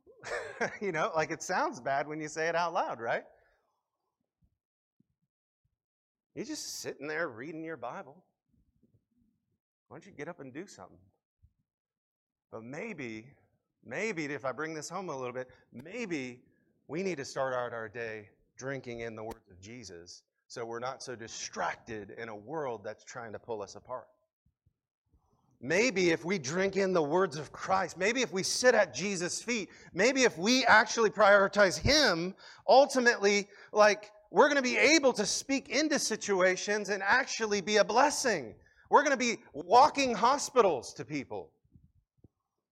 you 0.81 0.93
know, 0.93 1.11
like 1.17 1.31
it 1.31 1.43
sounds 1.43 1.81
bad 1.81 2.07
when 2.07 2.21
you 2.21 2.29
say 2.29 2.49
it 2.49 2.55
out 2.55 2.75
loud, 2.75 3.01
right? 3.01 3.25
You're 6.35 6.45
just 6.45 6.81
sitting 6.81 7.09
there 7.09 7.29
reading 7.29 7.65
your 7.65 7.77
Bible. 7.79 8.23
Why 9.89 9.97
don't 9.97 10.07
you 10.07 10.13
get 10.13 10.29
up 10.29 10.41
and 10.41 10.53
do 10.53 10.67
something? 10.67 10.99
But 12.51 12.63
maybe, 12.63 13.27
maybe 13.85 14.25
if 14.27 14.45
I 14.45 14.53
bring 14.53 14.75
this 14.75 14.89
home 14.89 15.09
a 15.09 15.17
little 15.17 15.33
bit, 15.33 15.49
maybe 15.73 16.41
we 16.89 17.03
need 17.03 17.19
to 17.19 17.25
start 17.25 17.55
out 17.55 17.73
our 17.73 17.89
day 17.89 18.29
drinking 18.57 19.01
in 19.01 19.17
the 19.17 19.25
words 19.25 19.51
of 19.51 19.61
Jesus 19.61 20.23
so 20.47 20.65
we're 20.65 20.79
not 20.79 21.03
so 21.03 21.15
distracted 21.15 22.15
in 22.19 22.31
a 22.31 22.37
world 22.37 22.83
that's 22.83 23.05
trying 23.05 23.33
to 23.33 23.39
pull 23.39 23.63
us 23.63 23.77
apart. 23.77 24.09
Maybe 25.61 26.11
if 26.11 26.25
we 26.25 26.39
drink 26.39 26.77
in 26.77 26.93
the 26.93 27.03
words 27.03 27.37
of 27.37 27.53
Christ, 27.53 27.99
maybe 27.99 28.23
if 28.23 28.33
we 28.33 28.43
sit 28.43 28.75
at 28.75 28.95
Jesus' 28.95 29.43
feet, 29.43 29.69
maybe 29.93 30.23
if 30.23 30.39
we 30.39 30.65
actually 30.65 31.11
prioritize 31.11 31.79
Him, 31.79 32.35
ultimately, 32.67 33.49
like, 33.73 34.11
we're 34.31 34.49
going 34.49 34.57
to 34.57 34.63
be 34.63 34.77
able 34.77 35.13
to 35.15 35.27
speak 35.27 35.69
into 35.69 35.99
situations 35.99 36.89
and 36.91 37.03
actually 37.03 37.61
be 37.61 37.79
a 37.79 37.85
blessing. 37.85 38.55
We're 38.91 39.03
going 39.03 39.13
to 39.13 39.17
be 39.17 39.39
walking 39.53 40.15
hospitals 40.15 40.95
to 40.95 41.05
people, 41.05 41.51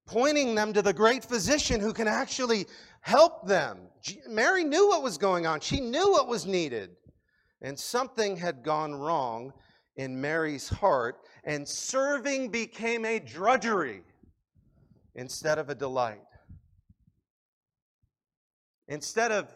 pointing 0.06 0.54
them 0.54 0.72
to 0.72 0.82
the 0.82 0.92
great 0.92 1.24
physician 1.24 1.80
who 1.80 1.92
can 1.92 2.08
actually 2.08 2.66
help 3.00 3.46
them. 3.46 3.78
Mary 4.28 4.64
knew 4.64 4.88
what 4.88 5.02
was 5.02 5.18
going 5.18 5.46
on, 5.46 5.60
she 5.60 5.80
knew 5.80 6.10
what 6.10 6.28
was 6.28 6.46
needed. 6.46 6.90
And 7.62 7.78
something 7.78 8.36
had 8.36 8.62
gone 8.62 8.94
wrong 8.94 9.52
in 9.96 10.20
Mary's 10.20 10.68
heart, 10.68 11.16
and 11.44 11.66
serving 11.66 12.50
became 12.50 13.04
a 13.04 13.18
drudgery 13.18 14.02
instead 15.14 15.58
of 15.58 15.70
a 15.70 15.74
delight. 15.74 16.20
Instead 18.88 19.32
of 19.32 19.48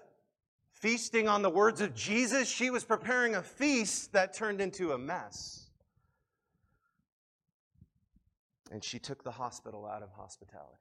feasting 0.72 1.28
on 1.28 1.42
the 1.42 1.50
words 1.50 1.80
of 1.80 1.94
Jesus, 1.94 2.48
she 2.48 2.70
was 2.70 2.84
preparing 2.84 3.34
a 3.34 3.42
feast 3.42 4.12
that 4.12 4.32
turned 4.32 4.60
into 4.60 4.92
a 4.92 4.98
mess. 4.98 5.59
And 8.70 8.82
she 8.82 8.98
took 8.98 9.24
the 9.24 9.30
hospital 9.30 9.86
out 9.86 10.02
of 10.02 10.10
hospitality. 10.12 10.78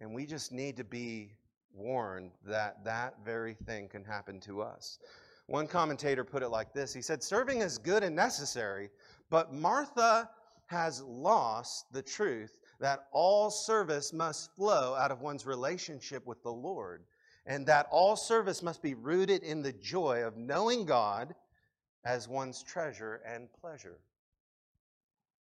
And 0.00 0.14
we 0.14 0.26
just 0.26 0.52
need 0.52 0.76
to 0.76 0.84
be 0.84 1.32
warned 1.72 2.32
that 2.46 2.84
that 2.84 3.14
very 3.24 3.54
thing 3.54 3.88
can 3.88 4.04
happen 4.04 4.40
to 4.40 4.62
us. 4.62 4.98
One 5.46 5.66
commentator 5.66 6.24
put 6.24 6.42
it 6.42 6.48
like 6.48 6.72
this 6.72 6.92
He 6.92 7.02
said, 7.02 7.22
Serving 7.22 7.60
is 7.60 7.78
good 7.78 8.02
and 8.02 8.16
necessary, 8.16 8.90
but 9.30 9.52
Martha 9.52 10.28
has 10.66 11.02
lost 11.02 11.92
the 11.92 12.02
truth 12.02 12.58
that 12.80 13.06
all 13.12 13.50
service 13.50 14.12
must 14.12 14.54
flow 14.54 14.94
out 14.94 15.10
of 15.10 15.22
one's 15.22 15.46
relationship 15.46 16.26
with 16.26 16.42
the 16.42 16.52
Lord, 16.52 17.04
and 17.46 17.64
that 17.66 17.86
all 17.90 18.16
service 18.16 18.62
must 18.62 18.82
be 18.82 18.94
rooted 18.94 19.42
in 19.44 19.62
the 19.62 19.72
joy 19.72 20.24
of 20.24 20.36
knowing 20.36 20.84
God 20.84 21.34
as 22.04 22.28
one's 22.28 22.62
treasure 22.62 23.22
and 23.26 23.48
pleasure. 23.60 23.98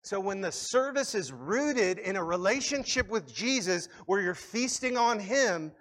So, 0.05 0.21
when 0.21 0.43
the 0.43 0.53
service 0.53 1.15
is 1.15 1.33
rooted 1.33 1.99
in 1.99 2.17
a 2.17 2.23
relationship 2.23 3.09
with 3.09 3.35
Jesus 3.35 3.89
where 4.05 4.21
you're 4.21 4.35
feasting 4.35 4.99
on 4.99 5.19
Him, 5.19 5.73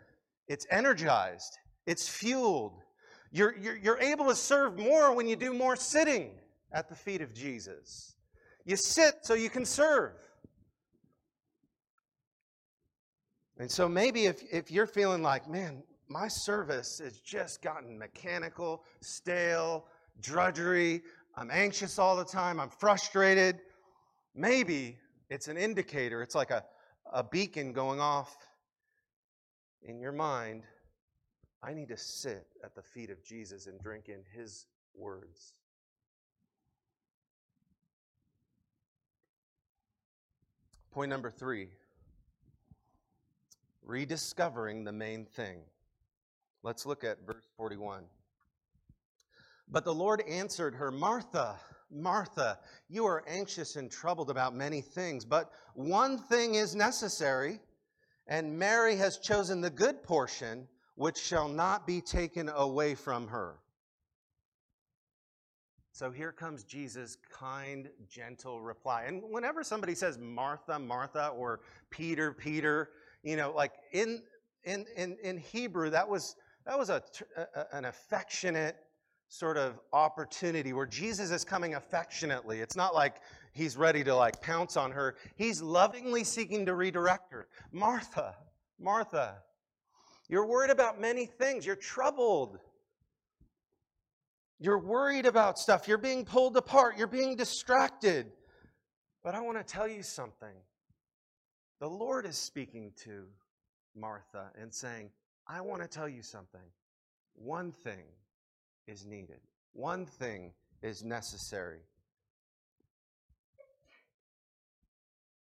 it's 0.47 0.65
energized, 0.71 1.57
it's 1.86 2.07
fueled, 2.07 2.79
you're, 3.33 3.53
you're, 3.57 3.75
you're 3.75 3.99
able 3.99 4.27
to 4.27 4.36
serve 4.36 4.79
more 4.79 5.13
when 5.13 5.27
you 5.27 5.36
do 5.36 5.53
more 5.53 5.75
sitting 5.75 6.31
at 6.71 6.88
the 6.88 6.95
feet 6.95 7.19
of 7.21 7.33
Jesus. 7.33 8.15
You 8.63 8.77
sit 8.77 9.15
so 9.23 9.33
you 9.33 9.49
can 9.49 9.65
serve. 9.65 10.13
And 13.57 13.69
so 13.69 13.89
maybe 13.89 14.27
if, 14.27 14.41
if 14.53 14.71
you're 14.71 14.88
feeling 14.88 15.21
like, 15.21 15.49
man, 15.49 15.83
my 16.07 16.29
service 16.29 17.01
has 17.03 17.19
just 17.19 17.62
gotten 17.62 17.99
mechanical, 17.99 18.86
stale, 19.01 19.86
drudgery, 20.21 21.01
I'm 21.36 21.51
anxious 21.51 21.99
all 21.99 22.15
the 22.15 22.23
time, 22.23 22.62
I'm 22.62 22.69
frustrated, 22.69 23.59
maybe 24.35 24.97
it's 25.29 25.47
an 25.47 25.57
indicator, 25.57 26.21
it's 26.21 26.35
like 26.35 26.51
a, 26.51 26.63
a 27.11 27.23
beacon 27.23 27.73
going 27.73 27.99
off 27.99 28.35
in 29.83 29.99
your 29.99 30.11
mind 30.11 30.63
I 31.65 31.73
need 31.73 31.87
to 31.87 31.97
sit 31.97 32.47
at 32.61 32.75
the 32.75 32.81
feet 32.81 33.09
of 33.09 33.23
Jesus 33.23 33.67
and 33.67 33.79
drink 33.79 34.09
in 34.09 34.21
his 34.35 34.65
words. 34.93 35.53
Point 40.91 41.09
number 41.09 41.31
three 41.31 41.69
rediscovering 43.85 44.83
the 44.83 44.91
main 44.91 45.25
thing. 45.25 45.59
Let's 46.63 46.85
look 46.85 47.03
at 47.03 47.25
verse 47.25 47.47
41. 47.57 48.03
But 49.69 49.83
the 49.83 49.93
Lord 49.93 50.21
answered 50.21 50.75
her, 50.75 50.91
Martha, 50.91 51.55
Martha, 51.93 52.60
you 52.89 53.06
are 53.06 53.23
anxious 53.27 53.75
and 53.75 53.89
troubled 53.89 54.29
about 54.29 54.56
many 54.56 54.82
things, 54.82 55.25
but 55.25 55.51
one 55.73 56.17
thing 56.17 56.56
is 56.56 56.75
necessary, 56.75 57.60
and 58.27 58.58
Mary 58.58 58.95
has 58.95 59.17
chosen 59.17 59.62
the 59.62 59.69
good 59.69 60.03
portion 60.03 60.67
which 60.95 61.17
shall 61.17 61.47
not 61.47 61.88
be 61.88 62.01
taken 62.01 62.49
away 62.49 62.95
from 62.95 63.27
her. 63.27 63.56
So 65.91 66.10
here 66.10 66.32
comes 66.32 66.63
Jesus' 66.63 67.17
kind, 67.32 67.88
gentle 68.10 68.62
reply. 68.62 69.03
And 69.03 69.21
whenever 69.29 69.63
somebody 69.63 69.93
says 69.93 70.17
Martha, 70.17 70.79
Martha, 70.79 71.27
or 71.27 71.62
Peter, 71.91 72.34
Peter, 72.34 72.89
you 73.21 73.36
know, 73.36 73.51
like 73.51 73.73
in, 73.91 74.23
in, 74.63 74.86
in, 74.97 75.17
in 75.23 75.38
Hebrew, 75.38 75.91
that 75.91 76.10
was, 76.10 76.36
that 76.65 76.77
was 76.77 76.89
a, 76.89 77.03
an 77.71 77.86
affectionate 77.86 78.77
sort 79.33 79.57
of 79.57 79.79
opportunity 79.93 80.73
where 80.73 80.85
Jesus 80.85 81.31
is 81.31 81.43
coming 81.43 81.73
affectionately. 81.73 82.59
It's 82.59 82.75
not 82.75 82.93
like 82.93 83.15
he's 83.51 83.75
ready 83.75 84.03
to 84.03 84.15
like 84.15 84.39
pounce 84.41 84.77
on 84.77 84.91
her. 84.91 85.15
He's 85.35 85.59
lovingly 85.59 86.23
seeking 86.23 86.67
to 86.67 86.75
redirect 86.75 87.31
her. 87.31 87.47
Martha, 87.71 88.35
Martha, 88.79 89.37
you're 90.29 90.45
worried 90.45 90.69
about 90.69 91.01
many 91.01 91.25
things. 91.25 91.65
You're 91.65 91.75
troubled. 91.75 92.59
You're 94.59 94.77
worried 94.77 95.25
about 95.25 95.57
stuff. 95.57 95.87
You're 95.87 95.97
being 95.97 96.25
pulled 96.25 96.55
apart. 96.55 96.95
You're 96.95 97.07
being 97.07 97.35
distracted. 97.35 98.31
But 99.23 99.33
I 99.33 99.41
want 99.41 99.57
to 99.57 99.63
tell 99.63 99.87
you 99.87 100.03
something. 100.03 100.55
The 101.79 101.89
Lord 101.89 102.27
is 102.27 102.37
speaking 102.37 102.91
to 103.05 103.23
Martha 103.95 104.51
and 104.61 104.71
saying, 104.71 105.09
I 105.47 105.61
want 105.61 105.81
to 105.81 105.87
tell 105.87 106.07
you 106.07 106.21
something. 106.21 106.61
One 107.33 107.71
thing 107.71 108.05
is 108.87 109.05
needed, 109.05 109.39
one 109.73 110.05
thing 110.05 110.51
is 110.81 111.03
necessary. 111.03 111.79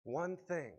One 0.04 0.36
thing. 0.36 0.72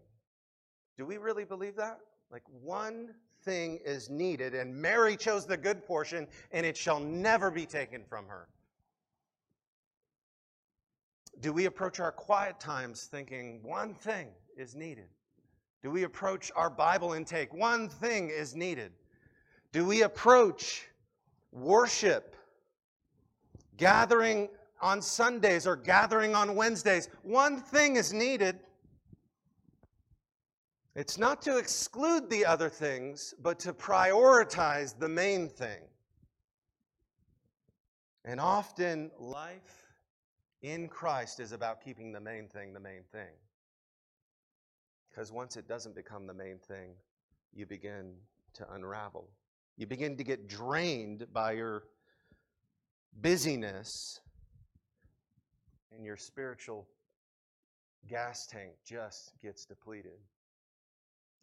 Do 0.96 1.06
we 1.06 1.16
really 1.16 1.44
believe 1.44 1.76
that? 1.76 2.00
Like 2.30 2.42
one 2.62 3.14
thing 3.44 3.78
is 3.84 4.08
needed, 4.08 4.54
and 4.54 4.74
Mary 4.74 5.16
chose 5.16 5.46
the 5.46 5.56
good 5.56 5.84
portion, 5.84 6.26
and 6.52 6.64
it 6.64 6.76
shall 6.76 7.00
never 7.00 7.50
be 7.50 7.66
taken 7.66 8.04
from 8.04 8.26
her. 8.26 8.48
Do 11.40 11.52
we 11.52 11.64
approach 11.64 11.98
our 11.98 12.12
quiet 12.12 12.60
times 12.60 13.08
thinking 13.10 13.60
one 13.62 13.94
thing 13.94 14.28
is 14.56 14.74
needed? 14.76 15.08
Do 15.82 15.90
we 15.90 16.04
approach 16.04 16.52
our 16.54 16.70
Bible 16.70 17.12
intake? 17.12 17.52
One 17.52 17.88
thing 17.88 18.30
is 18.30 18.54
needed. 18.54 18.92
Do 19.72 19.84
we 19.84 20.02
approach 20.02 20.86
worship, 21.50 22.36
gathering 23.76 24.48
on 24.80 25.00
Sundays 25.00 25.66
or 25.66 25.76
gathering 25.76 26.34
on 26.34 26.54
Wednesdays? 26.56 27.08
One 27.22 27.60
thing 27.60 27.96
is 27.96 28.12
needed. 28.12 28.58
It's 30.94 31.16
not 31.16 31.40
to 31.42 31.56
exclude 31.56 32.28
the 32.28 32.44
other 32.44 32.68
things, 32.68 33.34
but 33.40 33.58
to 33.60 33.72
prioritize 33.72 34.98
the 34.98 35.08
main 35.08 35.48
thing. 35.48 35.80
And 38.24 38.38
often 38.38 39.10
life 39.18 39.86
in 40.60 40.88
Christ 40.88 41.40
is 41.40 41.52
about 41.52 41.82
keeping 41.82 42.12
the 42.12 42.20
main 42.20 42.46
thing 42.46 42.72
the 42.72 42.80
main 42.80 43.02
thing. 43.10 43.34
Because 45.10 45.32
once 45.32 45.56
it 45.56 45.66
doesn't 45.66 45.94
become 45.94 46.26
the 46.26 46.34
main 46.34 46.58
thing, 46.58 46.90
you 47.52 47.66
begin 47.66 48.14
to 48.54 48.72
unravel. 48.72 49.28
You 49.76 49.86
begin 49.86 50.16
to 50.16 50.24
get 50.24 50.48
drained 50.48 51.26
by 51.32 51.52
your 51.52 51.84
busyness, 53.20 54.20
and 55.94 56.04
your 56.04 56.16
spiritual 56.16 56.88
gas 58.08 58.46
tank 58.46 58.72
just 58.84 59.32
gets 59.40 59.64
depleted. 59.64 60.18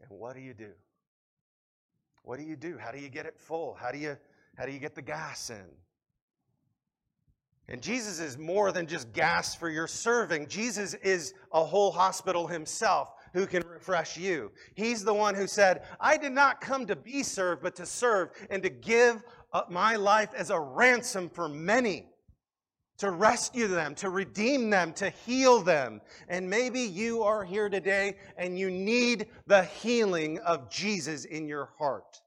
And 0.02 0.20
what 0.20 0.36
do 0.36 0.42
you 0.42 0.54
do? 0.54 0.72
What 2.24 2.40
do 2.40 2.46
you 2.46 2.56
do? 2.56 2.78
How 2.78 2.92
do 2.92 3.00
you 3.00 3.10
get 3.10 3.26
it 3.26 3.40
full? 3.40 3.76
How 3.80 3.92
do 3.92 3.98
you 3.98 4.18
how 4.58 4.66
do 4.66 4.72
you 4.72 4.80
get 4.80 4.96
the 4.96 5.02
gas 5.02 5.50
in? 5.50 5.66
And 7.70 7.84
Jesus 7.84 8.20
is 8.20 8.38
more 8.38 8.72
than 8.72 8.88
just 8.88 9.14
gas 9.14 9.54
for 9.56 9.70
your 9.70 9.88
serving. 9.88 10.48
Jesus 10.48 10.96
is 10.96 11.34
a 11.54 11.64
whole 11.64 11.92
hospital 11.92 12.48
himself 12.48 13.14
who 13.32 13.46
can 13.46 13.64
refresh 13.68 14.18
you. 14.18 14.52
He's 14.74 15.04
the 15.04 15.14
one 15.14 15.36
who 15.36 15.46
said, 15.46 15.84
I 16.00 16.18
did 16.18 16.32
not 16.32 16.62
come 16.62 16.88
to 16.88 16.96
be 16.96 17.22
served, 17.22 17.62
but 17.62 17.76
to 17.76 17.86
serve 17.86 18.32
and 18.50 18.64
to 18.64 18.70
give 18.70 19.24
my 19.70 19.96
life 19.96 20.34
as 20.36 20.50
a 20.50 20.60
ransom 20.60 21.30
for 21.30 21.50
many, 21.50 22.06
to 22.98 23.12
rescue 23.12 23.68
them, 23.68 23.96
to 23.96 24.10
redeem 24.10 24.70
them, 24.70 24.94
to 24.94 25.10
heal 25.10 25.62
them. 25.62 26.02
And 26.28 26.50
maybe 26.50 26.82
you 26.82 27.24
are 27.24 27.44
here 27.44 27.70
today 27.70 28.18
and 28.38 28.60
you 28.60 28.70
need 28.70 29.28
the 29.48 29.64
healing 29.64 30.40
of 30.40 30.70
Jesus 30.70 31.26
in 31.26 31.48
your 31.48 31.70
heart. 31.78 32.22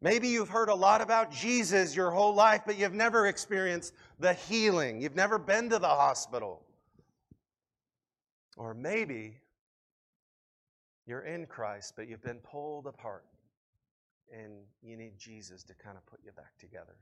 Maybe 0.00 0.28
you've 0.28 0.48
heard 0.48 0.68
a 0.68 0.74
lot 0.74 1.00
about 1.00 1.32
Jesus 1.32 1.96
your 1.96 2.12
whole 2.12 2.32
life, 2.32 2.62
but 2.64 2.78
you've 2.78 2.94
never 2.94 3.26
experienced 3.26 3.92
the 4.20 4.34
healing. 4.34 5.00
You've 5.00 5.16
never 5.16 5.38
been 5.38 5.68
to 5.70 5.80
the 5.80 5.88
hospital. 5.88 6.64
Or 8.56 8.74
maybe 8.74 9.40
you're 11.06 11.22
in 11.22 11.46
Christ, 11.46 11.94
but 11.96 12.08
you've 12.08 12.22
been 12.22 12.38
pulled 12.38 12.86
apart 12.86 13.24
and 14.32 14.52
you 14.82 14.96
need 14.96 15.18
Jesus 15.18 15.62
to 15.64 15.74
kind 15.74 15.96
of 15.96 16.06
put 16.06 16.20
you 16.24 16.32
back 16.32 16.56
together. 16.58 16.96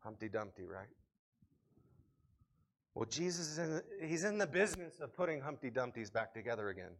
Humpty 0.00 0.28
Dumpty, 0.28 0.64
right? 0.64 0.88
Well, 2.94 3.06
Jesus 3.06 3.48
is 3.48 3.58
in 3.58 3.70
the, 3.70 3.84
he's 4.06 4.24
in 4.24 4.38
the 4.38 4.46
business 4.46 5.00
of 5.00 5.14
putting 5.14 5.40
Humpty 5.40 5.70
Dumptys 5.70 6.12
back 6.12 6.32
together 6.32 6.68
again. 6.68 6.92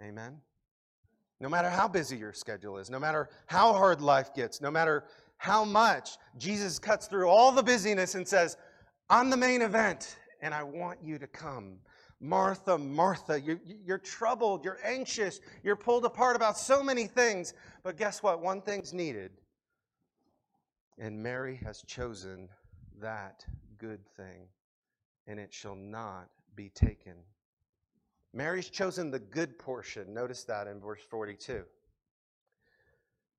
Amen. 0.00 0.40
No 1.40 1.48
matter 1.48 1.70
how 1.70 1.88
busy 1.88 2.16
your 2.16 2.32
schedule 2.32 2.78
is, 2.78 2.90
no 2.90 2.98
matter 2.98 3.28
how 3.46 3.72
hard 3.72 4.00
life 4.00 4.34
gets, 4.34 4.60
no 4.60 4.70
matter 4.70 5.04
how 5.36 5.64
much, 5.64 6.10
Jesus 6.38 6.78
cuts 6.78 7.06
through 7.06 7.28
all 7.28 7.52
the 7.52 7.62
busyness 7.62 8.14
and 8.14 8.26
says, 8.26 8.56
I'm 9.10 9.28
the 9.28 9.36
main 9.36 9.60
event, 9.62 10.16
and 10.40 10.54
I 10.54 10.62
want 10.62 10.98
you 11.02 11.18
to 11.18 11.26
come. 11.26 11.78
Martha, 12.22 12.78
Martha, 12.78 13.38
you're, 13.38 13.60
you're, 13.84 13.98
troubled, 13.98 14.64
you're 14.64 14.78
anxious, 14.84 15.40
you're 15.62 15.76
pulled 15.76 16.06
apart 16.06 16.36
about 16.36 16.56
so 16.56 16.82
many 16.82 17.06
things. 17.06 17.52
But 17.82 17.98
guess 17.98 18.22
what? 18.22 18.40
One 18.40 18.62
thing's 18.62 18.94
needed. 18.94 19.32
And 20.98 21.22
Mary 21.22 21.60
has 21.64 21.82
chosen 21.82 22.48
that 23.00 23.44
good 23.76 24.06
thing, 24.16 24.46
and 25.26 25.38
it 25.38 25.52
shall 25.52 25.74
not 25.74 26.28
be 26.54 26.70
taken 26.70 27.16
Mary's 28.34 28.70
chosen 28.70 29.10
the 29.10 29.18
good 29.18 29.58
portion. 29.58 30.14
Notice 30.14 30.44
that 30.44 30.66
in 30.66 30.80
verse 30.80 31.02
42. 31.10 31.64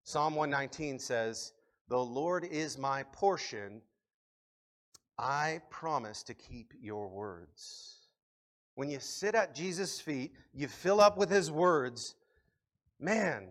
Psalm 0.03 0.35
119 0.35 0.99
says, 0.99 1.53
The 1.87 1.97
Lord 1.97 2.45
is 2.45 2.77
my 2.77 3.03
portion. 3.03 3.81
I 5.17 5.61
promise 5.69 6.21
to 6.23 6.33
keep 6.33 6.73
your 6.79 7.07
words. 7.07 8.02
When 8.75 8.89
you 8.89 8.99
sit 8.99 9.35
at 9.35 9.53
Jesus' 9.53 9.99
feet, 9.99 10.33
you 10.53 10.67
fill 10.67 10.99
up 10.99 11.17
with 11.17 11.29
his 11.29 11.51
words, 11.51 12.15
man, 12.99 13.49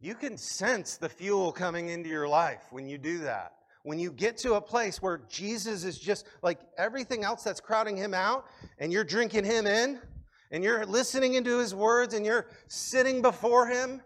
you 0.00 0.14
can 0.14 0.36
sense 0.36 0.96
the 0.96 1.08
fuel 1.08 1.50
coming 1.50 1.88
into 1.88 2.08
your 2.08 2.28
life 2.28 2.62
when 2.70 2.86
you 2.86 2.98
do 2.98 3.18
that. 3.20 3.52
When 3.82 3.98
you 3.98 4.12
get 4.12 4.38
to 4.38 4.54
a 4.54 4.60
place 4.60 5.02
where 5.02 5.22
Jesus 5.28 5.84
is 5.84 5.98
just 5.98 6.26
like 6.42 6.60
everything 6.78 7.24
else 7.24 7.42
that's 7.42 7.60
crowding 7.60 7.96
him 7.96 8.14
out, 8.14 8.46
and 8.78 8.92
you're 8.92 9.04
drinking 9.04 9.44
him 9.44 9.66
in, 9.66 10.00
and 10.50 10.62
you're 10.62 10.86
listening 10.86 11.34
into 11.34 11.58
his 11.58 11.74
words, 11.74 12.14
and 12.14 12.24
you're 12.24 12.46
sitting 12.68 13.20
before 13.20 13.66
him, 13.66 14.00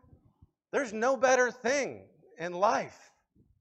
there's 0.72 0.92
no 0.92 1.16
better 1.16 1.50
thing 1.50 2.02
in 2.38 2.52
life 2.52 3.07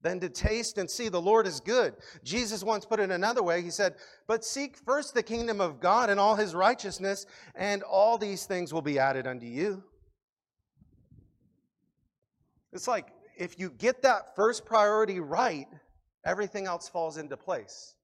than 0.02 0.20
to 0.20 0.28
taste 0.28 0.78
and 0.78 0.88
see 0.88 1.08
the 1.08 1.20
Lord 1.20 1.46
is 1.46 1.60
good. 1.60 1.94
Jesus 2.22 2.62
once 2.62 2.84
put 2.84 3.00
it 3.00 3.10
another 3.10 3.42
way. 3.42 3.62
He 3.62 3.70
said, 3.70 3.96
But 4.26 4.44
seek 4.44 4.76
first 4.76 5.14
the 5.14 5.22
kingdom 5.22 5.60
of 5.60 5.80
God 5.80 6.10
and 6.10 6.20
all 6.20 6.36
his 6.36 6.54
righteousness, 6.54 7.26
and 7.54 7.82
all 7.82 8.16
these 8.16 8.46
things 8.46 8.72
will 8.72 8.82
be 8.82 8.98
added 8.98 9.26
unto 9.26 9.46
you. 9.46 9.82
It's 12.72 12.86
like 12.86 13.08
if 13.36 13.58
you 13.58 13.70
get 13.70 14.02
that 14.02 14.34
first 14.36 14.64
priority 14.64 15.20
right, 15.20 15.68
everything 16.24 16.66
else 16.66 16.88
falls 16.88 17.16
into 17.16 17.36
place. 17.36 17.94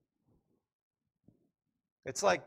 It's 2.06 2.22
like 2.22 2.42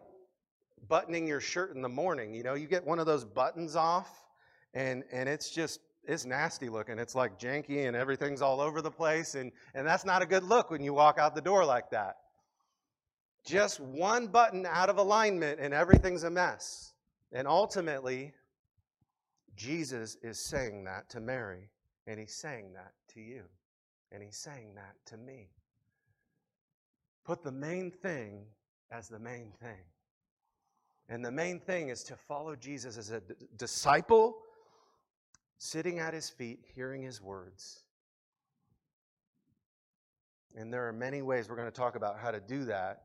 buttoning 0.87 1.27
your 1.27 1.41
shirt 1.41 1.75
in 1.75 1.81
the 1.81 1.89
morning. 1.89 2.33
You 2.33 2.43
know, 2.43 2.53
you 2.53 2.67
get 2.67 2.85
one 2.85 2.99
of 2.99 3.05
those 3.05 3.25
buttons 3.25 3.75
off, 3.75 4.25
and, 4.73 5.03
and 5.11 5.27
it's 5.27 5.49
just, 5.49 5.79
it's 6.07 6.25
nasty 6.25 6.69
looking. 6.69 6.97
It's 6.97 7.15
like 7.15 7.37
janky 7.37 7.87
and 7.87 7.95
everything's 7.95 8.41
all 8.41 8.61
over 8.61 8.81
the 8.81 8.91
place. 8.91 9.35
And, 9.35 9.51
and 9.75 9.85
that's 9.85 10.05
not 10.05 10.21
a 10.21 10.25
good 10.25 10.43
look 10.43 10.71
when 10.71 10.81
you 10.81 10.93
walk 10.93 11.19
out 11.19 11.35
the 11.35 11.41
door 11.41 11.65
like 11.65 11.89
that. 11.91 12.15
Just 13.45 13.79
one 13.79 14.27
button 14.27 14.65
out 14.65 14.89
of 14.89 14.97
alignment 14.97 15.59
and 15.59 15.73
everything's 15.73 16.23
a 16.23 16.29
mess. 16.29 16.93
And 17.31 17.47
ultimately, 17.47 18.33
Jesus 19.55 20.17
is 20.21 20.39
saying 20.39 20.85
that 20.85 21.09
to 21.09 21.19
Mary, 21.19 21.69
and 22.05 22.19
he's 22.19 22.35
saying 22.35 22.73
that 22.73 22.93
to 23.13 23.19
you, 23.19 23.43
and 24.11 24.23
he's 24.23 24.37
saying 24.37 24.75
that 24.75 24.95
to 25.07 25.17
me. 25.17 25.49
Put 27.25 27.43
the 27.43 27.51
main 27.51 27.91
thing 27.91 28.45
as 28.91 29.09
the 29.09 29.19
main 29.19 29.51
thing. 29.59 29.83
And 31.09 31.23
the 31.23 31.31
main 31.31 31.59
thing 31.59 31.89
is 31.89 32.03
to 32.03 32.15
follow 32.15 32.55
Jesus 32.55 32.97
as 32.97 33.11
a 33.11 33.19
d- 33.21 33.33
disciple, 33.57 34.37
sitting 35.57 35.99
at 35.99 36.13
his 36.13 36.29
feet, 36.29 36.59
hearing 36.75 37.01
his 37.01 37.21
words. 37.21 37.83
And 40.55 40.73
there 40.73 40.87
are 40.87 40.93
many 40.93 41.21
ways 41.21 41.49
we're 41.49 41.55
going 41.55 41.71
to 41.71 41.71
talk 41.71 41.95
about 41.95 42.17
how 42.19 42.31
to 42.31 42.39
do 42.39 42.65
that. 42.65 43.03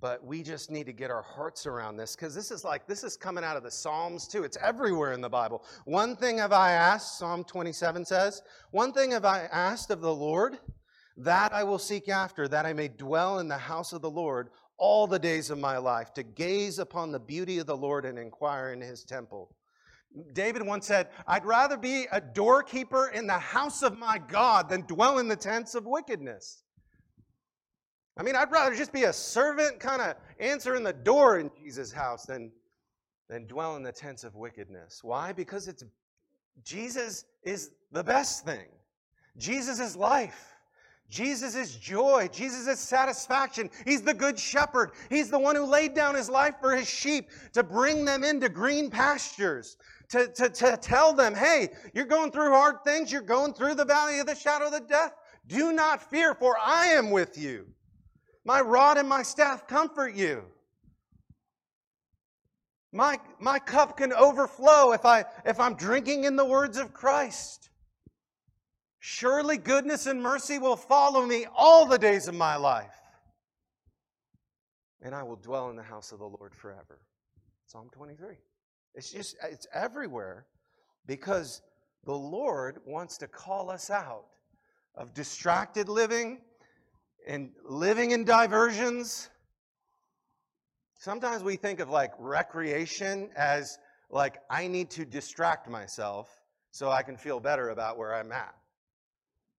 But 0.00 0.24
we 0.24 0.42
just 0.42 0.70
need 0.70 0.86
to 0.86 0.92
get 0.92 1.10
our 1.10 1.22
hearts 1.22 1.66
around 1.66 1.98
this 1.98 2.16
because 2.16 2.34
this 2.34 2.50
is 2.50 2.64
like, 2.64 2.86
this 2.86 3.04
is 3.04 3.16
coming 3.16 3.44
out 3.44 3.58
of 3.58 3.62
the 3.62 3.70
Psalms 3.70 4.26
too. 4.26 4.44
It's 4.44 4.56
everywhere 4.62 5.12
in 5.12 5.20
the 5.20 5.28
Bible. 5.28 5.62
One 5.84 6.16
thing 6.16 6.38
have 6.38 6.52
I 6.52 6.72
asked, 6.72 7.18
Psalm 7.18 7.44
27 7.44 8.06
says, 8.06 8.42
one 8.70 8.92
thing 8.92 9.10
have 9.10 9.26
I 9.26 9.40
asked 9.52 9.90
of 9.90 10.00
the 10.00 10.14
Lord 10.14 10.58
that 11.18 11.52
I 11.52 11.64
will 11.64 11.78
seek 11.78 12.08
after, 12.08 12.48
that 12.48 12.64
I 12.64 12.72
may 12.72 12.88
dwell 12.88 13.40
in 13.40 13.48
the 13.48 13.58
house 13.58 13.92
of 13.92 14.00
the 14.00 14.10
Lord 14.10 14.48
all 14.78 15.06
the 15.06 15.18
days 15.18 15.50
of 15.50 15.58
my 15.58 15.76
life, 15.76 16.14
to 16.14 16.22
gaze 16.22 16.78
upon 16.78 17.12
the 17.12 17.20
beauty 17.20 17.58
of 17.58 17.66
the 17.66 17.76
Lord 17.76 18.06
and 18.06 18.18
inquire 18.18 18.72
in 18.72 18.80
his 18.80 19.04
temple. 19.04 19.54
David 20.32 20.66
once 20.66 20.86
said, 20.86 21.08
I'd 21.26 21.44
rather 21.44 21.76
be 21.76 22.06
a 22.10 22.20
doorkeeper 22.20 23.08
in 23.08 23.26
the 23.26 23.38
house 23.38 23.82
of 23.82 23.98
my 23.98 24.18
God 24.18 24.68
than 24.68 24.82
dwell 24.82 25.18
in 25.18 25.28
the 25.28 25.36
tents 25.36 25.74
of 25.74 25.86
wickedness. 25.86 26.62
I 28.16 28.22
mean, 28.22 28.36
I'd 28.36 28.50
rather 28.50 28.74
just 28.74 28.92
be 28.92 29.04
a 29.04 29.12
servant, 29.12 29.78
kind 29.78 30.02
of 30.02 30.16
answering 30.40 30.82
the 30.82 30.92
door 30.92 31.38
in 31.38 31.50
Jesus' 31.62 31.92
house 31.92 32.26
than, 32.26 32.50
than 33.28 33.46
dwell 33.46 33.76
in 33.76 33.82
the 33.82 33.92
tents 33.92 34.24
of 34.24 34.34
wickedness. 34.34 35.00
Why? 35.02 35.32
Because 35.32 35.68
it's 35.68 35.84
Jesus 36.64 37.24
is 37.42 37.70
the 37.92 38.04
best 38.04 38.44
thing. 38.44 38.66
Jesus 39.36 39.80
is 39.80 39.96
life. 39.96 40.54
Jesus 41.08 41.56
is 41.56 41.74
joy. 41.76 42.28
Jesus 42.32 42.68
is 42.68 42.78
satisfaction. 42.78 43.68
He's 43.84 44.02
the 44.02 44.14
good 44.14 44.38
shepherd. 44.38 44.92
He's 45.08 45.28
the 45.28 45.38
one 45.38 45.56
who 45.56 45.64
laid 45.64 45.94
down 45.94 46.14
his 46.14 46.30
life 46.30 46.54
for 46.60 46.76
his 46.76 46.88
sheep 46.88 47.30
to 47.52 47.62
bring 47.64 48.04
them 48.04 48.22
into 48.22 48.48
green 48.48 48.90
pastures, 48.90 49.76
to, 50.10 50.26
to, 50.28 50.48
to 50.48 50.76
tell 50.76 51.12
them, 51.12 51.34
hey, 51.34 51.68
you're 51.94 52.04
going 52.04 52.32
through 52.32 52.50
hard 52.50 52.84
things. 52.84 53.12
You're 53.12 53.22
going 53.22 53.54
through 53.54 53.76
the 53.76 53.84
valley 53.84 54.18
of 54.18 54.26
the 54.26 54.34
shadow 54.34 54.66
of 54.66 54.72
the 54.72 54.80
death. 54.80 55.12
Do 55.46 55.72
not 55.72 56.10
fear, 56.10 56.34
for 56.34 56.56
I 56.60 56.86
am 56.86 57.10
with 57.10 57.38
you. 57.38 57.66
My 58.44 58.60
rod 58.60 58.98
and 58.98 59.08
my 59.08 59.22
staff 59.22 59.66
comfort 59.66 60.14
you. 60.14 60.44
My, 62.92 63.20
my 63.38 63.60
cup 63.60 63.96
can 63.96 64.12
overflow 64.12 64.92
if, 64.92 65.04
I, 65.04 65.24
if 65.44 65.60
I'm 65.60 65.74
drinking 65.74 66.24
in 66.24 66.34
the 66.34 66.44
words 66.44 66.76
of 66.76 66.92
Christ. 66.92 67.70
Surely 68.98 69.56
goodness 69.56 70.06
and 70.06 70.20
mercy 70.20 70.58
will 70.58 70.76
follow 70.76 71.24
me 71.24 71.46
all 71.54 71.86
the 71.86 71.98
days 71.98 72.26
of 72.26 72.34
my 72.34 72.56
life. 72.56 72.96
And 75.02 75.14
I 75.14 75.22
will 75.22 75.36
dwell 75.36 75.70
in 75.70 75.76
the 75.76 75.82
house 75.82 76.10
of 76.10 76.18
the 76.18 76.26
Lord 76.26 76.54
forever. 76.54 76.98
Psalm 77.64 77.88
23. 77.92 78.36
It's 78.94 79.10
just, 79.10 79.36
it's 79.42 79.66
everywhere 79.72 80.46
because 81.06 81.62
the 82.04 82.14
Lord 82.14 82.78
wants 82.86 83.18
to 83.18 83.28
call 83.28 83.70
us 83.70 83.90
out 83.90 84.24
of 84.94 85.14
distracted 85.14 85.88
living 85.88 86.40
and 87.26 87.50
living 87.64 88.10
in 88.10 88.24
diversions. 88.24 89.30
Sometimes 90.98 91.42
we 91.42 91.56
think 91.56 91.80
of 91.80 91.90
like 91.90 92.12
recreation 92.18 93.30
as 93.36 93.78
like 94.10 94.38
I 94.50 94.66
need 94.66 94.90
to 94.90 95.04
distract 95.04 95.68
myself 95.68 96.28
so 96.72 96.90
I 96.90 97.02
can 97.02 97.16
feel 97.16 97.40
better 97.40 97.70
about 97.70 97.98
where 97.98 98.14
I'm 98.14 98.32
at. 98.32 98.54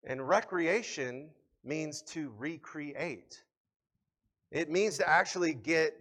And 0.04 0.26
recreation 0.26 1.30
means 1.64 2.02
to 2.02 2.32
recreate. 2.38 3.42
It 4.50 4.70
means 4.70 4.98
to 4.98 5.08
actually 5.08 5.54
get 5.54 5.94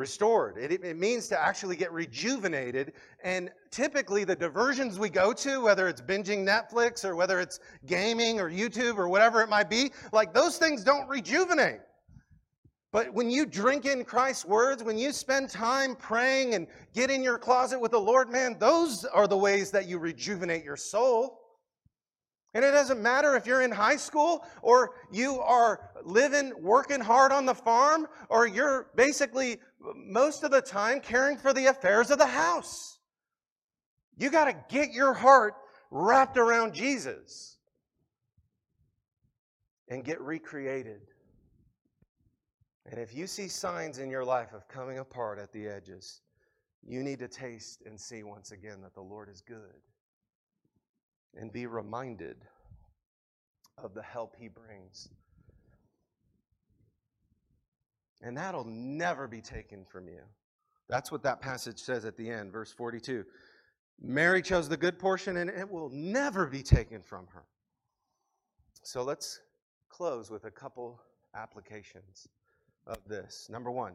restored. 0.00 0.56
It, 0.58 0.72
it, 0.72 0.96
means 0.96 1.28
to 1.28 1.40
actually 1.40 1.76
get 1.76 1.92
rejuvenated. 1.92 2.94
And 3.22 3.50
typically, 3.70 4.24
the 4.24 4.34
diversions 4.34 4.98
we 4.98 5.10
go 5.10 5.32
to, 5.34 5.60
whether 5.60 5.86
it's 5.86 6.00
binging 6.00 6.44
Netflix 6.44 7.04
or 7.04 7.14
whether 7.14 7.38
it's 7.38 7.60
gaming 7.86 8.40
or 8.40 8.50
YouTube 8.50 8.96
or 8.98 9.08
whatever 9.08 9.42
it 9.42 9.48
might 9.48 9.70
be, 9.70 9.92
like 10.12 10.34
those 10.34 10.56
things 10.56 10.82
don't 10.82 11.08
rejuvenate. 11.08 11.80
But 12.92 13.14
when 13.14 13.30
you 13.30 13.46
drink 13.46 13.84
in 13.84 14.04
Christ's 14.04 14.44
words, 14.44 14.82
when 14.82 14.98
you 14.98 15.12
spend 15.12 15.48
time 15.48 15.94
praying 15.94 16.54
and 16.54 16.66
get 16.92 17.10
in 17.10 17.22
your 17.22 17.38
closet 17.38 17.78
with 17.78 17.92
the 17.92 18.00
Lord, 18.00 18.30
man, 18.30 18.56
those 18.58 19.04
are 19.04 19.28
the 19.28 19.36
ways 19.36 19.70
that 19.70 19.86
you 19.86 19.98
rejuvenate 19.98 20.64
your 20.64 20.76
soul. 20.76 21.39
And 22.52 22.64
it 22.64 22.72
doesn't 22.72 23.00
matter 23.00 23.36
if 23.36 23.46
you're 23.46 23.62
in 23.62 23.70
high 23.70 23.96
school 23.96 24.44
or 24.60 24.94
you 25.12 25.38
are 25.40 25.90
living, 26.02 26.52
working 26.60 27.00
hard 27.00 27.30
on 27.30 27.46
the 27.46 27.54
farm, 27.54 28.08
or 28.28 28.46
you're 28.46 28.88
basically 28.96 29.58
most 29.94 30.42
of 30.42 30.50
the 30.50 30.60
time 30.60 31.00
caring 31.00 31.36
for 31.36 31.52
the 31.52 31.66
affairs 31.66 32.10
of 32.10 32.18
the 32.18 32.26
house. 32.26 32.98
You 34.16 34.30
got 34.30 34.46
to 34.46 34.56
get 34.68 34.92
your 34.92 35.14
heart 35.14 35.54
wrapped 35.92 36.38
around 36.38 36.74
Jesus 36.74 37.56
and 39.88 40.04
get 40.04 40.20
recreated. 40.20 41.02
And 42.86 42.98
if 42.98 43.14
you 43.14 43.28
see 43.28 43.46
signs 43.46 43.98
in 43.98 44.10
your 44.10 44.24
life 44.24 44.52
of 44.52 44.66
coming 44.66 44.98
apart 44.98 45.38
at 45.38 45.52
the 45.52 45.68
edges, 45.68 46.20
you 46.82 47.04
need 47.04 47.20
to 47.20 47.28
taste 47.28 47.82
and 47.86 47.98
see 47.98 48.24
once 48.24 48.50
again 48.50 48.80
that 48.82 48.94
the 48.94 49.02
Lord 49.02 49.28
is 49.28 49.40
good 49.40 49.80
and 51.38 51.52
be 51.52 51.66
reminded 51.66 52.36
of 53.78 53.94
the 53.94 54.02
help 54.02 54.36
he 54.38 54.48
brings. 54.48 55.08
And 58.22 58.36
that'll 58.36 58.66
never 58.66 59.26
be 59.26 59.40
taken 59.40 59.84
from 59.84 60.08
you. 60.08 60.20
That's 60.88 61.10
what 61.10 61.22
that 61.22 61.40
passage 61.40 61.78
says 61.78 62.04
at 62.04 62.16
the 62.16 62.28
end, 62.28 62.52
verse 62.52 62.72
42. 62.72 63.24
Mary 64.02 64.42
chose 64.42 64.68
the 64.68 64.76
good 64.76 64.98
portion, 64.98 65.36
and 65.38 65.48
it 65.48 65.68
will 65.68 65.90
never 65.90 66.46
be 66.46 66.62
taken 66.62 67.02
from 67.02 67.26
her. 67.32 67.44
So 68.82 69.02
let's 69.02 69.40
close 69.88 70.30
with 70.30 70.44
a 70.44 70.50
couple 70.50 71.00
applications 71.34 72.26
of 72.86 72.98
this. 73.06 73.48
Number 73.50 73.70
one, 73.70 73.94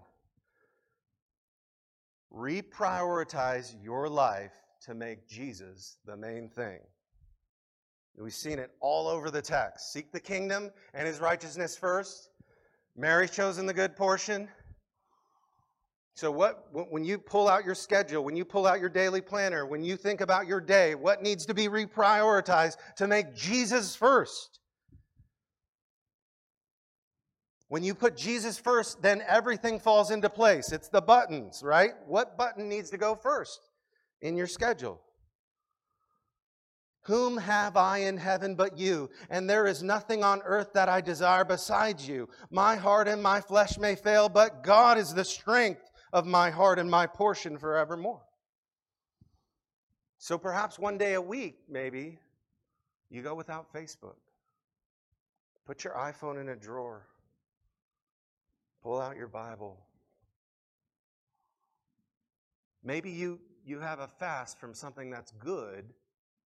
reprioritize 2.34 3.76
your 3.84 4.08
life 4.08 4.54
to 4.82 4.94
make 4.94 5.28
Jesus 5.28 5.98
the 6.06 6.16
main 6.16 6.50
thing. 6.50 6.80
We've 8.18 8.34
seen 8.34 8.60
it 8.60 8.72
all 8.80 9.08
over 9.08 9.30
the 9.30 9.42
text. 9.42 9.92
Seek 9.92 10.12
the 10.12 10.20
kingdom 10.20 10.72
and 10.94 11.06
his 11.06 11.20
righteousness 11.20 11.78
first. 11.78 12.30
Mary's 12.96 13.32
chosen 13.32 13.66
the 13.66 13.74
good 13.74 13.96
portion. 13.96 14.48
So, 16.16 16.32
what, 16.32 16.70
when 16.72 17.04
you 17.04 17.18
pull 17.18 17.50
out 17.50 17.66
your 17.66 17.76
schedule, 17.76 18.24
when 18.24 18.38
you 18.38 18.46
pull 18.46 18.66
out 18.66 18.80
your 18.80 18.88
daily 18.88 19.20
planner, 19.20 19.66
when 19.66 19.84
you 19.84 19.98
think 19.98 20.22
about 20.22 20.48
your 20.48 20.62
day, 20.62 20.96
what 20.96 21.22
needs 21.22 21.46
to 21.48 21.54
be 21.54 21.68
reprioritized 21.68 22.78
to 22.96 23.08
make 23.08 23.36
Jesus 23.36 23.98
first? 23.98 24.60
When 27.68 27.84
you 27.84 27.94
put 27.94 28.16
Jesus 28.16 28.58
first, 28.58 29.02
then 29.02 29.24
everything 29.28 29.78
falls 29.78 30.10
into 30.10 30.30
place. 30.30 30.72
It's 30.72 30.88
the 30.88 31.02
buttons, 31.02 31.62
right? 31.62 31.92
What 32.08 32.38
button 32.38 32.70
needs 32.70 32.90
to 32.92 32.98
go 32.98 33.16
first 33.16 33.60
in 34.22 34.38
your 34.38 34.48
schedule? 34.48 35.02
Whom 37.06 37.38
have 37.38 37.78
I 37.78 38.00
in 38.00 38.18
heaven 38.18 38.56
but 38.56 38.80
you? 38.80 39.12
And 39.30 39.48
there 39.48 39.68
is 39.68 39.84
nothing 39.84 40.24
on 40.24 40.42
earth 40.44 40.74
that 40.74 40.90
I 40.90 41.02
desire 41.02 41.46
besides 41.46 42.08
you. 42.08 42.28
My 42.50 42.76
heart 42.76 43.08
and 43.08 43.22
my 43.22 43.42
flesh 43.42 43.78
may 43.78 43.94
fail, 43.94 44.28
but 44.28 44.64
God 44.64 44.98
is 44.98 45.14
the 45.14 45.24
strength 45.24 45.92
of 46.12 46.26
my 46.26 46.50
heart 46.50 46.80
and 46.80 46.90
my 46.90 47.06
portion 47.06 47.60
forevermore. 47.60 48.24
So 50.18 50.40
perhaps 50.40 50.80
one 50.80 50.98
day 50.98 51.14
a 51.14 51.22
week, 51.22 51.60
maybe, 51.70 52.18
you 53.12 53.22
go 53.22 53.36
without 53.36 53.72
Facebook. 53.72 54.16
Put 55.68 55.84
your 55.84 55.94
iPhone 55.94 56.42
in 56.42 56.50
a 56.50 56.56
drawer. 56.56 57.06
Pull 58.82 59.00
out 59.00 59.16
your 59.16 59.28
Bible. 59.28 59.78
Maybe 62.84 63.12
you, 63.12 63.40
you 63.64 63.80
have 63.80 64.00
a 64.00 64.08
fast 64.08 64.60
from 64.60 64.74
something 64.74 65.12
that's 65.12 65.32
good 65.34 65.94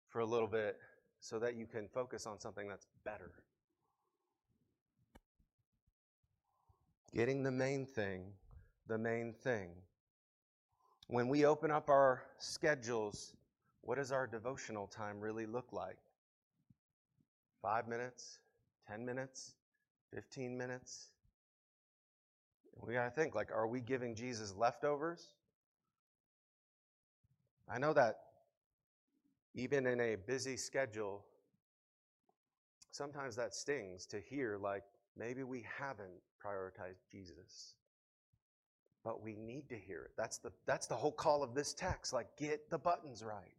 for 0.10 0.20
a 0.20 0.26
little 0.26 0.48
bit 0.48 0.78
so 1.20 1.40
that 1.40 1.56
you 1.56 1.66
can 1.66 1.88
focus 1.88 2.26
on 2.26 2.40
something 2.40 2.68
that's 2.68 2.88
better. 3.06 3.32
Getting 7.14 7.44
the 7.44 7.52
main 7.52 7.86
thing, 7.86 8.24
the 8.88 8.98
main 8.98 9.34
thing. 9.34 9.70
When 11.08 11.28
we 11.28 11.46
open 11.46 11.72
up 11.72 11.90
our 11.90 12.24
schedules, 12.38 13.34
what 13.82 13.96
does 13.96 14.12
our 14.12 14.28
devotional 14.28 14.88
time 14.88 15.20
really 15.20 15.46
look 15.46 15.72
like? 15.72 15.98
Five 17.62 17.88
minutes, 17.88 18.40
10 18.88 19.06
minutes, 19.06 19.54
15 20.14 20.58
minutes? 20.58 21.10
We 22.86 22.94
got 22.94 23.06
to 23.06 23.12
think 23.12 23.36
like, 23.36 23.52
are 23.52 23.68
we 23.68 23.82
giving 23.82 24.16
Jesus 24.16 24.54
leftovers? 24.56 25.34
I 27.68 27.78
know 27.78 27.94
that 27.94 28.29
even 29.56 29.86
in 29.88 30.00
a 30.00 30.16
busy 30.16 30.58
schedule, 30.58 31.26
sometimes 32.92 33.36
that 33.36 33.54
stings 33.54 34.06
to 34.08 34.20
hear 34.20 34.58
like 34.62 34.84
maybe 35.18 35.44
we 35.44 35.66
haven't 35.78 36.22
prioritized 36.44 37.02
Jesus. 37.12 37.76
But 39.04 39.22
we 39.24 39.36
need 39.36 39.70
to 39.70 39.78
hear 39.78 40.04
it. 40.04 40.12
That's 40.18 40.38
the, 40.40 40.52
that's 40.66 40.88
the 40.88 40.96
whole 40.96 41.12
call 41.12 41.42
of 41.42 41.56
this 41.56 41.74
text. 41.74 42.12
Like, 42.12 42.28
get 42.38 42.70
the 42.70 42.78
buttons 42.78 43.24
right. 43.24 43.56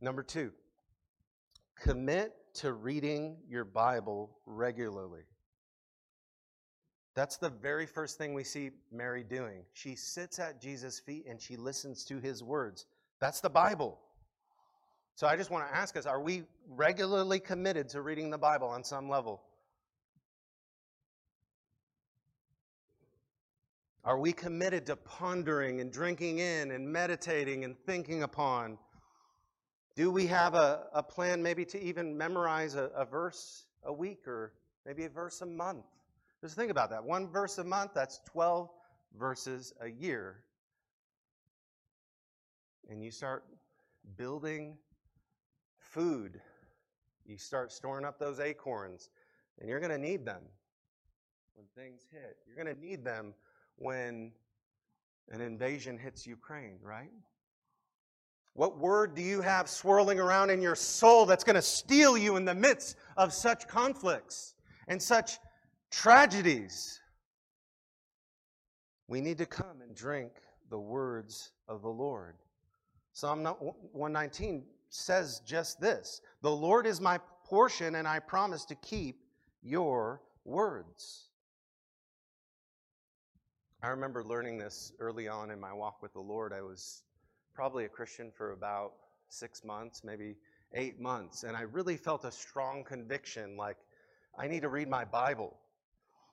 Number 0.00 0.22
two, 0.22 0.50
commit 1.78 2.34
to 2.54 2.72
reading 2.72 3.36
your 3.48 3.64
Bible 3.64 4.36
regularly. 4.46 5.22
That's 7.14 7.36
the 7.36 7.50
very 7.50 7.86
first 7.86 8.18
thing 8.18 8.34
we 8.34 8.44
see 8.44 8.70
Mary 8.90 9.22
doing. 9.22 9.62
She 9.74 9.94
sits 9.94 10.38
at 10.38 10.60
Jesus' 10.60 10.98
feet 10.98 11.26
and 11.28 11.40
she 11.40 11.56
listens 11.56 12.04
to 12.06 12.18
his 12.18 12.42
words. 12.42 12.86
That's 13.20 13.40
the 13.40 13.50
Bible. 13.50 13.98
So 15.14 15.26
I 15.26 15.36
just 15.36 15.50
want 15.50 15.68
to 15.68 15.76
ask 15.76 15.96
us 15.96 16.06
are 16.06 16.20
we 16.20 16.44
regularly 16.66 17.38
committed 17.38 17.90
to 17.90 18.00
reading 18.00 18.30
the 18.30 18.38
Bible 18.38 18.68
on 18.68 18.82
some 18.82 19.08
level? 19.08 19.42
Are 24.02 24.18
we 24.18 24.32
committed 24.32 24.86
to 24.86 24.96
pondering 24.96 25.82
and 25.82 25.92
drinking 25.92 26.38
in 26.38 26.70
and 26.70 26.90
meditating 26.90 27.64
and 27.64 27.76
thinking 27.84 28.22
upon? 28.22 28.78
Do 29.94 30.10
we 30.10 30.26
have 30.28 30.54
a, 30.54 30.84
a 30.94 31.02
plan 31.02 31.42
maybe 31.42 31.66
to 31.66 31.82
even 31.82 32.16
memorize 32.16 32.74
a, 32.74 32.84
a 32.96 33.04
verse 33.04 33.66
a 33.84 33.92
week 33.92 34.26
or 34.26 34.54
maybe 34.86 35.04
a 35.04 35.10
verse 35.10 35.42
a 35.42 35.46
month? 35.46 35.84
Just 36.40 36.56
think 36.56 36.70
about 36.70 36.88
that. 36.88 37.04
One 37.04 37.28
verse 37.28 37.58
a 37.58 37.64
month, 37.64 37.90
that's 37.94 38.20
12 38.32 38.70
verses 39.18 39.74
a 39.82 39.88
year 39.90 40.44
and 42.88 43.02
you 43.02 43.10
start 43.10 43.44
building 44.16 44.76
food, 45.78 46.40
you 47.24 47.36
start 47.36 47.72
storing 47.72 48.04
up 48.04 48.18
those 48.18 48.40
acorns, 48.40 49.10
and 49.58 49.68
you're 49.68 49.80
going 49.80 49.92
to 49.92 49.98
need 49.98 50.24
them 50.24 50.42
when 51.54 51.66
things 51.76 52.06
hit. 52.10 52.36
You're 52.46 52.62
going 52.62 52.74
to 52.74 52.80
need 52.80 53.04
them 53.04 53.34
when 53.76 54.32
an 55.30 55.40
invasion 55.40 55.98
hits 55.98 56.26
Ukraine, 56.26 56.78
right? 56.82 57.10
What 58.54 58.78
word 58.78 59.14
do 59.14 59.22
you 59.22 59.40
have 59.40 59.68
swirling 59.68 60.18
around 60.18 60.50
in 60.50 60.60
your 60.60 60.74
soul 60.74 61.24
that's 61.24 61.44
going 61.44 61.56
to 61.56 61.62
steel 61.62 62.18
you 62.18 62.36
in 62.36 62.44
the 62.44 62.54
midst 62.54 62.96
of 63.16 63.32
such 63.32 63.68
conflicts 63.68 64.54
and 64.88 65.00
such 65.00 65.38
tragedies? 65.90 67.00
We 69.06 69.20
need 69.20 69.38
to 69.38 69.46
come 69.46 69.80
and 69.82 69.94
drink 69.94 70.32
the 70.68 70.78
words 70.78 71.52
of 71.68 71.82
the 71.82 71.88
Lord. 71.88 72.36
Psalm 73.20 73.44
119 73.44 74.64
says 74.88 75.42
just 75.44 75.78
this 75.78 76.22
The 76.40 76.50
Lord 76.50 76.86
is 76.86 77.02
my 77.02 77.20
portion, 77.44 77.96
and 77.96 78.08
I 78.08 78.18
promise 78.18 78.64
to 78.64 78.74
keep 78.76 79.20
your 79.62 80.22
words. 80.46 81.28
I 83.82 83.88
remember 83.88 84.24
learning 84.24 84.56
this 84.56 84.94
early 85.00 85.28
on 85.28 85.50
in 85.50 85.60
my 85.60 85.70
walk 85.70 86.00
with 86.00 86.14
the 86.14 86.20
Lord. 86.20 86.54
I 86.54 86.62
was 86.62 87.02
probably 87.52 87.84
a 87.84 87.90
Christian 87.90 88.32
for 88.34 88.52
about 88.52 88.92
six 89.28 89.64
months, 89.64 90.02
maybe 90.02 90.36
eight 90.72 90.98
months, 90.98 91.42
and 91.42 91.54
I 91.54 91.62
really 91.62 91.98
felt 91.98 92.24
a 92.24 92.32
strong 92.32 92.82
conviction 92.84 93.54
like, 93.54 93.76
I 94.38 94.48
need 94.48 94.62
to 94.62 94.70
read 94.70 94.88
my 94.88 95.04
Bible. 95.04 95.58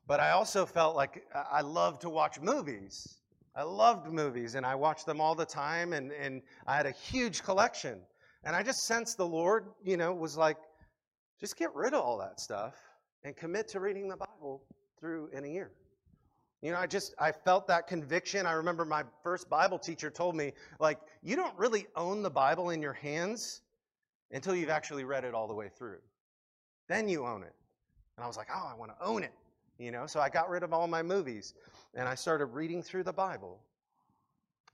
But 0.07 0.21
I 0.21 0.31
also 0.31 0.65
felt 0.65 0.95
like 0.95 1.25
I 1.51 1.59
love 1.59 1.99
to 1.99 2.09
watch 2.09 2.39
movies. 2.39 3.17
I 3.58 3.64
loved 3.64 4.14
movies 4.14 4.53
and 4.53 4.64
I 4.64 4.76
watched 4.76 5.08
them 5.08 5.20
all 5.20 5.34
the 5.34 5.45
time 5.45 5.93
and, 5.93 6.12
and 6.12 6.43
I 6.68 6.78
had 6.78 6.86
a 6.86 6.91
huge 6.91 7.41
collection. 7.41 7.99
And 8.43 8.55
I 8.55 8.62
just 8.62 8.86
sensed 8.86 9.18
the 9.18 9.26
Lord, 9.26 9.66
you 9.84 9.97
know, 9.97 10.14
was 10.14 10.38
like, 10.38 10.58
just 11.39 11.58
get 11.58 11.74
rid 11.74 11.95
of 11.95 12.01
all 12.01 12.20
that 12.20 12.39
stuff 12.39 12.76
and 13.24 13.36
commit 13.36 13.68
to 13.70 13.80
reading 13.80 14.10
the 14.10 14.16
Bible 14.16 14.62
through 14.99 15.30
in 15.34 15.43
a 15.43 15.47
year. 15.47 15.72
You 16.62 16.72
know, 16.72 16.78
I 16.78 16.86
just 16.86 17.16
I 17.20 17.32
felt 17.32 17.68
that 17.68 17.88
conviction. 17.88 18.45
I 18.45 18.53
remember 18.53 18.86
my 18.86 19.03
first 19.24 19.49
Bible 19.49 19.80
teacher 19.80 20.12
told 20.12 20.36
me, 20.36 20.53
like, 20.80 20.99
you 21.24 21.36
don't 21.36 21.58
really 21.58 21.88
own 21.95 22.22
the 22.22 22.30
Bible 22.30 22.70
in 22.70 22.82
your 22.82 22.93
hands 22.93 23.62
until 24.32 24.55
you've 24.55 24.70
actually 24.70 25.03
read 25.03 25.24
it 25.24 25.34
all 25.34 25.47
the 25.47 25.53
way 25.53 25.70
through. 25.70 25.99
Then 26.88 27.10
you 27.10 27.26
own 27.26 27.41
it. 27.41 27.53
And 28.18 28.24
I 28.24 28.28
was 28.28 28.38
like, 28.38 28.47
oh, 28.53 28.70
I 28.72 28.76
want 28.76 28.91
to 28.97 29.05
own 29.05 29.24
it. 29.24 29.34
You 29.80 29.91
know, 29.91 30.08
so 30.08 30.20
I 30.20 30.30
got 30.30 30.49
rid 30.49 30.64
of 30.64 30.74
all 30.74 30.88
my 30.88 31.03
movies 31.03 31.53
and 31.98 32.08
I 32.08 32.16
started 32.16 32.45
reading 32.45 32.84
through 32.84 33.04
the 33.04 33.12
Bible. 33.12 33.60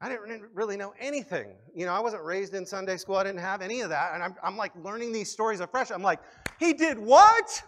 I 0.01 0.09
didn't 0.09 0.43
really 0.53 0.75
know 0.75 0.93
anything. 0.99 1.53
You 1.73 1.85
know, 1.85 1.93
I 1.93 2.01
wasn't 2.01 2.23
raised 2.23 2.53
in 2.53 2.65
Sunday 2.65 2.97
school. 2.97 3.15
I 3.15 3.23
didn't 3.23 3.39
have 3.39 3.61
any 3.61 3.79
of 3.79 3.89
that. 3.89 4.13
And 4.13 4.21
I'm, 4.21 4.35
I'm 4.43 4.57
like 4.57 4.73
learning 4.75 5.13
these 5.13 5.31
stories 5.31 5.61
afresh. 5.61 5.91
I'm 5.91 6.03
like, 6.03 6.19
he 6.59 6.73
did 6.73 6.99
what? 6.99 7.63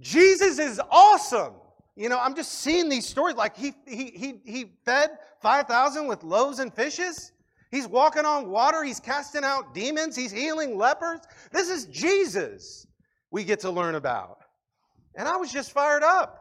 Jesus 0.00 0.58
is 0.58 0.80
awesome. 0.90 1.52
You 1.94 2.08
know, 2.08 2.18
I'm 2.18 2.34
just 2.34 2.52
seeing 2.52 2.88
these 2.88 3.06
stories. 3.06 3.36
Like 3.36 3.54
he 3.54 3.74
he 3.86 4.06
he 4.06 4.40
he 4.46 4.72
fed 4.86 5.10
5,000 5.42 6.06
with 6.06 6.22
loaves 6.22 6.58
and 6.58 6.72
fishes. 6.72 7.32
He's 7.70 7.86
walking 7.86 8.24
on 8.24 8.48
water. 8.48 8.82
He's 8.82 9.00
casting 9.00 9.44
out 9.44 9.74
demons. 9.74 10.16
He's 10.16 10.32
healing 10.32 10.78
lepers. 10.78 11.20
This 11.52 11.68
is 11.68 11.84
Jesus 11.86 12.86
we 13.30 13.44
get 13.44 13.60
to 13.60 13.70
learn 13.70 13.96
about. 13.96 14.38
And 15.14 15.28
I 15.28 15.36
was 15.36 15.52
just 15.52 15.72
fired 15.72 16.02
up. 16.02 16.39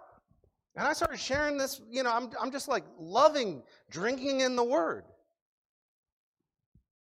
And 0.79 0.87
I 0.87 0.93
started 0.93 1.19
sharing 1.19 1.57
this, 1.57 1.81
you 1.91 2.03
know, 2.03 2.13
I'm, 2.13 2.29
I'm 2.39 2.53
just 2.53 2.69
like 2.69 2.85
loving 2.97 3.63
drinking 3.91 4.39
in 4.39 4.55
the 4.55 4.63
word. 4.63 5.03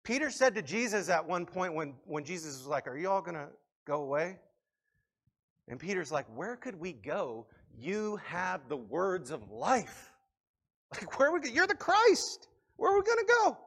Peter 0.05 0.30
said 0.30 0.55
to 0.55 0.61
Jesus 0.61 1.09
at 1.09 1.28
one 1.28 1.45
point 1.45 1.73
when, 1.73 1.93
when 2.05 2.23
Jesus 2.23 2.57
was 2.57 2.67
like, 2.67 2.88
Are 2.88 2.97
you 2.97 3.09
all 3.09 3.21
going 3.21 3.36
to 3.36 3.49
go 3.86 4.01
away? 4.01 4.39
And 5.67 5.78
Peter's 5.78 6.09
like, 6.09 6.26
Where 6.34 6.55
could 6.55 6.80
we 6.80 6.93
go? 6.93 7.47
You 7.78 8.17
have 8.23 8.61
the 8.69 8.78
words 8.78 9.30
of 9.30 9.51
life. 9.51 10.11
Like, 10.93 11.19
where 11.19 11.34
we 11.34 11.39
You're 11.51 11.67
the 11.67 11.76
Christ. 11.76 12.47
Where 12.78 12.93
are 12.93 12.95
we 12.95 13.03
going 13.03 13.26
to 13.26 13.34
go? 13.43 13.57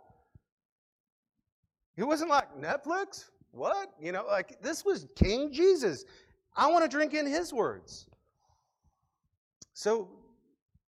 It 1.98 2.04
wasn't 2.04 2.30
like 2.30 2.56
Netflix. 2.58 3.24
What? 3.50 3.90
You 4.00 4.12
know, 4.12 4.24
like 4.24 4.62
this 4.62 4.86
was 4.86 5.06
King 5.16 5.52
Jesus. 5.52 6.04
I 6.56 6.70
want 6.70 6.84
to 6.84 6.88
drink 6.88 7.12
in 7.12 7.26
his 7.26 7.52
words. 7.52 8.06
So 9.78 10.08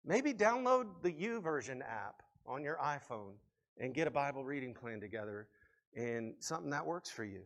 maybe 0.03 0.33
download 0.33 0.87
the 1.03 1.13
YouVersion 1.13 1.79
app 1.83 2.21
on 2.45 2.61
your 2.61 2.75
iPhone 2.83 3.35
and 3.77 3.93
get 3.93 4.07
a 4.07 4.11
Bible 4.11 4.43
reading 4.43 4.73
plan 4.73 4.99
together 4.99 5.47
and 5.95 6.33
something 6.39 6.69
that 6.71 6.85
works 6.85 7.09
for 7.09 7.23
you. 7.23 7.43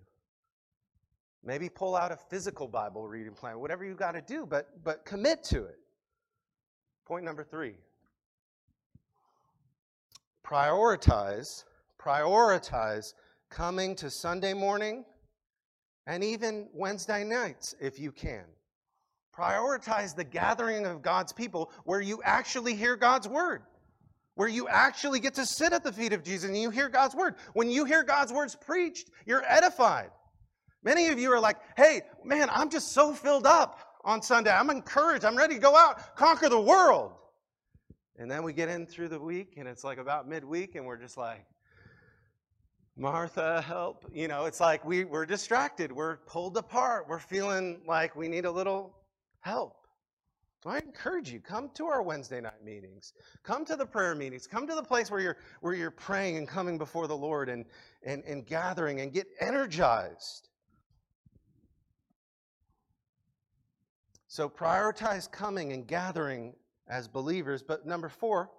Maybe 1.43 1.69
pull 1.69 1.95
out 1.95 2.11
a 2.11 2.17
physical 2.17 2.67
Bible 2.67 3.07
reading 3.07 3.33
plan, 3.33 3.59
whatever 3.59 3.85
you 3.85 3.93
got 3.93 4.13
to 4.13 4.21
do, 4.21 4.47
but, 4.47 4.83
but 4.83 5.05
commit 5.05 5.43
to 5.43 5.65
it. 5.65 5.77
Point 7.05 7.23
number 7.23 7.43
three 7.43 7.75
prioritize, 10.43 11.65
prioritize 12.01 13.13
coming 13.51 13.95
to 13.97 14.09
Sunday 14.09 14.55
morning 14.55 15.05
and 16.07 16.23
even 16.23 16.67
Wednesday 16.73 17.23
nights 17.23 17.75
if 17.79 17.99
you 17.99 18.11
can. 18.11 18.45
Prioritize 19.37 20.15
the 20.15 20.23
gathering 20.23 20.85
of 20.85 21.01
God's 21.01 21.31
people 21.31 21.71
where 21.83 22.01
you 22.01 22.21
actually 22.23 22.73
hear 22.73 22.95
God's 22.95 23.27
word, 23.27 23.61
where 24.35 24.47
you 24.47 24.67
actually 24.67 25.19
get 25.19 25.35
to 25.35 25.45
sit 25.45 25.73
at 25.73 25.83
the 25.83 25.93
feet 25.93 26.13
of 26.13 26.23
Jesus 26.23 26.49
and 26.49 26.57
you 26.57 26.71
hear 26.71 26.89
God's 26.89 27.15
word. 27.15 27.35
When 27.53 27.69
you 27.69 27.85
hear 27.85 28.03
God's 28.03 28.33
words 28.33 28.55
preached, 28.55 29.11
you're 29.25 29.43
edified. 29.47 30.09
Many 30.83 31.07
of 31.07 31.19
you 31.19 31.31
are 31.33 31.39
like, 31.39 31.57
hey, 31.75 32.01
man, 32.23 32.49
I'm 32.51 32.69
just 32.69 32.93
so 32.93 33.13
filled 33.13 33.45
up 33.45 33.79
on 34.03 34.21
Sunday. 34.21 34.51
I'm 34.51 34.69
encouraged. 34.69 35.25
I'm 35.25 35.37
ready 35.37 35.55
to 35.55 35.59
go 35.59 35.75
out, 35.75 36.15
conquer 36.15 36.49
the 36.49 36.59
world. 36.59 37.11
And 38.17 38.31
then 38.31 38.41
we 38.41 38.53
get 38.53 38.69
in 38.69 38.87
through 38.87 39.09
the 39.09 39.19
week 39.19 39.53
and 39.57 39.67
it's 39.67 39.83
like 39.83 39.99
about 39.99 40.27
midweek 40.27 40.73
and 40.75 40.85
we're 40.85 40.97
just 40.97 41.17
like, 41.17 41.45
Martha, 42.95 43.61
help. 43.61 44.05
You 44.11 44.27
know, 44.27 44.45
it's 44.45 44.59
like 44.59 44.83
we, 44.83 45.03
we're 45.03 45.27
distracted. 45.27 45.91
We're 45.91 46.17
pulled 46.25 46.57
apart. 46.57 47.05
We're 47.07 47.19
feeling 47.19 47.81
like 47.85 48.15
we 48.15 48.27
need 48.27 48.45
a 48.45 48.51
little 48.51 48.96
help. 49.47 49.87
So 50.63 50.71
I 50.71 50.79
encourage 50.79 51.31
you, 51.31 51.39
come 51.39 51.69
to 51.75 51.85
our 51.85 52.01
Wednesday 52.01 52.41
night 52.41 52.63
meetings. 52.63 53.13
Come 53.43 53.63
to 53.65 53.75
the 53.75 53.85
prayer 53.85 54.15
meetings. 54.15 54.47
Come 54.47 54.67
to 54.67 54.75
the 54.75 54.83
place 54.83 55.09
where 55.09 55.21
you're, 55.21 55.37
where 55.61 55.73
you're 55.73 55.91
praying 55.91 56.37
and 56.37 56.47
coming 56.47 56.77
before 56.77 57.07
the 57.07 57.15
Lord 57.15 57.47
and, 57.47 57.63
and, 58.03 58.23
and 58.25 58.45
gathering 58.45 58.99
and 59.01 59.13
get 59.13 59.27
energized. 59.39 60.49
So 64.27 64.49
prioritize 64.49 65.31
coming 65.31 65.71
and 65.71 65.87
gathering 65.87 66.53
as 66.89 67.07
believers. 67.07 67.63
But 67.63 67.85
number 67.85 68.09
four, 68.09 68.49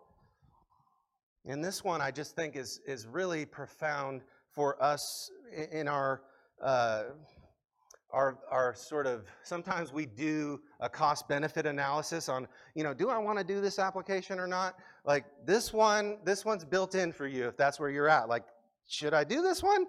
and 1.45 1.63
this 1.65 1.85
one 1.85 2.01
I 2.01 2.11
just 2.11 2.35
think 2.37 2.57
is, 2.57 2.81
is 2.87 3.07
really 3.07 3.45
profound 3.45 4.23
for 4.55 4.83
us 4.83 5.31
in 5.73 5.89
our, 5.89 6.23
uh, 6.63 7.03
our, 8.11 8.39
our 8.51 8.75
sort 8.75 9.07
of, 9.07 9.25
sometimes 9.43 9.93
we 9.93 10.07
do 10.07 10.61
a 10.81 10.89
cost 10.89 11.29
benefit 11.29 11.67
analysis 11.67 12.29
on, 12.29 12.49
you 12.75 12.83
know, 12.83 12.95
do 12.95 13.11
I 13.11 13.19
want 13.19 13.39
to 13.39 13.45
do 13.45 13.61
this 13.61 13.79
application 13.79 14.39
or 14.39 14.47
not? 14.47 14.77
Like 15.05 15.25
this 15.45 15.73
one, 15.73 16.19
this 16.25 16.45
one's 16.45 16.65
built 16.65 16.95
in 16.95 17.13
for 17.13 17.27
you 17.27 17.47
if 17.47 17.57
that's 17.57 17.79
where 17.79 17.91
you're 17.91 18.09
at. 18.09 18.29
Like, 18.29 18.45
should 18.89 19.13
I 19.13 19.25
do 19.25 19.43
this 19.43 19.63
one? 19.63 19.87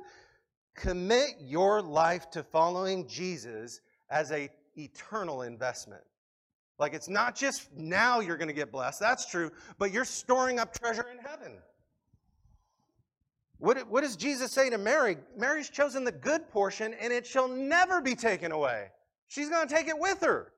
Commit 0.75 1.35
your 1.39 1.81
life 1.81 2.29
to 2.31 2.43
following 2.43 3.07
Jesus 3.07 3.81
as 4.09 4.31
a 4.31 4.49
eternal 4.77 5.43
investment. 5.43 6.03
Like 6.77 6.93
it's 6.93 7.09
not 7.09 7.35
just 7.35 7.69
now 7.75 8.19
you're 8.19 8.37
going 8.37 8.47
to 8.47 8.53
get 8.53 8.71
blessed, 8.71 8.99
that's 8.99 9.29
true, 9.29 9.51
but 9.77 9.91
you're 9.91 10.05
storing 10.05 10.59
up 10.59 10.77
treasure 10.77 11.05
in 11.11 11.19
heaven. 11.19 11.57
What, 13.59 13.89
what 13.89 14.01
does 14.01 14.15
Jesus 14.15 14.51
say 14.51 14.69
to 14.69 14.77
Mary? 14.77 15.17
Mary's 15.37 15.69
chosen 15.69 16.05
the 16.05 16.13
good 16.13 16.49
portion 16.49 16.93
and 16.93 17.11
it 17.11 17.27
shall 17.27 17.47
never 17.47 18.01
be 18.01 18.15
taken 18.15 18.51
away. 18.51 18.87
She's 19.27 19.49
going 19.49 19.67
to 19.67 19.73
take 19.73 19.87
it 19.87 19.99
with 19.99 20.21
her. 20.21 20.53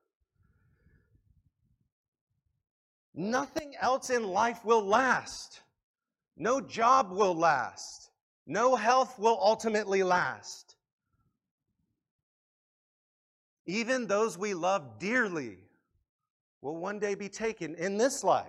Nothing 3.14 3.74
else 3.80 4.08
in 4.08 4.24
life 4.24 4.64
will 4.64 4.84
last. 4.84 5.60
No 6.36 6.60
job 6.60 7.10
will 7.10 7.34
last. 7.34 8.10
No 8.46 8.76
health 8.76 9.18
will 9.18 9.38
ultimately 9.40 10.02
last. 10.02 10.76
Even 13.66 14.06
those 14.06 14.38
we 14.38 14.54
love 14.54 14.98
dearly 14.98 15.58
will 16.60 16.76
one 16.76 16.98
day 16.98 17.14
be 17.14 17.28
taken 17.28 17.74
in 17.74 17.98
this 17.98 18.24
life. 18.24 18.46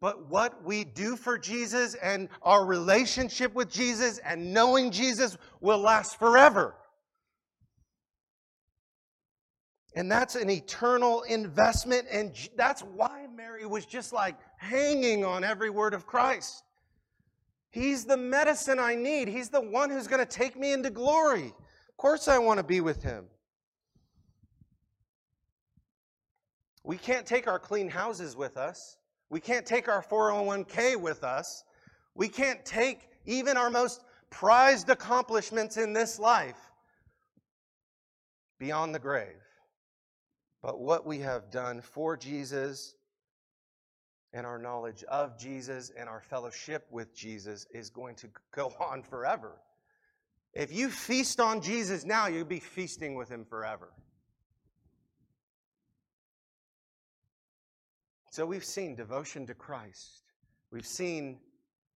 But 0.00 0.28
what 0.30 0.64
we 0.64 0.84
do 0.84 1.16
for 1.16 1.38
Jesus 1.38 1.94
and 1.94 2.28
our 2.42 2.64
relationship 2.64 3.54
with 3.54 3.68
Jesus 3.68 4.18
and 4.18 4.52
knowing 4.54 4.92
Jesus 4.92 5.36
will 5.60 5.78
last 5.78 6.18
forever. 6.18 6.76
And 9.96 10.10
that's 10.10 10.36
an 10.36 10.48
eternal 10.50 11.22
investment. 11.22 12.06
And 12.12 12.32
that's 12.56 12.82
why 12.82 13.26
Mary 13.34 13.66
was 13.66 13.84
just 13.84 14.12
like 14.12 14.36
hanging 14.58 15.24
on 15.24 15.42
every 15.42 15.70
word 15.70 15.94
of 15.94 16.06
Christ. 16.06 16.62
He's 17.70 18.04
the 18.04 18.16
medicine 18.16 18.78
I 18.78 18.94
need. 18.94 19.26
He's 19.26 19.48
the 19.48 19.60
one 19.60 19.90
who's 19.90 20.06
going 20.06 20.24
to 20.24 20.30
take 20.30 20.56
me 20.56 20.72
into 20.72 20.90
glory. 20.90 21.46
Of 21.46 21.96
course, 21.96 22.28
I 22.28 22.38
want 22.38 22.58
to 22.58 22.64
be 22.64 22.80
with 22.80 23.02
him. 23.02 23.24
We 26.84 26.96
can't 26.96 27.26
take 27.26 27.48
our 27.48 27.58
clean 27.58 27.90
houses 27.90 28.36
with 28.36 28.56
us. 28.56 28.97
We 29.30 29.40
can't 29.40 29.66
take 29.66 29.88
our 29.88 30.02
401k 30.02 30.96
with 30.96 31.22
us. 31.22 31.64
We 32.14 32.28
can't 32.28 32.64
take 32.64 33.08
even 33.26 33.56
our 33.56 33.70
most 33.70 34.04
prized 34.30 34.88
accomplishments 34.90 35.76
in 35.76 35.92
this 35.92 36.18
life 36.18 36.58
beyond 38.58 38.94
the 38.94 38.98
grave. 38.98 39.36
But 40.62 40.80
what 40.80 41.06
we 41.06 41.20
have 41.20 41.50
done 41.50 41.80
for 41.80 42.16
Jesus 42.16 42.94
and 44.32 44.44
our 44.44 44.58
knowledge 44.58 45.04
of 45.04 45.38
Jesus 45.38 45.90
and 45.96 46.08
our 46.08 46.20
fellowship 46.20 46.86
with 46.90 47.14
Jesus 47.14 47.66
is 47.70 47.90
going 47.90 48.16
to 48.16 48.28
go 48.54 48.72
on 48.80 49.02
forever. 49.02 49.52
If 50.54 50.72
you 50.72 50.88
feast 50.88 51.40
on 51.40 51.60
Jesus 51.60 52.04
now, 52.04 52.26
you'll 52.26 52.44
be 52.44 52.60
feasting 52.60 53.14
with 53.14 53.28
him 53.28 53.44
forever. 53.44 53.92
So 58.38 58.46
we've 58.46 58.64
seen 58.64 58.94
devotion 58.94 59.48
to 59.48 59.54
Christ. 59.54 60.22
We've 60.70 60.86
seen 60.86 61.40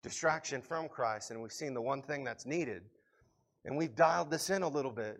distraction 0.04 0.62
from 0.62 0.88
Christ, 0.88 1.32
and 1.32 1.42
we've 1.42 1.50
seen 1.50 1.74
the 1.74 1.82
one 1.82 2.00
thing 2.00 2.22
that's 2.22 2.46
needed. 2.46 2.82
And 3.64 3.76
we've 3.76 3.96
dialed 3.96 4.30
this 4.30 4.48
in 4.48 4.62
a 4.62 4.68
little 4.68 4.92
bit. 4.92 5.18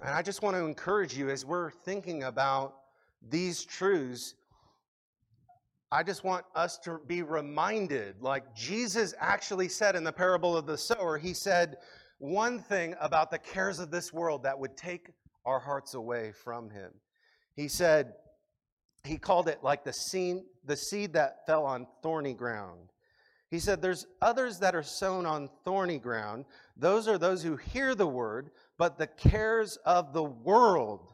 And 0.00 0.10
I 0.10 0.22
just 0.22 0.40
want 0.40 0.54
to 0.54 0.64
encourage 0.64 1.18
you 1.18 1.30
as 1.30 1.44
we're 1.44 1.72
thinking 1.72 2.22
about 2.22 2.76
these 3.28 3.64
truths, 3.64 4.36
I 5.90 6.04
just 6.04 6.22
want 6.22 6.44
us 6.54 6.78
to 6.84 7.00
be 7.08 7.22
reminded, 7.22 8.22
like 8.22 8.54
Jesus 8.54 9.14
actually 9.18 9.68
said 9.68 9.96
in 9.96 10.04
the 10.04 10.12
parable 10.12 10.56
of 10.56 10.64
the 10.64 10.78
sower, 10.78 11.18
he 11.18 11.34
said 11.34 11.78
one 12.18 12.60
thing 12.60 12.94
about 13.00 13.32
the 13.32 13.38
cares 13.38 13.80
of 13.80 13.90
this 13.90 14.12
world 14.12 14.44
that 14.44 14.56
would 14.56 14.76
take 14.76 15.10
our 15.44 15.58
hearts 15.58 15.94
away 15.94 16.30
from 16.30 16.70
him. 16.70 16.92
He 17.56 17.66
said, 17.66 18.12
he 19.04 19.16
called 19.18 19.48
it 19.48 19.62
like 19.62 19.84
the 19.84 19.92
seed, 19.92 20.42
the 20.64 20.76
seed 20.76 21.14
that 21.14 21.46
fell 21.46 21.64
on 21.64 21.86
thorny 22.02 22.34
ground. 22.34 22.90
He 23.50 23.58
said, 23.58 23.82
There's 23.82 24.06
others 24.22 24.58
that 24.60 24.74
are 24.74 24.82
sown 24.82 25.26
on 25.26 25.50
thorny 25.64 25.98
ground. 25.98 26.44
Those 26.76 27.08
are 27.08 27.18
those 27.18 27.42
who 27.42 27.56
hear 27.56 27.94
the 27.94 28.06
word, 28.06 28.50
but 28.78 28.98
the 28.98 29.06
cares 29.06 29.76
of 29.84 30.12
the 30.12 30.24
world, 30.24 31.12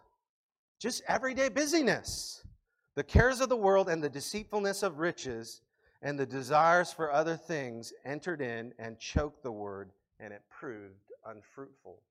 just 0.79 1.03
everyday 1.09 1.49
busyness, 1.49 2.45
the 2.95 3.05
cares 3.05 3.41
of 3.41 3.49
the 3.49 3.57
world 3.57 3.89
and 3.89 4.03
the 4.03 4.11
deceitfulness 4.11 4.83
of 4.83 4.99
riches 4.99 5.63
and 6.03 6.19
the 6.19 6.27
desires 6.27 6.93
for 6.93 7.11
other 7.11 7.37
things 7.37 7.93
entered 8.05 8.41
in 8.41 8.73
and 8.79 8.99
choked 8.99 9.43
the 9.43 9.53
word, 9.53 9.91
and 10.21 10.33
it 10.33 10.43
proved 10.51 11.13
unfruitful. 11.25 12.03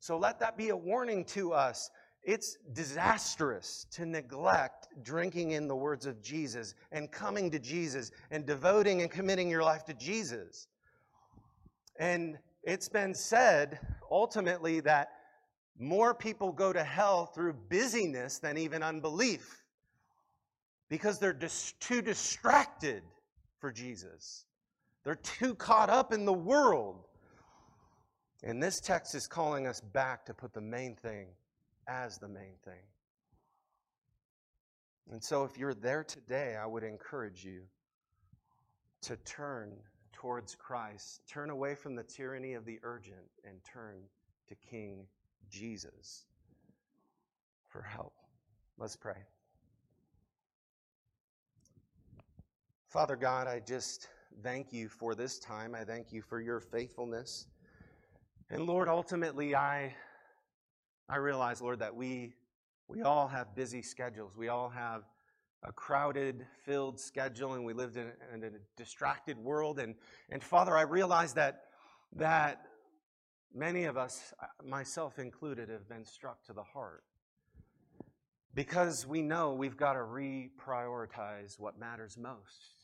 So 0.00 0.18
let 0.18 0.40
that 0.40 0.56
be 0.56 0.70
a 0.70 0.76
warning 0.76 1.24
to 1.26 1.52
us 1.52 1.90
it's 2.26 2.58
disastrous 2.72 3.86
to 3.92 4.04
neglect 4.04 4.88
drinking 5.04 5.52
in 5.52 5.68
the 5.68 5.76
words 5.76 6.06
of 6.06 6.20
Jesus 6.20 6.74
and 6.90 7.10
coming 7.12 7.52
to 7.52 7.60
Jesus 7.60 8.10
and 8.32 8.44
devoting 8.44 9.00
and 9.00 9.10
committing 9.10 9.48
your 9.48 9.62
life 9.62 9.84
to 9.84 9.94
Jesus. 9.94 10.66
And 12.00 12.36
it's 12.64 12.88
been 12.88 13.14
said 13.14 13.78
ultimately 14.10 14.80
that 14.80 15.10
more 15.78 16.14
people 16.14 16.50
go 16.50 16.72
to 16.72 16.82
hell 16.82 17.26
through 17.26 17.54
busyness 17.68 18.38
than 18.38 18.58
even 18.58 18.82
unbelief 18.82 19.62
because 20.88 21.20
they're 21.20 21.32
just 21.32 21.78
too 21.78 22.02
distracted 22.02 23.04
for 23.60 23.70
Jesus. 23.70 24.46
They're 25.04 25.14
too 25.14 25.54
caught 25.54 25.90
up 25.90 26.12
in 26.12 26.24
the 26.24 26.32
world. 26.32 27.04
And 28.42 28.60
this 28.60 28.80
text 28.80 29.14
is 29.14 29.28
calling 29.28 29.68
us 29.68 29.80
back 29.80 30.26
to 30.26 30.34
put 30.34 30.52
the 30.52 30.60
main 30.60 30.96
thing 30.96 31.28
as 31.88 32.18
the 32.18 32.28
main 32.28 32.54
thing. 32.64 32.84
And 35.10 35.22
so, 35.22 35.44
if 35.44 35.56
you're 35.56 35.74
there 35.74 36.02
today, 36.02 36.56
I 36.60 36.66
would 36.66 36.82
encourage 36.82 37.44
you 37.44 37.62
to 39.02 39.16
turn 39.18 39.72
towards 40.12 40.54
Christ, 40.56 41.22
turn 41.28 41.50
away 41.50 41.74
from 41.74 41.94
the 41.94 42.02
tyranny 42.02 42.54
of 42.54 42.64
the 42.64 42.80
urgent, 42.82 43.30
and 43.44 43.62
turn 43.62 43.96
to 44.48 44.54
King 44.56 45.06
Jesus 45.48 46.24
for 47.68 47.82
help. 47.82 48.14
Let's 48.78 48.96
pray. 48.96 49.22
Father 52.88 53.16
God, 53.16 53.46
I 53.46 53.60
just 53.60 54.08
thank 54.42 54.72
you 54.72 54.88
for 54.88 55.14
this 55.14 55.38
time. 55.38 55.74
I 55.74 55.84
thank 55.84 56.12
you 56.12 56.22
for 56.22 56.40
your 56.40 56.60
faithfulness. 56.60 57.46
And 58.50 58.66
Lord, 58.66 58.88
ultimately, 58.88 59.54
I 59.54 59.94
I 61.08 61.16
realize, 61.16 61.62
Lord, 61.62 61.78
that 61.78 61.94
we, 61.94 62.34
we 62.88 63.02
all 63.02 63.28
have 63.28 63.54
busy 63.54 63.82
schedules. 63.82 64.36
We 64.36 64.48
all 64.48 64.68
have 64.68 65.02
a 65.62 65.72
crowded, 65.72 66.44
filled 66.64 66.98
schedule, 67.00 67.54
and 67.54 67.64
we 67.64 67.72
lived 67.72 67.96
in, 67.96 68.10
in 68.34 68.44
a 68.44 68.50
distracted 68.76 69.38
world. 69.38 69.78
And, 69.78 69.94
and 70.30 70.42
Father, 70.42 70.76
I 70.76 70.82
realize 70.82 71.34
that, 71.34 71.62
that 72.16 72.66
many 73.54 73.84
of 73.84 73.96
us, 73.96 74.34
uh, 74.42 74.46
myself 74.64 75.18
included, 75.18 75.68
have 75.68 75.88
been 75.88 76.04
struck 76.04 76.44
to 76.46 76.52
the 76.52 76.62
heart. 76.62 77.04
Because 78.54 79.06
we 79.06 79.22
know 79.22 79.52
we've 79.52 79.76
got 79.76 79.92
to 79.92 80.00
reprioritize 80.00 81.58
what 81.58 81.78
matters 81.78 82.16
most. 82.16 82.74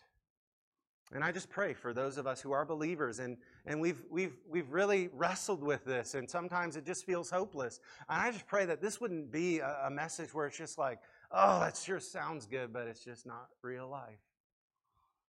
And 1.12 1.24
I 1.24 1.32
just 1.32 1.50
pray 1.50 1.74
for 1.74 1.92
those 1.92 2.18
of 2.18 2.26
us 2.26 2.40
who 2.40 2.52
are 2.52 2.64
believers 2.64 3.18
and, 3.18 3.36
and 3.66 3.80
we've, 3.80 4.02
we've, 4.10 4.36
we've 4.48 4.70
really 4.72 5.08
wrestled 5.12 5.62
with 5.62 5.84
this, 5.84 6.14
and 6.14 6.28
sometimes 6.28 6.76
it 6.76 6.84
just 6.84 7.06
feels 7.06 7.30
hopeless. 7.30 7.80
And 8.08 8.20
I 8.20 8.32
just 8.32 8.46
pray 8.46 8.64
that 8.66 8.80
this 8.80 9.00
wouldn't 9.00 9.30
be 9.30 9.60
a, 9.60 9.84
a 9.86 9.90
message 9.90 10.34
where 10.34 10.46
it's 10.46 10.58
just 10.58 10.78
like, 10.78 10.98
oh, 11.30 11.60
that 11.60 11.76
sure 11.76 12.00
sounds 12.00 12.46
good, 12.46 12.72
but 12.72 12.88
it's 12.88 13.04
just 13.04 13.24
not 13.24 13.48
real 13.62 13.88
life. 13.88 14.18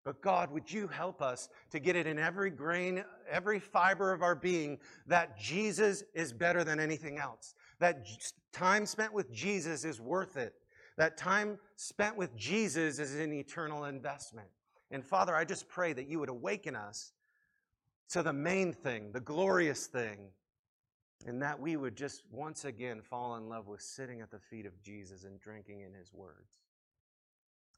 But 0.03 0.21
God, 0.21 0.51
would 0.51 0.71
you 0.71 0.87
help 0.87 1.21
us 1.21 1.49
to 1.71 1.79
get 1.79 1.95
it 1.95 2.05
in 2.05 2.19
every 2.19 2.51
grain, 2.51 3.03
every 3.29 3.59
fiber 3.59 4.13
of 4.13 4.21
our 4.21 4.35
being 4.35 4.77
that 5.07 5.37
Jesus 5.37 6.03
is 6.13 6.31
better 6.31 6.63
than 6.63 6.79
anything 6.79 7.17
else? 7.17 7.55
That 7.79 8.05
time 8.53 8.85
spent 8.85 9.13
with 9.13 9.31
Jesus 9.31 9.83
is 9.83 9.99
worth 9.99 10.37
it. 10.37 10.53
That 10.97 11.17
time 11.17 11.57
spent 11.75 12.15
with 12.15 12.35
Jesus 12.35 12.99
is 12.99 13.15
an 13.15 13.33
eternal 13.33 13.85
investment. 13.85 14.47
And 14.91 15.03
Father, 15.03 15.35
I 15.35 15.43
just 15.43 15.67
pray 15.67 15.91
that 15.93 16.07
you 16.07 16.19
would 16.19 16.29
awaken 16.29 16.75
us 16.75 17.11
to 18.09 18.23
the 18.23 18.33
main 18.33 18.73
thing, 18.73 19.11
the 19.11 19.19
glorious 19.19 19.87
thing, 19.87 20.29
and 21.25 21.41
that 21.41 21.59
we 21.59 21.75
would 21.75 21.95
just 21.95 22.23
once 22.31 22.65
again 22.65 23.01
fall 23.01 23.35
in 23.37 23.49
love 23.49 23.67
with 23.67 23.81
sitting 23.81 24.21
at 24.21 24.29
the 24.31 24.39
feet 24.39 24.65
of 24.65 24.79
Jesus 24.81 25.23
and 25.23 25.39
drinking 25.39 25.81
in 25.81 25.93
his 25.93 26.13
words. 26.13 26.59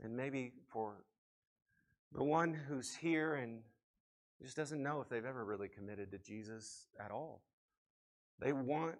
And 0.03 0.15
maybe 0.15 0.53
for 0.67 1.03
the 2.13 2.23
one 2.23 2.53
who's 2.53 2.95
here 2.95 3.35
and 3.35 3.61
just 4.41 4.55
doesn't 4.55 4.81
know 4.81 5.01
if 5.01 5.09
they've 5.09 5.25
ever 5.25 5.45
really 5.45 5.67
committed 5.67 6.11
to 6.11 6.17
Jesus 6.17 6.87
at 6.99 7.11
all, 7.11 7.41
they 8.39 8.53
want 8.53 8.95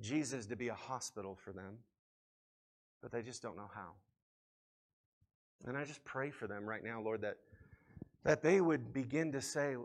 Jesus 0.00 0.46
to 0.46 0.56
be 0.56 0.68
a 0.68 0.74
hospital 0.74 1.34
for 1.34 1.52
them, 1.52 1.78
but 3.02 3.10
they 3.10 3.22
just 3.22 3.42
don't 3.42 3.56
know 3.56 3.70
how. 3.74 3.92
And 5.66 5.76
I 5.76 5.84
just 5.84 6.04
pray 6.04 6.30
for 6.30 6.46
them 6.46 6.66
right 6.66 6.84
now, 6.84 7.00
Lord, 7.00 7.22
that, 7.22 7.38
that 8.24 8.42
they 8.42 8.60
would 8.60 8.92
begin 8.92 9.32
to 9.32 9.40
say, 9.40 9.76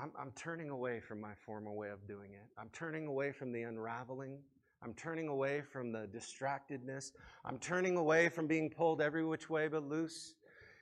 I'm, 0.00 0.30
turning 0.36 0.70
away 0.70 1.00
from 1.00 1.20
my 1.20 1.32
former 1.44 1.72
way 1.72 1.90
of 1.90 2.06
doing 2.06 2.32
it. 2.32 2.46
I'm 2.56 2.68
turning 2.72 3.08
away 3.08 3.32
from 3.32 3.52
the 3.52 3.62
unraveling. 3.62 4.38
I'm 4.80 4.94
turning 4.94 5.26
away 5.26 5.60
from 5.60 5.90
the 5.90 6.06
distractedness. 6.06 7.10
I'm 7.44 7.58
turning 7.58 7.96
away 7.96 8.28
from 8.28 8.46
being 8.46 8.70
pulled 8.70 9.00
every 9.00 9.24
which 9.24 9.50
way 9.50 9.66
but 9.66 9.82
loose. 9.82 10.34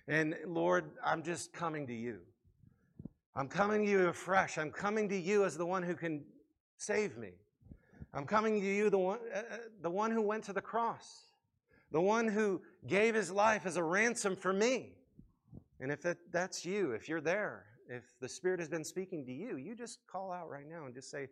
And 0.07 0.37
Lord, 0.47 0.91
I'm 1.03 1.23
just 1.23 1.55
coming 1.55 1.87
to 1.87 1.95
you. 1.95 2.19
I'm 3.35 3.49
coming 3.49 3.87
to 3.87 3.91
you 3.91 4.09
afresh. 4.09 4.59
I'm 4.59 4.71
coming 4.71 5.09
to 5.09 5.17
you 5.17 5.45
as 5.45 5.57
the 5.57 5.67
one 5.67 5.83
who 5.83 5.95
can 5.95 6.23
save 6.77 7.17
me. 7.17 7.31
I'm 8.12 8.27
coming 8.27 8.61
to 8.61 8.67
you, 8.67 8.91
the 8.91 8.99
one, 8.99 9.19
uh, 9.35 9.39
uh 9.39 9.57
the 9.83 9.91
one 9.91 10.11
who 10.11 10.23
went 10.23 10.45
to 10.45 10.53
the 10.53 10.61
cross, 10.61 11.25
the 11.91 12.01
one 12.01 12.29
who 12.29 12.61
gave 12.87 13.14
his 13.14 13.31
life 13.31 13.64
as 13.64 13.77
a 13.77 13.83
ransom 13.83 14.37
for 14.37 14.53
me. 14.53 14.93
And 15.81 15.91
if 15.91 16.03
that, 16.03 16.19
that's 16.33 16.64
you, 16.64 16.93
if 16.93 17.09
you're 17.09 17.21
there, 17.21 17.64
if 17.89 18.05
the 18.20 18.28
Spirit 18.28 18.61
has 18.61 18.68
been 18.68 18.84
speaking 18.84 19.24
to 19.26 19.32
you, 19.32 19.57
you 19.57 19.74
just 19.74 20.01
call 20.11 20.32
out 20.32 20.49
right 20.49 20.68
now 20.68 20.87
and 20.87 20.95
just 20.95 21.11
say, 21.11 21.28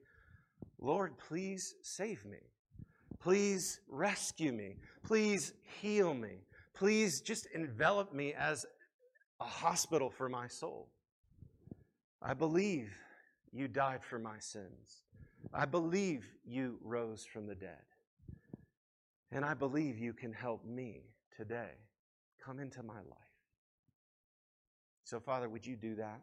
Lord, 0.78 1.18
please 1.18 1.74
save 1.82 2.24
me. 2.24 2.38
Please 3.20 3.80
rescue 3.88 4.52
me. 4.52 4.76
Please 5.02 5.54
heal 5.80 6.14
me. 6.14 6.44
Please 6.74 7.20
just 7.20 7.46
envelop 7.54 8.12
me 8.12 8.34
as 8.34 8.66
a 9.40 9.44
hospital 9.44 10.10
for 10.10 10.28
my 10.28 10.46
soul. 10.46 10.88
I 12.20 12.34
believe 12.34 12.92
you 13.52 13.68
died 13.68 14.00
for 14.02 14.18
my 14.18 14.38
sins. 14.38 15.02
I 15.52 15.66
believe 15.66 16.24
you 16.44 16.78
rose 16.82 17.24
from 17.24 17.46
the 17.46 17.54
dead. 17.54 17.82
And 19.30 19.44
I 19.44 19.54
believe 19.54 19.98
you 19.98 20.12
can 20.12 20.32
help 20.32 20.64
me 20.64 21.02
today. 21.36 21.72
Come 22.44 22.60
into 22.60 22.82
my 22.82 22.94
life. 22.94 23.34
So, 25.04 25.20
Father, 25.20 25.48
would 25.48 25.66
you 25.66 25.76
do 25.76 25.96
that? 25.96 26.20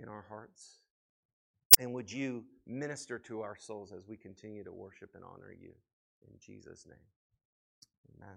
In 0.00 0.08
our 0.08 0.24
hearts? 0.28 0.78
And 1.78 1.92
would 1.94 2.12
you 2.12 2.44
minister 2.66 3.18
to 3.20 3.40
our 3.40 3.56
souls 3.56 3.92
as 3.92 4.06
we 4.06 4.16
continue 4.16 4.62
to 4.64 4.72
worship 4.72 5.14
and 5.14 5.24
honor 5.24 5.52
you? 5.52 5.72
In 6.28 6.38
Jesus' 6.38 6.86
name, 6.86 6.96
amen. 8.16 8.36